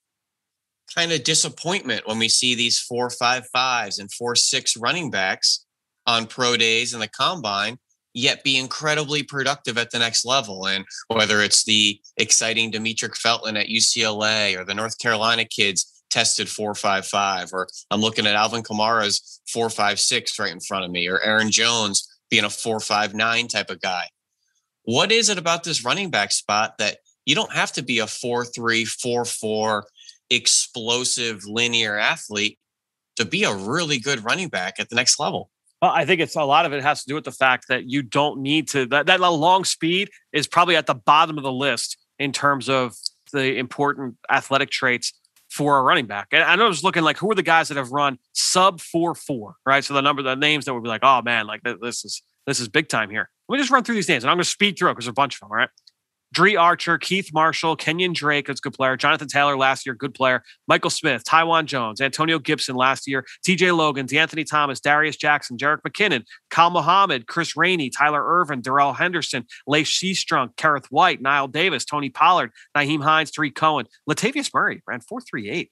kind 0.94 1.14
of 1.14 1.24
disappointment 1.24 2.06
when 2.06 2.20
we 2.20 2.28
see 2.28 2.54
these 2.54 2.78
four 2.78 3.10
five 3.10 3.48
fives 3.54 3.98
and 3.98 4.12
four 4.12 4.36
six 4.36 4.76
running 4.76 5.10
backs 5.10 5.66
on 6.06 6.28
pro 6.28 6.58
days 6.58 6.92
and 6.92 7.02
the 7.02 7.08
combine 7.08 7.78
yet 8.14 8.44
be 8.44 8.58
incredibly 8.58 9.24
productive 9.24 9.78
at 9.78 9.92
the 9.92 10.00
next 10.00 10.26
level. 10.26 10.68
And 10.68 10.84
whether 11.08 11.40
it's 11.40 11.64
the 11.64 12.02
exciting 12.18 12.74
Demetric 12.74 13.16
Felton 13.16 13.56
at 13.56 13.68
UCLA 13.68 14.60
or 14.60 14.66
the 14.66 14.76
North 14.76 15.00
Carolina 15.00 15.46
kids 15.46 16.04
tested 16.10 16.50
455, 16.50 17.54
or 17.54 17.70
I'm 17.90 18.02
looking 18.02 18.28
at 18.28 18.36
Alvin 18.36 18.64
Kamara's 18.64 19.40
456 19.48 20.38
right 20.40 20.52
in 20.52 20.60
front 20.60 20.84
of 20.84 20.92
me, 20.92 21.08
or 21.08 21.22
Aaron 21.22 21.52
Jones 21.52 22.06
being 22.30 22.44
a 22.44 22.50
459 22.50 23.48
type 23.48 23.70
of 23.70 23.80
guy. 23.80 24.08
What 24.84 25.14
is 25.14 25.30
it 25.30 25.38
about 25.38 25.64
this 25.64 25.86
running 25.86 26.12
back 26.12 26.34
spot 26.34 26.78
that 26.80 26.98
you 27.26 27.36
don't 27.36 27.54
have 27.54 27.72
to 27.74 27.84
be 27.84 28.00
a 28.00 28.08
4 28.08 28.46
3, 28.46 28.86
4 28.86 29.26
4 29.26 29.88
explosive 30.30 31.46
linear 31.46 31.98
athlete 31.98 32.58
to 33.16 33.26
be 33.26 33.44
a 33.44 33.56
really 33.56 34.00
good 34.00 34.24
running 34.24 34.50
back 34.50 34.80
at 34.80 34.90
the 34.90 34.96
next 34.96 35.20
level? 35.20 35.50
Well, 35.82 35.92
I 35.92 36.06
think 36.06 36.22
it's 36.22 36.36
a 36.36 36.44
lot 36.44 36.66
of 36.66 36.74
it 36.74 36.82
has 36.82 37.04
to 37.04 37.08
do 37.08 37.16
with 37.16 37.26
the 37.26 37.32
fact 37.32 37.68
that 37.68 37.90
you 37.90 38.02
don't 38.02 38.42
need 38.42 38.68
to 38.70 38.86
that, 38.88 39.06
that 39.08 39.20
long 39.20 39.66
speed 39.66 40.10
is 40.34 40.48
probably 40.48 40.76
at 40.76 40.88
the 40.88 40.96
bottom 40.96 41.38
of 41.38 41.44
the 41.44 41.52
list 41.52 41.98
in 42.18 42.32
terms 42.32 42.70
of 42.70 42.96
the 43.34 43.58
important 43.58 44.16
athletic 44.32 44.70
traits 44.70 45.14
for 45.50 45.78
a 45.78 45.82
running 45.82 46.06
back. 46.06 46.28
And 46.32 46.44
I 46.44 46.56
know 46.56 46.66
I 46.66 46.68
was 46.68 46.84
looking 46.84 47.04
like 47.04 47.18
who 47.18 47.30
are 47.32 47.36
the 47.36 47.44
guys 47.44 47.68
that 47.70 47.78
have 47.78 47.92
run 47.92 48.18
sub 48.34 48.82
four 48.82 49.16
four, 49.16 49.56
right? 49.66 49.84
So 49.84 49.94
the 49.94 50.02
number, 50.02 50.22
the 50.22 50.36
names 50.36 50.66
that 50.66 50.74
would 50.74 50.84
be 50.84 50.90
like, 50.90 51.04
oh 51.04 51.22
man, 51.22 51.48
like 51.48 51.62
this 51.64 52.04
is 52.04 52.22
this 52.46 52.60
is 52.60 52.68
big 52.68 52.90
time 52.90 53.10
here. 53.10 53.30
Let 53.48 53.58
me 53.58 53.62
just 53.62 53.72
run 53.72 53.84
through 53.84 53.96
these 53.96 54.10
names, 54.10 54.24
and 54.24 54.32
I'm 54.32 54.38
going 54.38 54.44
to 54.44 54.50
speed 54.50 54.78
through 54.78 54.90
because 54.92 55.06
there's 55.06 55.12
a 55.12 55.14
bunch 55.14 55.36
of 55.36 55.42
them. 55.42 55.52
All 55.52 55.58
right, 55.58 55.70
Dri 56.36 56.58
Archer, 56.58 56.98
Keith 56.98 57.30
Marshall, 57.34 57.78
Kenyan 57.78 58.14
Drake, 58.14 58.48
that's 58.48 58.60
a 58.60 58.62
good 58.62 58.74
player. 58.74 58.98
Jonathan 58.98 59.30
Taylor 59.30 59.56
last 59.56 59.86
year, 59.86 59.96
good 59.96 60.14
player. 60.14 60.44
Michael 60.68 60.90
Smith, 60.90 61.24
Taiwan 61.24 61.66
Jones, 61.66 62.02
Antonio 62.02 62.40
Gibson 62.40 62.76
last 62.76 63.08
year, 63.08 63.26
TJ 63.48 63.76
Logan, 63.76 64.06
Anthony 64.14 64.44
Thomas, 64.44 64.82
Darius 64.82 65.16
Jackson, 65.16 65.58
Jerick 65.58 65.80
McKinnon, 65.88 66.26
Kyle 66.50 66.70
Muhammad, 66.70 67.28
Chris 67.28 67.56
Rainey, 67.56 67.90
Tyler 67.90 68.22
Ervin, 68.22 68.60
Darrell 68.60 68.92
Henderson, 68.92 69.46
Lache 69.66 69.98
Seastrunk, 69.98 70.58
Kareth 70.58 70.88
White, 70.90 71.24
Knile 71.24 71.50
Davis, 71.50 71.86
Tony 71.86 72.10
Pollard, 72.10 72.52
Nyheim 72.76 73.02
Hines, 73.02 73.32
Tarik 73.32 73.56
Cohen, 73.56 73.86
Latavius 74.10 74.54
Murray 74.54 74.84
ran 74.86 75.00
438. 75.00 75.72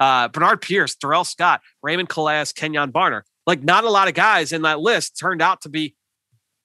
Uh, 0.00 0.28
Bernard 0.28 0.62
Pierce, 0.62 0.94
Darrell 0.94 1.24
Scott, 1.24 1.60
Raymond 1.82 2.08
Calais, 2.08 2.44
Kenjon 2.44 2.92
Barner. 2.92 3.22
Like, 3.46 3.62
not 3.62 3.84
a 3.84 3.90
lot 3.90 4.08
of 4.08 4.14
guys 4.14 4.52
in 4.52 4.62
that 4.62 4.80
list 4.80 5.18
turned 5.18 5.42
out 5.42 5.62
to 5.62 5.68
be 5.68 5.94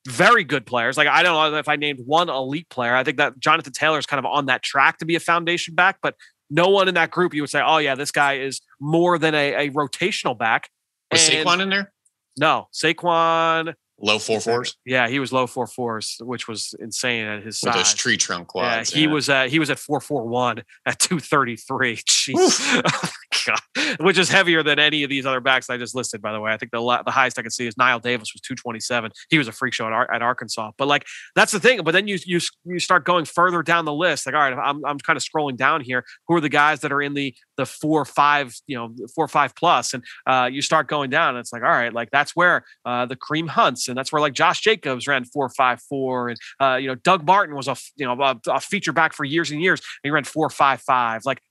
very 0.08 0.44
good 0.44 0.66
players. 0.66 0.98
Like 0.98 1.08
I 1.08 1.24
don't 1.24 1.52
know 1.52 1.58
if 1.58 1.68
I 1.68 1.76
named 1.76 2.00
one 2.06 2.30
elite 2.30 2.70
player. 2.70 2.96
I 2.96 3.04
think 3.04 3.18
that 3.18 3.40
Jonathan 3.40 3.74
Taylor 3.74 3.98
is 3.98 4.06
kind 4.06 4.20
of 4.20 4.26
on 4.26 4.48
that 4.48 4.64
track 4.64 4.98
to 5.00 5.06
be 5.06 5.16
a 5.16 5.20
foundation 5.20 5.76
back, 5.76 5.98
but 6.02 6.16
no 6.50 6.70
one 6.70 6.88
in 6.88 6.96
that 6.96 7.12
group 7.12 7.34
you 7.34 7.42
would 7.42 7.50
say, 7.50 7.62
oh 7.66 7.78
yeah, 7.78 7.96
this 7.96 8.12
guy 8.12 8.34
is 8.38 8.62
more 8.80 9.18
than 9.18 9.34
a, 9.34 9.68
a 9.68 9.70
rotational 9.72 10.38
back. 10.38 10.70
Was 11.12 11.30
and 11.30 11.48
Saquon 11.48 11.62
in 11.62 11.70
there? 11.70 11.94
No, 12.38 12.68
Saquon 12.74 13.74
low 14.00 14.20
four 14.20 14.40
fours. 14.40 14.78
Yeah, 14.86 15.08
he 15.08 15.20
was 15.20 15.32
low 15.32 15.48
four 15.48 15.68
fours, 15.68 16.18
which 16.22 16.48
was 16.48 16.76
insane 16.80 17.26
at 17.26 17.44
his 17.44 17.60
With 17.64 17.74
size. 17.74 17.76
those 17.76 17.94
tree 17.94 18.18
trunk 18.18 18.50
quads. 18.50 18.92
Yeah, 18.92 18.98
he 19.00 19.06
yeah. 19.06 19.12
was 19.12 19.30
at 19.30 19.50
he 19.50 19.60
was 19.60 19.70
at 19.70 19.80
four 19.80 20.00
four 20.00 20.28
one 20.28 20.64
at 20.86 21.00
two 21.00 21.20
thirty 21.20 21.56
three. 21.56 21.96
Jeez, 22.08 23.14
oh 23.50 23.96
which 24.00 24.18
is 24.18 24.30
heavier 24.30 24.64
than 24.64 24.80
any 24.80 25.04
of 25.04 25.10
these 25.10 25.26
other 25.26 25.42
backs 25.42 25.70
I 25.70 25.78
just 25.78 25.96
listed. 25.96 26.22
By 26.22 26.32
the 26.32 26.40
way, 26.40 26.52
I 26.54 26.58
think 26.58 26.72
the 26.72 27.02
the 27.06 27.12
highest 27.12 27.38
I 27.38 27.42
could 27.42 27.54
see 27.54 27.68
is 27.68 27.76
Knile 27.76 28.02
Davis 28.02 28.32
was 28.34 28.42
two 28.42 28.56
twenty 28.56 28.80
seven. 28.80 29.12
He 29.30 29.38
was 29.38 29.48
a 29.48 29.52
freak 29.52 29.74
show 29.74 29.88
at, 29.88 30.14
at 30.14 30.22
Arkansas. 30.22 30.72
But 30.78 30.88
like 30.88 31.06
that's 31.36 31.52
the 31.52 31.60
thing. 31.60 31.84
But 31.84 31.92
then 31.92 32.08
you 32.08 32.18
you 32.26 32.40
you 32.66 32.80
start 32.80 33.06
going 33.06 33.26
further 33.26 33.64
down 33.64 33.86
the 33.86 33.94
list. 33.94 34.26
Like 34.26 34.36
all 34.36 34.42
right, 34.42 34.54
I'm 34.54 34.86
I'm 34.86 34.98
kind 35.00 35.18
of 35.18 35.24
scrolling 35.24 35.58
down 35.58 35.82
here. 35.82 36.06
Who 36.28 36.36
are 36.36 36.42
the 36.42 36.50
guys 36.50 36.80
that 36.82 36.92
are 36.92 37.02
in 37.02 37.14
the 37.14 37.36
the 37.58 37.66
four 37.66 38.06
five 38.06 38.56
you 38.68 38.78
know 38.78 38.94
four 39.16 39.28
five 39.28 39.54
plus? 39.56 39.64
plus, 39.64 39.94
and 39.94 40.04
uh, 40.28 40.48
you 40.48 40.62
start 40.62 40.88
going 40.88 41.10
down. 41.10 41.30
And 41.30 41.40
it's 41.40 41.54
like 41.54 41.64
all 41.64 41.70
right, 41.70 41.94
like 41.94 42.12
that's 42.12 42.36
where 42.36 42.64
uh, 42.86 43.06
the 43.06 43.16
Kareem 43.16 43.48
Hunts, 43.48 43.88
and 43.88 43.98
that's 43.98 44.12
where 44.12 44.22
like 44.22 44.34
Josh 44.34 44.62
Jacobs 44.62 45.08
ran 45.08 45.26
four 45.26 45.50
five 45.50 45.82
four, 45.82 46.30
and 46.30 46.38
uh, 46.60 46.76
you 46.76 46.88
know 46.88 46.96
Doug 46.96 47.26
Martin 47.26 47.56
was 47.56 47.68
a 47.68 47.76
you 47.96 48.06
know 48.06 48.22
a, 48.22 48.40
a 48.50 48.60
feature 48.60 48.94
back 48.94 49.14
for 49.14 49.24
years 49.24 49.52
and 49.52 49.62
years. 49.62 49.80
And 49.80 50.10
he 50.10 50.12
ran 50.12 50.24
four 50.24 50.50
five 50.50 50.82
five. 50.82 51.22
Like 51.26 51.42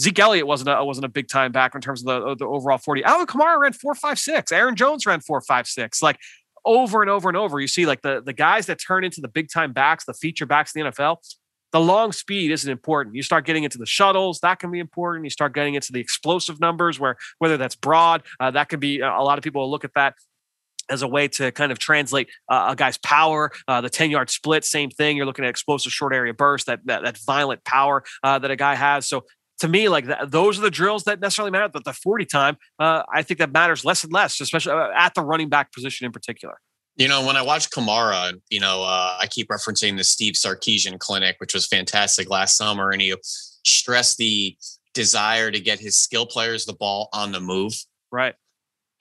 Zeke 0.00 0.18
Elliott 0.18 0.46
wasn't 0.46 0.70
a 0.70 0.84
wasn't 0.84 1.06
a 1.06 1.08
big 1.08 1.28
time 1.28 1.52
back 1.52 1.74
in 1.74 1.80
terms 1.80 2.04
of 2.04 2.06
the 2.06 2.36
the 2.36 2.46
overall 2.46 2.78
forty. 2.78 3.02
Alvin 3.04 3.26
Kamara 3.26 3.58
ran 3.58 3.72
four 3.72 3.94
five 3.94 4.18
six. 4.18 4.52
Aaron 4.52 4.76
Jones 4.76 5.06
ran 5.06 5.20
four 5.20 5.40
five 5.40 5.66
six. 5.66 6.02
Like 6.02 6.18
over 6.64 7.00
and 7.00 7.10
over 7.10 7.28
and 7.28 7.36
over, 7.36 7.60
you 7.60 7.68
see 7.68 7.86
like 7.86 8.02
the 8.02 8.22
the 8.24 8.32
guys 8.32 8.66
that 8.66 8.78
turn 8.78 9.04
into 9.04 9.20
the 9.20 9.28
big 9.28 9.48
time 9.50 9.72
backs, 9.72 10.04
the 10.04 10.14
feature 10.14 10.46
backs 10.46 10.74
in 10.74 10.84
the 10.84 10.90
NFL. 10.90 11.18
The 11.72 11.80
long 11.80 12.12
speed 12.12 12.52
isn't 12.52 12.70
important. 12.70 13.16
You 13.16 13.22
start 13.22 13.44
getting 13.44 13.64
into 13.64 13.76
the 13.76 13.86
shuttles, 13.86 14.40
that 14.40 14.60
can 14.60 14.70
be 14.70 14.78
important. 14.78 15.24
You 15.24 15.30
start 15.30 15.52
getting 15.54 15.74
into 15.74 15.92
the 15.92 16.00
explosive 16.00 16.60
numbers, 16.60 17.00
where 17.00 17.16
whether 17.38 17.56
that's 17.56 17.74
broad, 17.74 18.22
uh, 18.38 18.50
that 18.52 18.68
can 18.68 18.80
be 18.80 19.00
a 19.00 19.08
lot 19.08 19.38
of 19.38 19.44
people 19.44 19.68
look 19.70 19.84
at 19.84 19.92
that 19.94 20.14
as 20.88 21.02
a 21.02 21.08
way 21.08 21.28
to 21.28 21.50
kind 21.52 21.72
of 21.72 21.78
translate 21.78 22.28
uh, 22.48 22.68
a 22.70 22.76
guy's 22.76 22.98
power. 22.98 23.50
Uh, 23.66 23.80
the 23.80 23.90
10 23.90 24.10
yard 24.10 24.30
split, 24.30 24.64
same 24.64 24.90
thing. 24.90 25.16
You're 25.16 25.26
looking 25.26 25.44
at 25.44 25.48
explosive 25.48 25.92
short 25.92 26.14
area 26.14 26.32
burst, 26.32 26.66
that 26.66 26.80
that, 26.86 27.02
that 27.02 27.18
violent 27.26 27.64
power 27.64 28.04
uh, 28.22 28.38
that 28.38 28.50
a 28.50 28.56
guy 28.56 28.74
has. 28.74 29.06
So 29.08 29.24
to 29.60 29.68
me, 29.68 29.88
like 29.88 30.06
that, 30.06 30.30
those 30.30 30.58
are 30.58 30.62
the 30.62 30.70
drills 30.70 31.04
that 31.04 31.20
necessarily 31.20 31.50
matter. 31.50 31.68
But 31.68 31.84
the 31.84 31.92
40 31.92 32.24
time, 32.26 32.56
uh, 32.78 33.02
I 33.12 33.22
think 33.22 33.38
that 33.38 33.52
matters 33.52 33.84
less 33.84 34.04
and 34.04 34.12
less, 34.12 34.40
especially 34.40 34.72
uh, 34.72 34.88
at 34.94 35.14
the 35.14 35.22
running 35.22 35.48
back 35.48 35.72
position 35.72 36.04
in 36.04 36.12
particular. 36.12 36.58
You 36.96 37.08
know, 37.08 37.26
when 37.26 37.36
I 37.36 37.42
watch 37.42 37.70
Kamara, 37.70 38.34
you 38.48 38.60
know, 38.60 38.82
uh, 38.82 39.18
I 39.20 39.26
keep 39.26 39.48
referencing 39.48 39.98
the 39.98 40.04
Steve 40.04 40.32
Sarkisian 40.34 40.98
clinic, 40.98 41.36
which 41.38 41.52
was 41.52 41.66
fantastic 41.66 42.30
last 42.30 42.56
summer, 42.56 42.90
and 42.90 43.02
he 43.02 43.14
stressed 43.64 44.16
the 44.16 44.56
desire 44.94 45.50
to 45.50 45.60
get 45.60 45.78
his 45.78 45.98
skill 45.98 46.24
players 46.24 46.64
the 46.64 46.72
ball 46.72 47.10
on 47.12 47.32
the 47.32 47.40
move. 47.40 47.74
Right. 48.10 48.34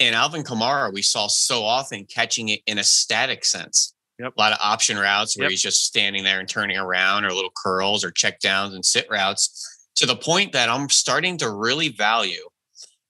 And 0.02 0.13
Alvin 0.13 0.44
Kamara, 0.44 0.91
we 0.94 1.02
saw 1.02 1.28
so 1.28 1.63
often 1.63 2.06
catching 2.06 2.50
it 2.50 2.60
in 2.68 2.78
a 2.80 2.84
static 2.84 3.46
sense. 3.46 3.94
Yep. 4.20 4.34
A 4.38 4.41
lot 4.41 4.52
of 4.52 4.58
option 4.62 4.98
routes 4.98 5.38
where 5.38 5.46
Yep. 5.46 5.52
he's 5.52 5.62
just 5.62 5.86
standing 5.86 6.24
there 6.26 6.39
and 6.41 6.50
turning 6.50 6.78
around, 6.78 7.24
or 7.24 7.32
little 7.32 7.52
curls 7.63 8.04
or 8.04 8.12
check 8.12 8.39
downs 8.39 8.74
and 8.74 8.84
sit 8.86 9.08
routes, 9.10 9.75
to 9.96 10.06
the 10.06 10.16
point 10.16 10.54
that 10.54 10.70
I'm 10.70 10.90
starting 10.90 11.38
to 11.40 11.50
really 11.50 11.90
value 11.90 12.48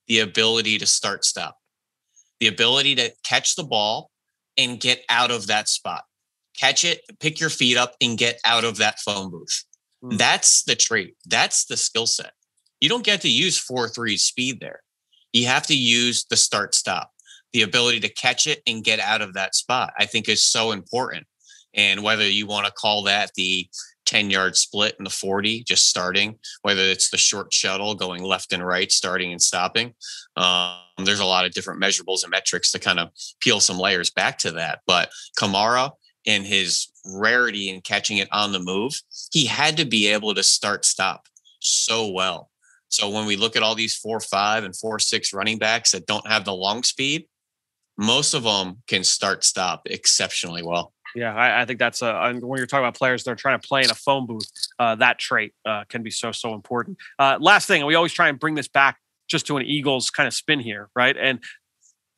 the 0.07 0.19
ability 0.19 0.77
to 0.77 0.85
start 0.85 1.25
stop, 1.25 1.57
the 2.39 2.47
ability 2.47 2.95
to 2.95 3.11
catch 3.23 3.55
the 3.55 3.63
ball 3.63 4.11
and 4.57 4.79
get 4.79 5.03
out 5.09 5.31
of 5.31 5.47
that 5.47 5.67
spot. 5.67 6.03
Catch 6.57 6.85
it, 6.85 7.01
pick 7.19 7.39
your 7.39 7.49
feet 7.49 7.77
up, 7.77 7.95
and 8.01 8.17
get 8.17 8.39
out 8.45 8.63
of 8.63 8.77
that 8.77 8.99
phone 8.99 9.29
booth. 9.29 9.65
Hmm. 10.01 10.15
That's 10.17 10.63
the 10.63 10.75
trait. 10.75 11.15
That's 11.25 11.65
the 11.65 11.75
skill 11.75 12.05
set. 12.05 12.31
You 12.79 12.89
don't 12.89 13.03
get 13.03 13.21
to 13.21 13.29
use 13.29 13.57
4 13.57 13.89
3 13.89 14.17
speed 14.17 14.59
there. 14.59 14.81
You 15.33 15.47
have 15.47 15.67
to 15.67 15.75
use 15.75 16.25
the 16.29 16.37
start 16.37 16.75
stop. 16.75 17.11
The 17.51 17.63
ability 17.63 18.01
to 18.01 18.09
catch 18.09 18.47
it 18.47 18.61
and 18.67 18.83
get 18.83 18.99
out 18.99 19.21
of 19.21 19.33
that 19.33 19.55
spot, 19.55 19.93
I 19.97 20.05
think, 20.05 20.29
is 20.29 20.43
so 20.43 20.71
important. 20.71 21.25
And 21.73 22.03
whether 22.03 22.27
you 22.27 22.47
want 22.47 22.67
to 22.67 22.71
call 22.71 23.03
that 23.03 23.31
the 23.35 23.67
10 24.05 24.29
yard 24.29 24.55
split 24.55 24.95
in 24.97 25.03
the 25.03 25.09
40, 25.09 25.63
just 25.63 25.89
starting, 25.89 26.37
whether 26.61 26.81
it's 26.81 27.09
the 27.09 27.17
short 27.17 27.53
shuttle 27.53 27.95
going 27.95 28.23
left 28.23 28.53
and 28.53 28.65
right, 28.65 28.91
starting 28.91 29.31
and 29.31 29.41
stopping. 29.41 29.93
Um, 30.35 30.77
there's 31.03 31.19
a 31.19 31.25
lot 31.25 31.45
of 31.45 31.51
different 31.51 31.81
measurables 31.81 32.23
and 32.23 32.31
metrics 32.31 32.71
to 32.71 32.79
kind 32.79 32.99
of 32.99 33.09
peel 33.39 33.59
some 33.59 33.77
layers 33.77 34.09
back 34.09 34.37
to 34.39 34.51
that. 34.51 34.79
But 34.87 35.09
Kamara 35.39 35.91
and 36.25 36.45
his 36.45 36.87
rarity 37.05 37.69
in 37.69 37.81
catching 37.81 38.17
it 38.17 38.29
on 38.31 38.51
the 38.51 38.59
move, 38.59 38.93
he 39.31 39.45
had 39.45 39.77
to 39.77 39.85
be 39.85 40.07
able 40.07 40.33
to 40.33 40.43
start 40.43 40.85
stop 40.85 41.27
so 41.59 42.09
well. 42.09 42.49
So 42.87 43.09
when 43.09 43.25
we 43.25 43.35
look 43.35 43.55
at 43.55 43.63
all 43.63 43.75
these 43.75 43.95
four 43.95 44.19
five 44.19 44.63
and 44.63 44.75
four 44.75 44.99
six 44.99 45.33
running 45.33 45.57
backs 45.57 45.91
that 45.91 46.05
don't 46.05 46.27
have 46.27 46.45
the 46.45 46.53
long 46.53 46.83
speed, 46.83 47.27
most 47.97 48.33
of 48.33 48.43
them 48.43 48.81
can 48.87 49.03
start 49.03 49.43
stop 49.43 49.83
exceptionally 49.85 50.63
well. 50.63 50.93
Yeah, 51.15 51.33
I, 51.33 51.61
I 51.61 51.65
think 51.65 51.79
that's 51.79 52.01
a 52.01 52.33
when 52.41 52.57
you're 52.57 52.67
talking 52.67 52.83
about 52.83 52.95
players 52.95 53.23
that 53.23 53.31
are 53.31 53.35
trying 53.35 53.59
to 53.59 53.67
play 53.67 53.83
in 53.83 53.89
a 53.89 53.95
phone 53.95 54.25
booth, 54.25 54.49
uh, 54.79 54.95
that 54.95 55.17
trait 55.17 55.53
uh, 55.65 55.85
can 55.87 56.03
be 56.03 56.11
so 56.11 56.31
so 56.31 56.53
important. 56.53 56.97
Uh, 57.17 57.37
last 57.39 57.67
thing, 57.67 57.85
we 57.85 57.95
always 57.95 58.13
try 58.13 58.27
and 58.27 58.39
bring 58.39 58.55
this 58.55 58.67
back 58.67 58.97
just 59.29 59.47
to 59.47 59.57
an 59.57 59.65
Eagles 59.65 60.09
kind 60.09 60.27
of 60.27 60.33
spin 60.33 60.59
here, 60.59 60.89
right? 60.95 61.15
And 61.17 61.39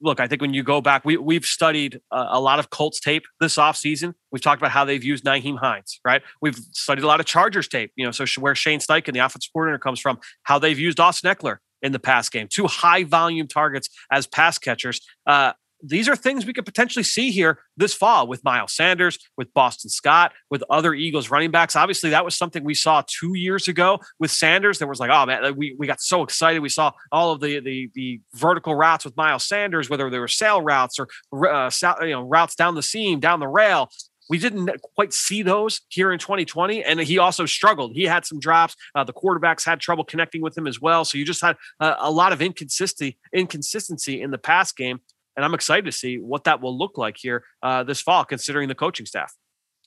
look, 0.01 0.19
I 0.19 0.27
think 0.27 0.41
when 0.41 0.53
you 0.53 0.63
go 0.63 0.81
back, 0.81 1.05
we 1.05 1.17
we've 1.17 1.45
studied 1.45 1.99
uh, 2.11 2.27
a 2.29 2.39
lot 2.39 2.59
of 2.59 2.69
Colts 2.69 2.99
tape 2.99 3.23
this 3.39 3.55
offseason. 3.55 4.13
We've 4.31 4.41
talked 4.41 4.61
about 4.61 4.71
how 4.71 4.83
they've 4.85 5.03
used 5.03 5.23
Nyheim 5.23 5.59
Hines, 5.59 5.99
right? 6.03 6.21
We've 6.41 6.57
studied 6.71 7.03
a 7.03 7.07
lot 7.07 7.19
of 7.19 7.25
Chargers 7.25 7.67
tape, 7.67 7.91
you 7.95 8.05
know, 8.05 8.11
so 8.11 8.25
where 8.39 8.55
Shane 8.55 8.79
Steichen, 8.79 9.13
the 9.13 9.19
offensive 9.19 9.51
coordinator, 9.53 9.79
comes 9.79 9.99
from, 9.99 10.19
how 10.43 10.59
they've 10.59 10.79
used 10.79 10.99
Austin 10.99 11.33
Ekeler 11.33 11.57
in 11.81 11.91
the 11.91 11.99
pass 11.99 12.29
game, 12.29 12.47
two 12.49 12.67
high 12.67 13.03
volume 13.03 13.47
targets 13.47 13.89
as 14.11 14.25
pass 14.25 14.57
catchers. 14.57 15.01
Uh, 15.25 15.53
these 15.81 16.09
are 16.09 16.15
things 16.15 16.45
we 16.45 16.53
could 16.53 16.65
potentially 16.65 17.03
see 17.03 17.31
here 17.31 17.59
this 17.75 17.93
fall 17.93 18.27
with 18.27 18.43
Miles 18.43 18.73
Sanders, 18.73 19.17
with 19.37 19.53
Boston 19.53 19.89
Scott, 19.89 20.33
with 20.49 20.63
other 20.69 20.93
Eagles 20.93 21.29
running 21.29 21.51
backs. 21.51 21.75
Obviously, 21.75 22.09
that 22.09 22.25
was 22.25 22.35
something 22.35 22.63
we 22.63 22.73
saw 22.73 23.03
two 23.07 23.35
years 23.35 23.67
ago 23.67 23.99
with 24.19 24.31
Sanders. 24.31 24.79
There 24.79 24.87
was 24.87 24.99
like, 24.99 25.11
oh 25.11 25.25
man, 25.25 25.55
we, 25.55 25.75
we 25.77 25.87
got 25.87 26.01
so 26.01 26.23
excited. 26.23 26.61
We 26.61 26.69
saw 26.69 26.91
all 27.11 27.31
of 27.31 27.41
the 27.41 27.59
the, 27.59 27.89
the 27.93 28.21
vertical 28.33 28.75
routes 28.75 29.05
with 29.05 29.15
Miles 29.17 29.47
Sanders, 29.47 29.89
whether 29.89 30.09
they 30.09 30.19
were 30.19 30.27
sail 30.27 30.61
routes 30.61 30.99
or 30.99 31.07
uh, 31.47 31.71
you 32.01 32.11
know 32.11 32.21
routes 32.21 32.55
down 32.55 32.75
the 32.75 32.83
seam, 32.83 33.19
down 33.19 33.39
the 33.39 33.47
rail. 33.47 33.89
We 34.29 34.39
didn't 34.39 34.69
quite 34.95 35.13
see 35.13 35.41
those 35.41 35.81
here 35.87 36.11
in 36.11 36.19
2020, 36.19 36.83
and 36.83 36.99
he 36.99 37.17
also 37.17 37.45
struggled. 37.45 37.93
He 37.93 38.03
had 38.03 38.25
some 38.25 38.39
drops. 38.39 38.75
Uh, 38.93 39.05
the 39.05 39.13
quarterbacks 39.13 39.65
had 39.65 39.79
trouble 39.79 40.03
connecting 40.03 40.41
with 40.41 40.57
him 40.57 40.67
as 40.67 40.81
well. 40.81 41.05
So 41.05 41.17
you 41.17 41.23
just 41.23 41.41
had 41.41 41.55
uh, 41.79 41.95
a 41.97 42.11
lot 42.11 42.33
of 42.33 42.41
inconsistency, 42.41 43.17
inconsistency 43.33 44.21
in 44.21 44.31
the 44.31 44.37
pass 44.37 44.73
game 44.73 44.99
and 45.37 45.45
I'm 45.45 45.53
excited 45.53 45.85
to 45.85 45.91
see 45.91 46.17
what 46.17 46.43
that 46.43 46.61
will 46.61 46.77
look 46.77 46.97
like 46.97 47.15
here 47.17 47.45
uh, 47.63 47.83
this 47.83 48.01
fall, 48.01 48.25
considering 48.25 48.67
the 48.67 48.75
coaching 48.75 49.05
staff. 49.05 49.33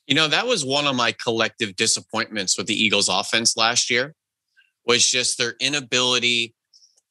You 0.07 0.15
know, 0.15 0.29
that 0.29 0.47
was 0.47 0.65
one 0.65 0.87
of 0.87 0.97
my 0.97 1.13
collective 1.13 1.77
disappointments 1.77 2.57
with 2.57 2.67
the 2.67 2.75
Eagles 2.75 3.09
offense 3.09 3.57
last 3.57 3.91
year 3.91 4.15
was 4.87 5.09
just 5.09 5.37
their 5.37 5.55
inability 5.61 6.55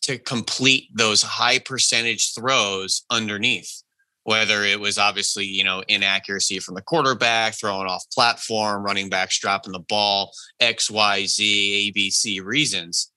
to 0.01 0.17
complete 0.17 0.87
those 0.95 1.21
high 1.21 1.59
percentage 1.59 2.33
throws 2.33 3.03
underneath 3.11 3.83
whether 4.29 4.63
it 4.63 4.79
was 4.79 4.99
obviously 4.99 5.43
you 5.43 5.63
know 5.63 5.83
inaccuracy 5.87 6.59
from 6.59 6.75
the 6.75 6.83
quarterback 6.83 7.55
throwing 7.55 7.87
off 7.87 8.03
platform 8.13 8.83
running 8.83 9.09
backs 9.09 9.39
dropping 9.39 9.71
the 9.71 9.79
ball 9.79 10.31
x 10.59 10.89
y 10.89 11.25
z 11.25 11.91
abc 11.91 12.43
reasons 12.45 13.11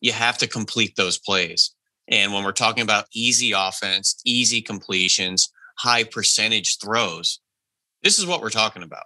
you 0.00 0.10
have 0.10 0.36
to 0.36 0.48
complete 0.48 0.96
those 0.96 1.18
plays 1.18 1.75
and 2.08 2.32
when 2.32 2.44
we're 2.44 2.52
talking 2.52 2.82
about 2.82 3.06
easy 3.14 3.52
offense 3.52 4.20
easy 4.24 4.60
completions 4.60 5.50
high 5.78 6.04
percentage 6.04 6.78
throws 6.78 7.40
this 8.02 8.18
is 8.18 8.26
what 8.26 8.40
we're 8.40 8.50
talking 8.50 8.82
about 8.82 9.04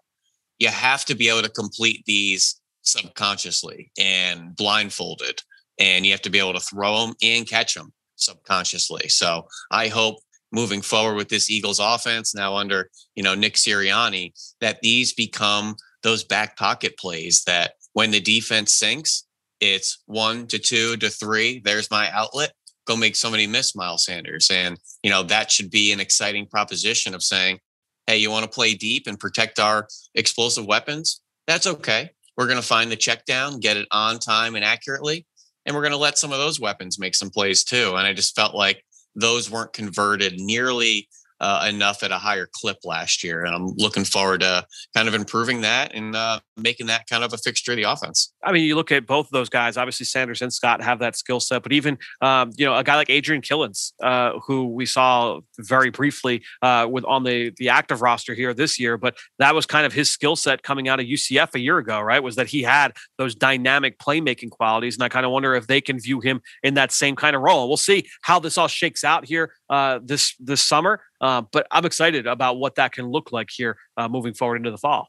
you 0.58 0.68
have 0.68 1.04
to 1.04 1.14
be 1.14 1.28
able 1.28 1.42
to 1.42 1.48
complete 1.48 2.04
these 2.06 2.60
subconsciously 2.82 3.90
and 3.98 4.54
blindfolded 4.56 5.42
and 5.78 6.04
you 6.04 6.12
have 6.12 6.22
to 6.22 6.30
be 6.30 6.38
able 6.38 6.52
to 6.52 6.60
throw 6.60 7.06
them 7.06 7.14
and 7.22 7.48
catch 7.48 7.74
them 7.74 7.92
subconsciously. 8.16 9.08
So 9.08 9.48
I 9.70 9.88
hope 9.88 10.16
moving 10.52 10.82
forward 10.82 11.14
with 11.14 11.28
this 11.28 11.50
Eagles 11.50 11.80
offense 11.80 12.34
now 12.34 12.54
under, 12.56 12.90
you 13.14 13.22
know, 13.22 13.34
Nick 13.34 13.54
Sirianni, 13.54 14.32
that 14.60 14.80
these 14.82 15.14
become 15.14 15.76
those 16.02 16.24
back 16.24 16.56
pocket 16.56 16.98
plays 16.98 17.42
that 17.44 17.72
when 17.94 18.10
the 18.10 18.20
defense 18.20 18.74
sinks, 18.74 19.24
it's 19.60 20.02
one 20.06 20.46
to 20.48 20.58
two 20.58 20.96
to 20.98 21.10
three. 21.10 21.60
There's 21.64 21.90
my 21.90 22.10
outlet. 22.10 22.52
Go 22.90 22.96
make 22.96 23.16
somebody 23.16 23.46
miss 23.46 23.74
Miles 23.74 24.04
Sanders. 24.04 24.50
And, 24.52 24.76
you 25.02 25.10
know, 25.10 25.22
that 25.22 25.50
should 25.50 25.70
be 25.70 25.92
an 25.92 26.00
exciting 26.00 26.46
proposition 26.46 27.14
of 27.14 27.22
saying, 27.22 27.60
hey, 28.06 28.18
you 28.18 28.30
want 28.30 28.44
to 28.44 28.50
play 28.50 28.74
deep 28.74 29.06
and 29.06 29.18
protect 29.18 29.58
our 29.58 29.86
explosive 30.14 30.66
weapons? 30.66 31.22
That's 31.46 31.66
okay. 31.66 32.10
We're 32.36 32.46
going 32.46 32.60
to 32.60 32.66
find 32.66 32.90
the 32.90 32.96
check 32.96 33.24
down, 33.24 33.60
get 33.60 33.76
it 33.76 33.86
on 33.90 34.18
time 34.18 34.54
and 34.56 34.64
accurately 34.64 35.26
and 35.66 35.74
we're 35.74 35.82
going 35.82 35.92
to 35.92 35.98
let 35.98 36.18
some 36.18 36.32
of 36.32 36.38
those 36.38 36.60
weapons 36.60 36.98
make 36.98 37.14
some 37.14 37.30
plays 37.30 37.64
too. 37.64 37.94
And 37.96 38.06
I 38.06 38.12
just 38.12 38.34
felt 38.34 38.54
like 38.54 38.84
those 39.14 39.50
weren't 39.50 39.72
converted 39.72 40.40
nearly 40.40 41.08
uh, 41.40 41.66
enough 41.68 42.02
at 42.02 42.10
a 42.10 42.18
higher 42.18 42.48
clip 42.52 42.78
last 42.84 43.24
year. 43.24 43.44
And 43.44 43.54
I'm 43.54 43.68
looking 43.76 44.04
forward 44.04 44.40
to 44.40 44.66
kind 44.94 45.08
of 45.08 45.14
improving 45.14 45.62
that 45.62 45.94
and 45.94 46.14
uh, 46.14 46.40
making 46.56 46.86
that 46.88 47.08
kind 47.08 47.24
of 47.24 47.32
a 47.32 47.38
fixture 47.38 47.72
of 47.72 47.76
the 47.76 47.84
offense. 47.84 48.32
I 48.44 48.52
mean, 48.52 48.64
you 48.64 48.76
look 48.76 48.92
at 48.92 49.06
both 49.06 49.26
of 49.26 49.32
those 49.32 49.48
guys. 49.48 49.76
Obviously, 49.76 50.06
Sanders 50.06 50.42
and 50.42 50.52
Scott 50.52 50.82
have 50.82 50.98
that 50.98 51.16
skill 51.16 51.40
set, 51.40 51.62
but 51.62 51.72
even 51.72 51.98
um, 52.20 52.50
you 52.56 52.66
know 52.66 52.76
a 52.76 52.84
guy 52.84 52.96
like 52.96 53.10
Adrian 53.10 53.42
Killens, 53.42 53.92
uh, 54.02 54.38
who 54.46 54.68
we 54.68 54.86
saw 54.86 55.40
very 55.58 55.90
briefly 55.90 56.42
uh, 56.62 56.86
with 56.90 57.04
on 57.04 57.24
the 57.24 57.52
the 57.56 57.68
active 57.68 58.02
roster 58.02 58.34
here 58.34 58.52
this 58.52 58.78
year, 58.78 58.96
but 58.96 59.16
that 59.38 59.54
was 59.54 59.66
kind 59.66 59.86
of 59.86 59.92
his 59.92 60.10
skill 60.10 60.36
set 60.36 60.62
coming 60.62 60.88
out 60.88 61.00
of 61.00 61.06
UCF 61.06 61.54
a 61.54 61.60
year 61.60 61.78
ago, 61.78 62.00
right? 62.00 62.22
Was 62.22 62.36
that 62.36 62.48
he 62.48 62.62
had 62.62 62.92
those 63.18 63.34
dynamic 63.34 63.98
playmaking 63.98 64.50
qualities, 64.50 64.96
and 64.96 65.02
I 65.02 65.08
kind 65.08 65.24
of 65.24 65.32
wonder 65.32 65.54
if 65.54 65.66
they 65.66 65.80
can 65.80 65.98
view 65.98 66.20
him 66.20 66.40
in 66.62 66.74
that 66.74 66.92
same 66.92 67.16
kind 67.16 67.34
of 67.34 67.42
role. 67.42 67.68
We'll 67.68 67.76
see 67.76 68.08
how 68.22 68.38
this 68.38 68.58
all 68.58 68.68
shakes 68.68 69.04
out 69.04 69.24
here 69.24 69.52
uh, 69.70 70.00
this 70.02 70.34
this 70.38 70.60
summer. 70.60 71.00
Uh, 71.20 71.42
but 71.52 71.66
I'm 71.70 71.86
excited 71.86 72.26
about 72.26 72.58
what 72.58 72.74
that 72.74 72.92
can 72.92 73.06
look 73.06 73.32
like 73.32 73.48
here 73.50 73.78
uh, 73.96 74.08
moving 74.08 74.34
forward 74.34 74.56
into 74.56 74.70
the 74.70 74.78
fall. 74.78 75.08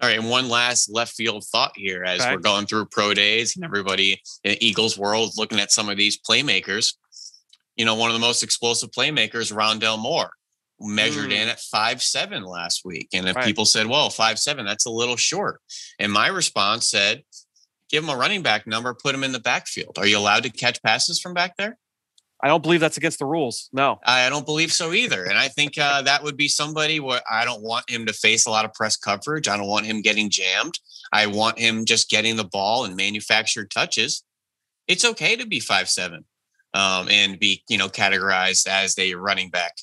All 0.00 0.08
right, 0.08 0.18
and 0.18 0.28
one 0.28 0.48
last 0.48 0.90
left 0.90 1.14
field 1.14 1.44
thought 1.44 1.72
here 1.74 2.04
as 2.04 2.20
okay. 2.20 2.34
we're 2.34 2.40
going 2.40 2.66
through 2.66 2.86
pro 2.86 3.14
days 3.14 3.56
and 3.56 3.64
everybody 3.64 4.20
in 4.44 4.56
Eagles 4.60 4.98
world 4.98 5.32
looking 5.36 5.60
at 5.60 5.72
some 5.72 5.88
of 5.88 5.96
these 5.96 6.18
playmakers. 6.18 6.94
You 7.76 7.84
know, 7.84 7.94
one 7.94 8.10
of 8.10 8.14
the 8.14 8.20
most 8.20 8.42
explosive 8.42 8.90
playmakers, 8.90 9.52
Rondale 9.52 9.98
Moore, 9.98 10.32
measured 10.78 11.30
mm. 11.30 11.34
in 11.34 11.48
at 11.48 11.60
five 11.60 12.02
seven 12.02 12.42
last 12.42 12.84
week. 12.84 13.08
And 13.12 13.28
if 13.28 13.36
right. 13.36 13.44
people 13.44 13.64
said, 13.64 13.86
"Well, 13.86 14.10
five 14.10 14.38
seven, 14.38 14.66
that's 14.66 14.86
a 14.86 14.90
little 14.90 15.16
short," 15.16 15.60
and 15.98 16.12
my 16.12 16.26
response 16.26 16.90
said, 16.90 17.22
"Give 17.88 18.02
him 18.04 18.10
a 18.10 18.16
running 18.16 18.42
back 18.42 18.66
number, 18.66 18.92
put 18.94 19.14
him 19.14 19.24
in 19.24 19.32
the 19.32 19.40
backfield. 19.40 19.98
Are 19.98 20.06
you 20.06 20.18
allowed 20.18 20.42
to 20.42 20.50
catch 20.50 20.82
passes 20.82 21.20
from 21.20 21.32
back 21.32 21.56
there?" 21.56 21.78
I 22.42 22.48
don't 22.48 22.62
believe 22.62 22.80
that's 22.80 22.96
against 22.96 23.20
the 23.20 23.26
rules. 23.26 23.68
No, 23.72 24.00
I 24.04 24.28
don't 24.28 24.44
believe 24.44 24.72
so 24.72 24.92
either. 24.92 25.24
And 25.24 25.38
I 25.38 25.48
think 25.48 25.78
uh, 25.78 26.02
that 26.02 26.24
would 26.24 26.36
be 26.36 26.48
somebody 26.48 26.98
where 26.98 27.20
I 27.30 27.44
don't 27.44 27.62
want 27.62 27.88
him 27.88 28.04
to 28.06 28.12
face 28.12 28.46
a 28.46 28.50
lot 28.50 28.64
of 28.64 28.74
press 28.74 28.96
coverage. 28.96 29.46
I 29.46 29.56
don't 29.56 29.68
want 29.68 29.86
him 29.86 30.02
getting 30.02 30.28
jammed. 30.28 30.74
I 31.12 31.26
want 31.26 31.58
him 31.58 31.84
just 31.84 32.10
getting 32.10 32.36
the 32.36 32.44
ball 32.44 32.84
and 32.84 32.96
manufactured 32.96 33.70
touches. 33.70 34.24
It's 34.88 35.04
okay 35.04 35.36
to 35.36 35.46
be 35.46 35.60
five 35.60 35.88
seven 35.88 36.24
um, 36.74 37.08
and 37.08 37.38
be 37.38 37.62
you 37.68 37.78
know 37.78 37.88
categorized 37.88 38.66
as 38.66 38.98
a 38.98 39.14
running 39.14 39.50
back, 39.50 39.76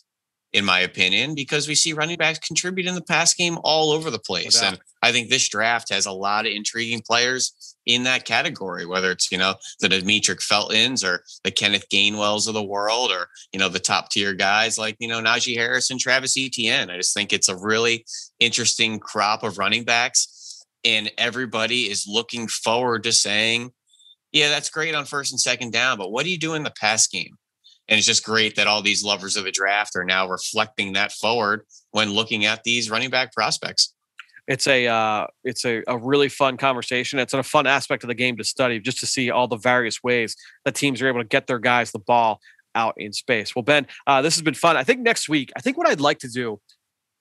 in 0.52 0.66
my 0.66 0.80
opinion, 0.80 1.36
because 1.36 1.68
we 1.68 1.76
see 1.76 1.94
running 1.94 2.18
backs 2.18 2.40
contribute 2.40 2.88
in 2.88 2.96
the 2.96 3.04
pass 3.04 3.34
game 3.36 3.60
all 3.64 3.92
over 3.92 4.10
the 4.10 4.20
place. 4.20 4.60
And 4.70 4.80
I 5.04 5.12
think 5.12 5.30
this 5.30 5.48
draft 5.48 5.90
has 5.94 6.08
a 6.08 6.12
lot 6.12 6.46
of 6.48 6.52
intriguing 6.52 7.02
players 7.06 7.76
in 7.86 8.04
that 8.04 8.26
category, 8.26 8.86
whether 8.86 9.12
it's, 9.12 9.32
you 9.32 9.38
know, 9.38 9.56
the 9.80 9.88
Demetric 9.88 10.42
Feltons 10.42 11.04
or 11.04 11.24
the 11.44 11.52
Kenneth 11.52 11.88
Gainwells 11.90 12.48
of 12.48 12.56
the 12.56 12.64
world 12.64 13.12
or, 13.12 13.28
you 13.54 13.60
know, 13.60 13.70
the 13.70 13.80
top 13.80 14.10
tier 14.10 14.34
guys 14.34 14.78
like, 14.78 14.96
you 15.00 15.08
know, 15.08 15.22
Najee 15.22 15.56
Harris 15.56 15.92
and 15.92 16.00
Travis 16.00 16.36
Etienne. 16.38 16.90
I 16.90 16.98
just 16.98 17.14
think 17.14 17.32
it's 17.32 17.50
a 17.50 17.58
really 17.58 18.06
interesting 18.40 19.00
crop 19.00 19.44
of 19.44 19.58
running 19.60 19.84
backs. 19.84 20.66
And 20.84 21.12
everybody 21.18 21.90
is 21.90 22.06
looking 22.08 22.48
forward 22.48 23.04
to 23.04 23.12
saying, 23.12 23.72
yeah, 24.32 24.50
that's 24.50 24.70
great 24.70 24.96
on 24.96 25.06
first 25.06 25.32
and 25.32 25.40
second 25.40 25.74
down, 25.74 25.98
but 25.98 26.12
what 26.12 26.24
do 26.24 26.32
you 26.32 26.38
do 26.38 26.54
in 26.54 26.64
the 26.64 26.72
pass 26.72 27.08
game? 27.08 27.38
And 27.90 27.98
it's 27.98 28.08
just 28.08 28.24
great 28.24 28.56
that 28.56 28.68
all 28.68 28.82
these 28.82 29.04
lovers 29.04 29.36
of 29.36 29.44
the 29.44 29.52
draft 29.52 29.96
are 29.96 30.06
now 30.06 30.30
reflecting 30.30 30.94
that 30.94 31.12
forward 31.12 31.64
when 31.92 32.12
looking 32.12 32.46
at 32.46 32.64
these 32.64 32.90
running 32.90 33.10
back 33.10 33.34
prospects 33.34 33.94
it's 34.50 34.66
a 34.66 34.88
uh, 34.88 35.28
it's 35.44 35.64
a, 35.64 35.84
a 35.88 35.96
really 35.96 36.28
fun 36.28 36.58
conversation. 36.58 37.20
It's 37.20 37.36
a 37.36 37.44
fun 37.44 37.68
aspect 37.68 38.04
of 38.04 38.08
the 38.08 38.16
game 38.16 38.36
to 38.38 38.44
study, 38.44 38.80
just 38.80 39.00
to 39.02 39.06
see 39.06 39.30
all 39.30 39.48
the 39.48 39.58
various 39.58 40.04
ways 40.04 40.36
that 40.66 40.74
teams 40.74 41.02
are 41.02 41.08
able 41.08 41.22
to 41.22 41.28
get 41.28 41.46
their 41.46 41.60
guys 41.60 41.92
the 41.92 42.00
ball 42.00 42.42
out 42.74 42.96
in 42.98 43.14
space. 43.14 43.56
Well, 43.56 43.62
Ben, 43.62 43.86
uh, 44.08 44.24
this 44.24 44.36
has 44.36 44.42
been 44.42 44.56
fun. 44.56 44.76
I 44.76 44.84
think 44.84 45.02
next 45.02 45.30
week, 45.30 45.52
I 45.56 45.62
think 45.62 45.78
what 45.78 45.88
I'd 45.88 46.02
like 46.02 46.18
to 46.20 46.28
do. 46.28 46.60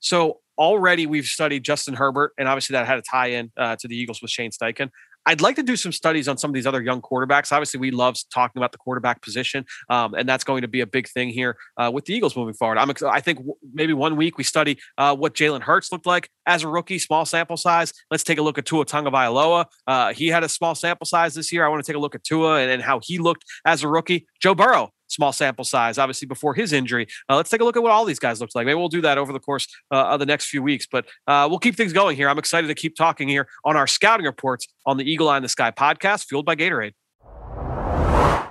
So 0.01 0.41
already 0.57 1.05
we've 1.05 1.27
studied 1.27 1.65
Justin 1.65 1.95
Herbert, 1.95 2.33
and 2.39 2.49
obviously 2.49 2.73
that 2.73 2.87
had 2.87 2.99
a 2.99 3.03
tie 3.03 3.29
in 3.29 3.53
uh, 3.59 3.77
to 3.77 3.87
the 3.87 3.97
Eagles 3.97 4.23
with 4.23 4.31
Shane 4.31 4.51
Steichen. 4.51 4.89
I'd 5.29 5.43
like 5.43 5.57
to 5.57 5.63
do 5.63 5.77
some 5.77 5.93
studies 5.93 6.27
on 6.27 6.39
some 6.39 6.51
of 6.51 6.55
these 6.55 6.67
other 6.67 6.81
young 6.81 7.03
quarterbacks. 7.03 7.53
Obviously, 7.53 7.79
we 7.79 7.91
love 7.91 8.17
talking 8.33 8.59
about 8.59 8.73
the 8.73 8.79
quarterback 8.79 9.21
position, 9.21 9.67
um, 9.91 10.15
and 10.15 10.27
that's 10.27 10.43
going 10.43 10.63
to 10.63 10.69
be 10.69 10.81
a 10.81 10.87
big 10.87 11.07
thing 11.07 11.29
here 11.29 11.59
uh, 11.77 11.91
with 11.93 12.07
the 12.07 12.15
Eagles 12.15 12.35
moving 12.35 12.55
forward. 12.55 12.79
I'm, 12.79 12.91
I 13.07 13.21
think 13.21 13.41
w- 13.41 13.55
maybe 13.75 13.93
one 13.93 14.17
week 14.17 14.39
we 14.39 14.45
study 14.45 14.79
uh, 14.97 15.15
what 15.15 15.35
Jalen 15.35 15.61
Hurts 15.61 15.93
looked 15.93 16.07
like 16.07 16.31
as 16.47 16.63
a 16.63 16.69
rookie, 16.69 16.99
small 16.99 17.27
sample 17.27 17.59
size. 17.59 17.93
Let's 18.11 18.25
take 18.25 18.39
a 18.39 18.43
look 18.43 18.57
at 18.57 18.65
Tua 18.65 18.87
Tagovailoa. 18.87 19.67
Uh, 19.87 20.15
he 20.15 20.29
had 20.29 20.45
a 20.45 20.49
small 20.49 20.75
sample 20.75 21.05
size 21.05 21.35
this 21.35 21.53
year. 21.53 21.63
I 21.63 21.69
want 21.69 21.85
to 21.85 21.93
take 21.93 21.97
a 21.97 22.01
look 22.01 22.15
at 22.15 22.25
Tua 22.25 22.61
and, 22.61 22.71
and 22.71 22.83
how 22.83 22.99
he 23.03 23.19
looked 23.19 23.45
as 23.67 23.83
a 23.83 23.89
rookie. 23.89 24.27
Joe 24.41 24.55
Burrow 24.55 24.93
small 25.09 25.33
sample 25.33 25.65
size, 25.65 25.99
obviously 25.99 26.27
before 26.27 26.55
his 26.55 26.73
injury. 26.73 27.07
Uh, 27.29 27.37
let's 27.37 27.51
take 27.51 27.61
a 27.61 27.65
look 27.65 27.77
at 27.77 27.83
what 27.83 27.93
all 27.93 28.05
these 28.05 28.19
guys 28.19 28.41
look 28.41 28.51
like. 28.55 28.67
Maybe 28.67 28.77
we'll 28.77 28.89
do 28.89 29.01
that 29.03 29.19
over 29.19 29.33
the 29.33 29.41
course 29.41 29.67
uh, 29.91 30.07
of 30.07 30.21
the 30.21 30.27
next 30.27 30.47
few 30.47 30.63
weeks, 30.63 30.87
but 30.91 31.07
uh, 31.27 31.47
we'll 31.49 31.59
keep 31.59 31.77
things 31.77 31.93
going 31.93 32.17
here. 32.17 32.29
I'm 32.29 32.39
excited 32.39 32.69
to 32.69 32.75
keep 32.75 32.97
talking 32.97 33.29
here 33.29 33.49
on 33.65 33.77
our 33.77 33.87
scouting 33.87 34.27
reports 34.27 34.67
on 34.87 34.97
the 34.97 35.11
Eagle 35.11 35.29
Eye 35.29 35.37
in 35.37 35.43
the 35.43 35.49
Sky 35.49 35.71
podcast, 35.71 36.27
fueled 36.27 36.47
by 36.47 36.57
Gatorade. 36.57 36.93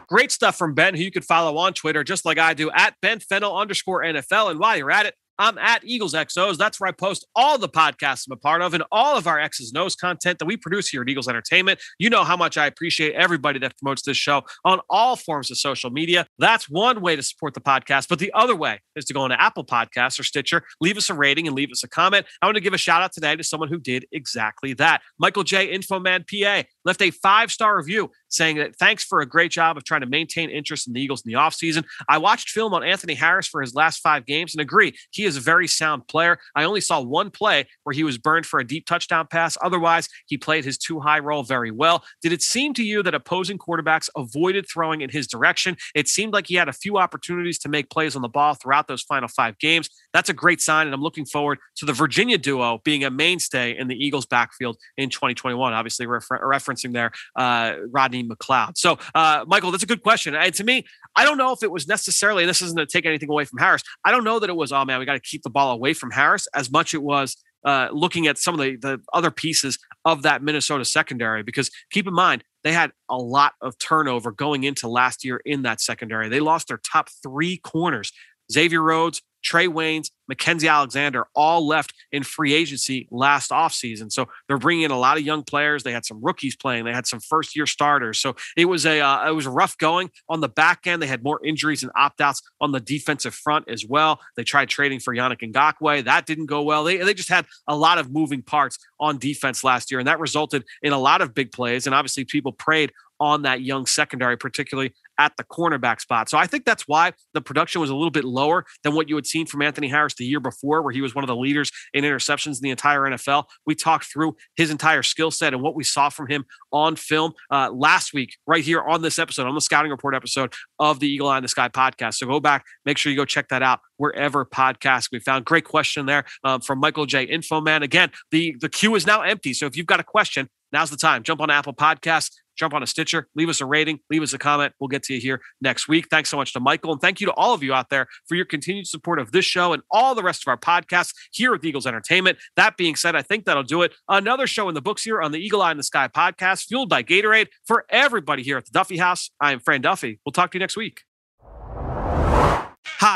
Great 0.08 0.32
stuff 0.32 0.58
from 0.58 0.74
Ben, 0.74 0.96
who 0.96 1.04
you 1.04 1.12
can 1.12 1.22
follow 1.22 1.58
on 1.58 1.74
Twitter, 1.74 2.04
just 2.04 2.26
like 2.26 2.38
I 2.38 2.54
do, 2.54 2.72
at 2.72 2.96
Ben 3.02 3.20
Fennell 3.20 3.58
underscore 3.58 4.04
NFL. 4.04 4.52
And 4.52 4.60
while 4.60 4.78
you're 4.78 4.92
at 4.92 5.06
it, 5.06 5.16
I'm 5.40 5.58
at 5.58 5.84
Eagles 5.84 6.14
XOs. 6.14 6.58
That's 6.58 6.80
where 6.80 6.88
I 6.88 6.92
post 6.92 7.28
all 7.36 7.58
the 7.58 7.70
podcasts 7.70 8.28
I'm 8.28 8.34
a 8.34 8.38
part 8.38 8.62
of 8.62 8.74
and 8.74 8.84
all 8.92 9.18
of 9.18 9.28
our 9.28 9.40
X's 9.40 9.72
and 9.72 9.78
O's 9.78 9.96
content 9.96 10.40
that 10.40 10.46
we 10.46 10.58
produce 10.58 10.90
here 10.90 11.02
at 11.02 11.10
Eagles 11.10 11.28
Entertainment. 11.28 11.80
You 12.00 12.10
know 12.10 12.24
how 12.24 12.38
much 12.38 12.58
I 12.58 12.66
appreciate 12.66 13.14
everybody 13.14 13.60
that 13.60 13.78
promotes 13.78 14.02
this 14.02 14.18
show 14.18 14.44
on 14.66 14.80
all 14.90 15.16
forms 15.16 15.52
of 15.52 15.58
social 15.58 15.90
media. 15.90 16.28
That's 16.40 16.70
one 16.70 17.02
way 17.02 17.16
to 17.16 17.24
support 17.24 17.54
the 17.54 17.62
podcast. 17.62 18.08
But 18.08 18.20
the 18.20 18.32
other 18.34 18.56
way 18.56 18.82
is 18.96 19.06
to 19.06 19.14
go 19.14 19.26
into 19.26 19.40
Apple 19.42 19.66
Podcasts 19.66 20.20
or 20.20 20.24
Stitcher, 20.24 20.64
leave 20.82 20.98
us 20.98 21.10
a 21.10 21.14
rating 21.14 21.48
and 21.48 21.56
leave 21.56 21.72
us 21.72 21.84
a 21.84 21.88
comment. 21.88 22.26
I 22.42 22.48
want 22.48 22.56
to 22.56 22.62
give 22.62 22.74
a 22.74 22.78
shout 22.78 23.02
out 23.02 23.14
today 23.14 23.36
to 23.36 23.44
someone 23.44 23.70
who 23.70 23.80
did 23.80 24.06
exactly 24.12 24.74
that. 24.76 25.02
Michael 25.20 25.44
J. 25.44 25.78
Infoman 25.78 26.26
PA 26.28 26.68
left 26.86 27.02
a 27.02 27.12
five 27.12 27.52
star 27.52 27.78
review 27.78 28.12
saying 28.30 28.58
that 28.58 28.76
thanks 28.76 29.04
for 29.04 29.22
a 29.22 29.26
great 29.26 29.52
job 29.52 29.78
of 29.78 29.84
trying 29.84 30.02
to 30.02 30.08
maintain 30.08 30.50
interest 30.50 30.88
in 30.88 30.94
the 30.94 31.02
Eagles 31.02 31.24
in 31.26 31.32
the 31.32 31.38
offseason. 31.38 31.86
I 32.10 32.18
watched 32.18 32.50
film 32.50 32.74
on 32.74 32.84
Anthony 32.84 33.14
Harris 33.14 33.48
for 33.48 33.62
his 33.62 33.74
last 33.74 34.00
five 34.00 34.26
games 34.26 34.54
and 34.54 34.62
agree 34.62 34.96
he 35.12 35.26
is 35.26 35.38
a 35.38 35.42
very 35.42 35.68
sound 35.68 36.08
player. 36.08 36.40
I 36.56 36.64
only 36.64 36.82
saw 36.82 37.02
one 37.02 37.32
play 37.32 37.68
where 37.84 37.94
he 37.94 38.04
was 38.04 38.18
burned 38.18 38.46
for 38.46 38.60
a 38.60 38.68
deep 38.68 38.86
touchdown 38.86 39.28
pass. 39.30 39.58
Otherwise, 39.62 40.10
he 40.28 40.38
played 40.38 40.66
his 40.66 40.78
two 40.78 41.00
high 41.00 41.20
role 41.20 41.44
very 41.44 41.72
well. 41.72 42.04
Did 42.22 42.32
it 42.32 42.42
seem 42.42 42.74
to 42.76 42.84
you 42.84 43.04
that 43.04 43.16
opposing 43.16 43.58
quarterbacks 43.58 44.10
avoided 44.16 44.66
throwing 44.72 45.02
in 45.02 45.10
his 45.10 45.28
direction? 45.28 45.78
It 45.96 46.08
seemed 46.08 46.34
like 46.34 46.48
he 46.48 46.56
had 46.56 46.70
a 46.70 46.74
few 46.74 46.98
opportunities 46.98 47.60
to 47.60 47.70
make 47.70 47.90
plays 47.90 48.16
on 48.16 48.22
the 48.22 48.30
ball 48.30 48.54
throughout 48.54 48.88
those 48.88 49.04
final 49.04 49.28
five 49.28 49.58
games. 49.60 49.90
That's 50.14 50.30
a 50.30 50.34
great 50.34 50.62
sign, 50.62 50.88
and 50.88 50.94
I'm 50.94 51.02
looking 51.02 51.26
forward 51.26 51.60
to 51.78 51.86
the 51.86 51.94
Virginia 51.94 52.38
duo 52.38 52.80
being 52.84 53.04
a 53.04 53.10
mainstay 53.10 53.78
in 53.78 53.88
the 53.88 53.96
Eagles' 53.96 54.26
backfield 54.26 54.78
in 54.98 55.10
2021. 55.10 55.74
Obviously, 55.74 56.06
refer- 56.06 56.40
referencing 56.40 56.94
there 56.94 57.12
uh, 57.36 57.74
Rodney 57.92 58.17
Rodney 58.18 58.36
McLeod. 58.36 58.78
So, 58.78 58.98
uh, 59.16 59.46
Michael, 59.48 59.72
that's 59.72 59.84
a 59.84 59.88
good 59.88 60.04
question. 60.04 60.36
And 60.36 60.54
to 60.54 60.64
me, 60.64 60.86
I 61.16 61.24
don't 61.24 61.38
know 61.38 61.52
if 61.52 61.64
it 61.64 61.72
was 61.72 61.88
necessarily, 61.88 62.46
this 62.46 62.62
isn't 62.62 62.78
to 62.78 62.86
take 62.86 63.06
anything 63.06 63.30
away 63.30 63.46
from 63.46 63.60
Harris. 63.60 63.84
I 64.04 64.12
don't 64.12 64.24
know 64.24 64.40
that 64.40 64.50
it 64.50 64.56
was, 64.56 64.72
oh 64.72 64.86
man, 64.86 65.00
we 65.00 65.06
got 65.06 65.14
to 65.14 65.20
keep 65.20 65.44
the 65.44 65.50
ball 65.50 65.72
away 65.72 65.94
from 65.94 66.12
Harris 66.12 66.48
as 66.54 66.72
much 66.72 66.94
it 66.94 67.04
was 67.04 67.38
uh, 67.66 67.90
looking 67.92 68.28
at 68.28 68.38
some 68.38 68.54
of 68.54 68.60
the, 68.60 68.78
the 68.78 69.00
other 69.14 69.32
pieces 69.32 69.78
of 70.06 70.24
that 70.24 70.42
Minnesota 70.42 70.86
secondary. 70.86 71.44
Because 71.44 71.70
keep 71.92 72.08
in 72.08 72.14
mind, 72.14 72.44
they 72.64 72.74
had 72.74 72.92
a 73.10 73.18
lot 73.18 73.54
of 73.62 73.78
turnover 73.78 74.32
going 74.32 74.64
into 74.64 74.88
last 74.88 75.24
year 75.24 75.42
in 75.46 75.64
that 75.64 75.82
secondary. 75.82 76.30
They 76.30 76.40
lost 76.40 76.68
their 76.68 76.80
top 76.92 77.10
three 77.24 77.58
corners 77.58 78.12
Xavier 78.52 78.82
Rhodes, 78.82 79.22
Trae 79.48 79.70
Waynes, 79.70 80.12
Mackensie 80.32 80.70
Alexander 80.70 81.28
all 81.34 81.66
left 81.66 81.94
in 82.12 82.24
free 82.24 82.54
agency 82.54 83.08
last 83.12 83.52
offseason. 83.52 84.12
So 84.12 84.28
they're 84.48 84.58
bringing 84.58 84.84
in 84.84 84.92
a 84.92 84.98
lot 84.98 85.18
of 85.18 85.24
young 85.24 85.44
players. 85.44 85.84
They 85.84 85.94
had 85.94 86.06
some 86.06 86.20
rookies 86.22 86.56
playing. 86.56 86.86
They 86.86 86.94
had 86.94 87.08
some 87.08 87.20
first 87.20 87.56
year 87.56 87.66
starters. 87.66 88.20
So 88.20 88.36
it 88.58 88.66
was 88.66 88.86
a 88.86 89.00
uh, 89.00 89.30
it 89.30 89.34
was 89.34 89.48
rough 89.48 89.78
going 89.78 90.12
on 90.28 90.42
the 90.42 90.50
back 90.50 90.86
end. 90.86 91.02
They 91.02 91.08
had 91.08 91.24
more 91.24 91.44
injuries 91.46 91.84
and 91.84 91.92
opt 91.96 92.20
outs 92.20 92.42
on 92.60 92.72
the 92.72 92.80
defensive 92.80 93.34
front 93.34 93.70
as 93.70 93.86
well. 93.86 94.20
They 94.36 94.44
tried 94.44 94.70
trading 94.70 95.00
for 95.00 95.16
Yannick 95.16 95.42
Ngakoue. 95.54 96.04
That 96.04 96.26
didn't 96.26 96.48
go 96.48 96.62
well. 96.62 96.84
They, 96.84 96.98
they 96.98 97.14
just 97.14 97.30
had 97.30 97.46
a 97.68 97.76
lot 97.76 97.98
of 97.98 98.12
moving 98.12 98.42
parts 98.42 98.78
on 99.00 99.18
defense 99.18 99.64
last 99.64 99.92
year, 99.92 100.00
and 100.00 100.08
that 100.08 100.20
resulted 100.20 100.64
in 100.82 100.94
a 100.94 101.00
lot 101.00 101.22
of 101.22 101.34
big 101.34 101.52
plays. 101.52 101.86
And 101.86 101.96
obviously, 101.96 102.26
people 102.26 102.52
preyed 102.52 102.92
on 103.20 103.44
that 103.44 103.62
young 103.62 103.86
secondary, 103.86 104.38
particularly 104.38 104.94
at 105.18 105.34
the 105.38 105.44
cornerback 105.44 106.00
spot. 106.00 106.30
So 106.30 106.38
I 106.38 106.48
think 106.48 106.66
that's 106.66 106.88
why 106.88 107.14
the 107.34 107.42
production 107.42 107.82
was 107.82 107.90
a 107.90 107.96
little 107.96 108.12
bit 108.12 108.24
lower 108.24 108.66
than 108.84 108.94
what 108.96 109.10
you 109.10 109.16
had 109.16 109.26
seen 109.26 109.46
from 109.46 109.62
Anthony 109.62 109.88
Harris 109.88 110.16
the 110.16 110.26
year 110.26 110.40
before, 110.40 110.82
where 110.82 110.94
he 110.94 111.02
was 111.02 111.16
one 111.16 111.24
of 111.24 111.28
the 111.28 111.36
leaders 111.36 111.72
in 111.94 112.04
interceptions 112.04 112.58
in 112.58 112.62
the 112.62 112.70
entire 112.70 113.02
NFL. 113.02 113.46
We 113.66 113.76
talked 113.76 114.06
through 114.06 114.36
his 114.56 114.70
entire 114.70 115.04
skill 115.04 115.32
set 115.32 115.54
and 115.54 115.62
what 115.62 115.76
we 115.76 115.84
saw 115.84 116.10
from 116.10 116.28
him 116.28 116.46
on 116.72 116.96
film 116.96 117.34
uh, 117.52 117.72
last 117.72 118.14
week, 118.14 118.38
right 118.46 118.64
here 118.64 118.82
on 118.82 119.02
this 119.02 119.20
episode, 119.20 119.48
on 119.48 119.56
the 119.56 119.62
Scouting 119.62 119.92
Report 119.92 120.16
episode 120.16 120.54
of 120.80 121.00
the 121.00 121.08
Eagle 121.08 121.28
Eye 121.28 121.38
in 121.38 121.44
the 121.44 121.50
Sky 121.50 121.70
podcast. 121.70 122.16
So 122.16 122.28
go 122.28 122.40
back, 122.40 122.66
make 122.86 122.98
sure 122.98 123.12
you 123.12 123.18
go 123.18 123.26
check 123.26 123.50
that 123.50 123.64
out 123.64 123.80
wherever 123.98 124.46
podcast 124.46 125.10
we 125.12 125.20
found. 125.20 125.46
Great 125.46 125.66
question 125.66 126.06
there 126.06 126.26
um, 126.44 126.62
from 126.62 126.80
Michael 126.80 127.06
J. 127.06 127.28
Infoman. 127.28 127.84
Again, 127.84 128.12
the 128.32 128.56
the 128.60 128.70
queue 128.70 128.96
is 128.96 129.06
now 129.06 129.22
empty. 129.22 129.54
So 129.54 129.66
if 129.66 129.76
you've 129.76 129.86
got 129.86 130.00
a 130.00 130.04
question, 130.04 130.50
now's 130.72 130.90
the 130.90 130.98
time. 130.98 131.24
Jump 131.24 131.42
on 131.42 131.50
Apple 131.50 131.74
Podcasts, 131.74 132.32
jump 132.58 132.74
on 132.74 132.84
a 132.84 132.88
Stitcher, 132.88 133.28
leave 133.36 133.50
us 133.50 133.62
a 133.62 133.66
rating, 133.66 134.00
leave 134.10 134.22
us 134.22 134.34
a 134.34 134.38
comment. 134.38 134.74
We'll 134.80 134.88
get 134.88 135.04
to 135.04 135.14
you 135.14 135.20
here 135.20 135.42
next 135.62 135.88
week. 135.88 136.08
Thanks 136.10 136.30
so 136.30 136.38
much 136.38 136.54
to 136.54 136.60
Michael. 136.60 136.92
And 136.92 137.02
thank 137.02 137.22
you 137.22 137.28
to 137.28 137.34
all 137.34 137.54
of 137.54 137.64
you 137.64 137.74
out 137.74 137.90
there 137.90 138.08
for 138.28 138.36
your 138.36 138.46
continued 138.46 138.88
support 138.88 139.20
of 139.20 139.32
this 139.32 139.46
show 139.46 139.74
and 139.74 139.84
all 139.92 140.16
the 140.16 140.24
rest 140.24 140.44
of 140.46 140.50
our 140.50 140.58
podcasts 140.58 141.14
here 141.32 141.54
at 141.54 141.64
Eagles 141.64 141.88
Entertainment. 141.88 142.38
That 142.56 142.78
being 142.78 142.96
said, 142.96 143.16
I 143.16 143.22
think 143.22 143.46
that'll 143.46 143.64
do 143.64 143.82
it. 143.82 143.94
Another 144.10 144.48
show 144.48 144.68
in 144.70 144.76
the 144.76 144.82
books 144.82 145.04
here 145.04 145.22
on 145.22 145.32
the 145.32 145.40
Eagle 145.40 145.62
Eye 145.62 145.72
in 145.72 145.78
the 145.78 145.84
Sky 145.84 146.08
podcast, 146.08 146.66
fueled 146.66 146.90
by 146.90 147.04
Gatorade 147.04 147.48
for 147.66 147.86
everybody 147.90 148.44
here 148.44 148.58
at 148.58 148.66
the 148.66 148.72
Duffy 148.72 148.98
House. 148.98 149.30
I 149.40 149.52
am 149.52 149.60
Fran 149.60 149.82
Duffy. 149.82 150.20
We'll 150.26 150.34
talk 150.34 150.52
to 150.52 150.58
you 150.58 150.60
next 150.60 150.78
week. 150.78 151.07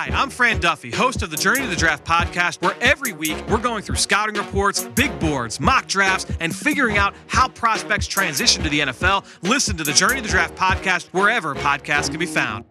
Hi, 0.01 0.09
I'm 0.19 0.31
Fran 0.31 0.59
Duffy, 0.59 0.89
host 0.89 1.21
of 1.21 1.29
the 1.29 1.37
Journey 1.37 1.61
to 1.61 1.67
the 1.67 1.75
Draft 1.75 2.03
podcast, 2.03 2.59
where 2.63 2.75
every 2.81 3.13
week 3.13 3.37
we're 3.47 3.59
going 3.59 3.83
through 3.83 3.97
scouting 3.97 4.33
reports, 4.33 4.83
big 4.95 5.19
boards, 5.19 5.59
mock 5.59 5.85
drafts, 5.85 6.25
and 6.39 6.55
figuring 6.55 6.97
out 6.97 7.13
how 7.27 7.47
prospects 7.49 8.07
transition 8.07 8.63
to 8.63 8.69
the 8.69 8.79
NFL. 8.79 9.23
Listen 9.43 9.77
to 9.77 9.83
the 9.83 9.93
Journey 9.93 10.15
to 10.15 10.21
the 10.23 10.27
Draft 10.27 10.55
podcast 10.55 11.09
wherever 11.09 11.53
podcasts 11.53 12.09
can 12.09 12.17
be 12.17 12.25
found. 12.25 12.65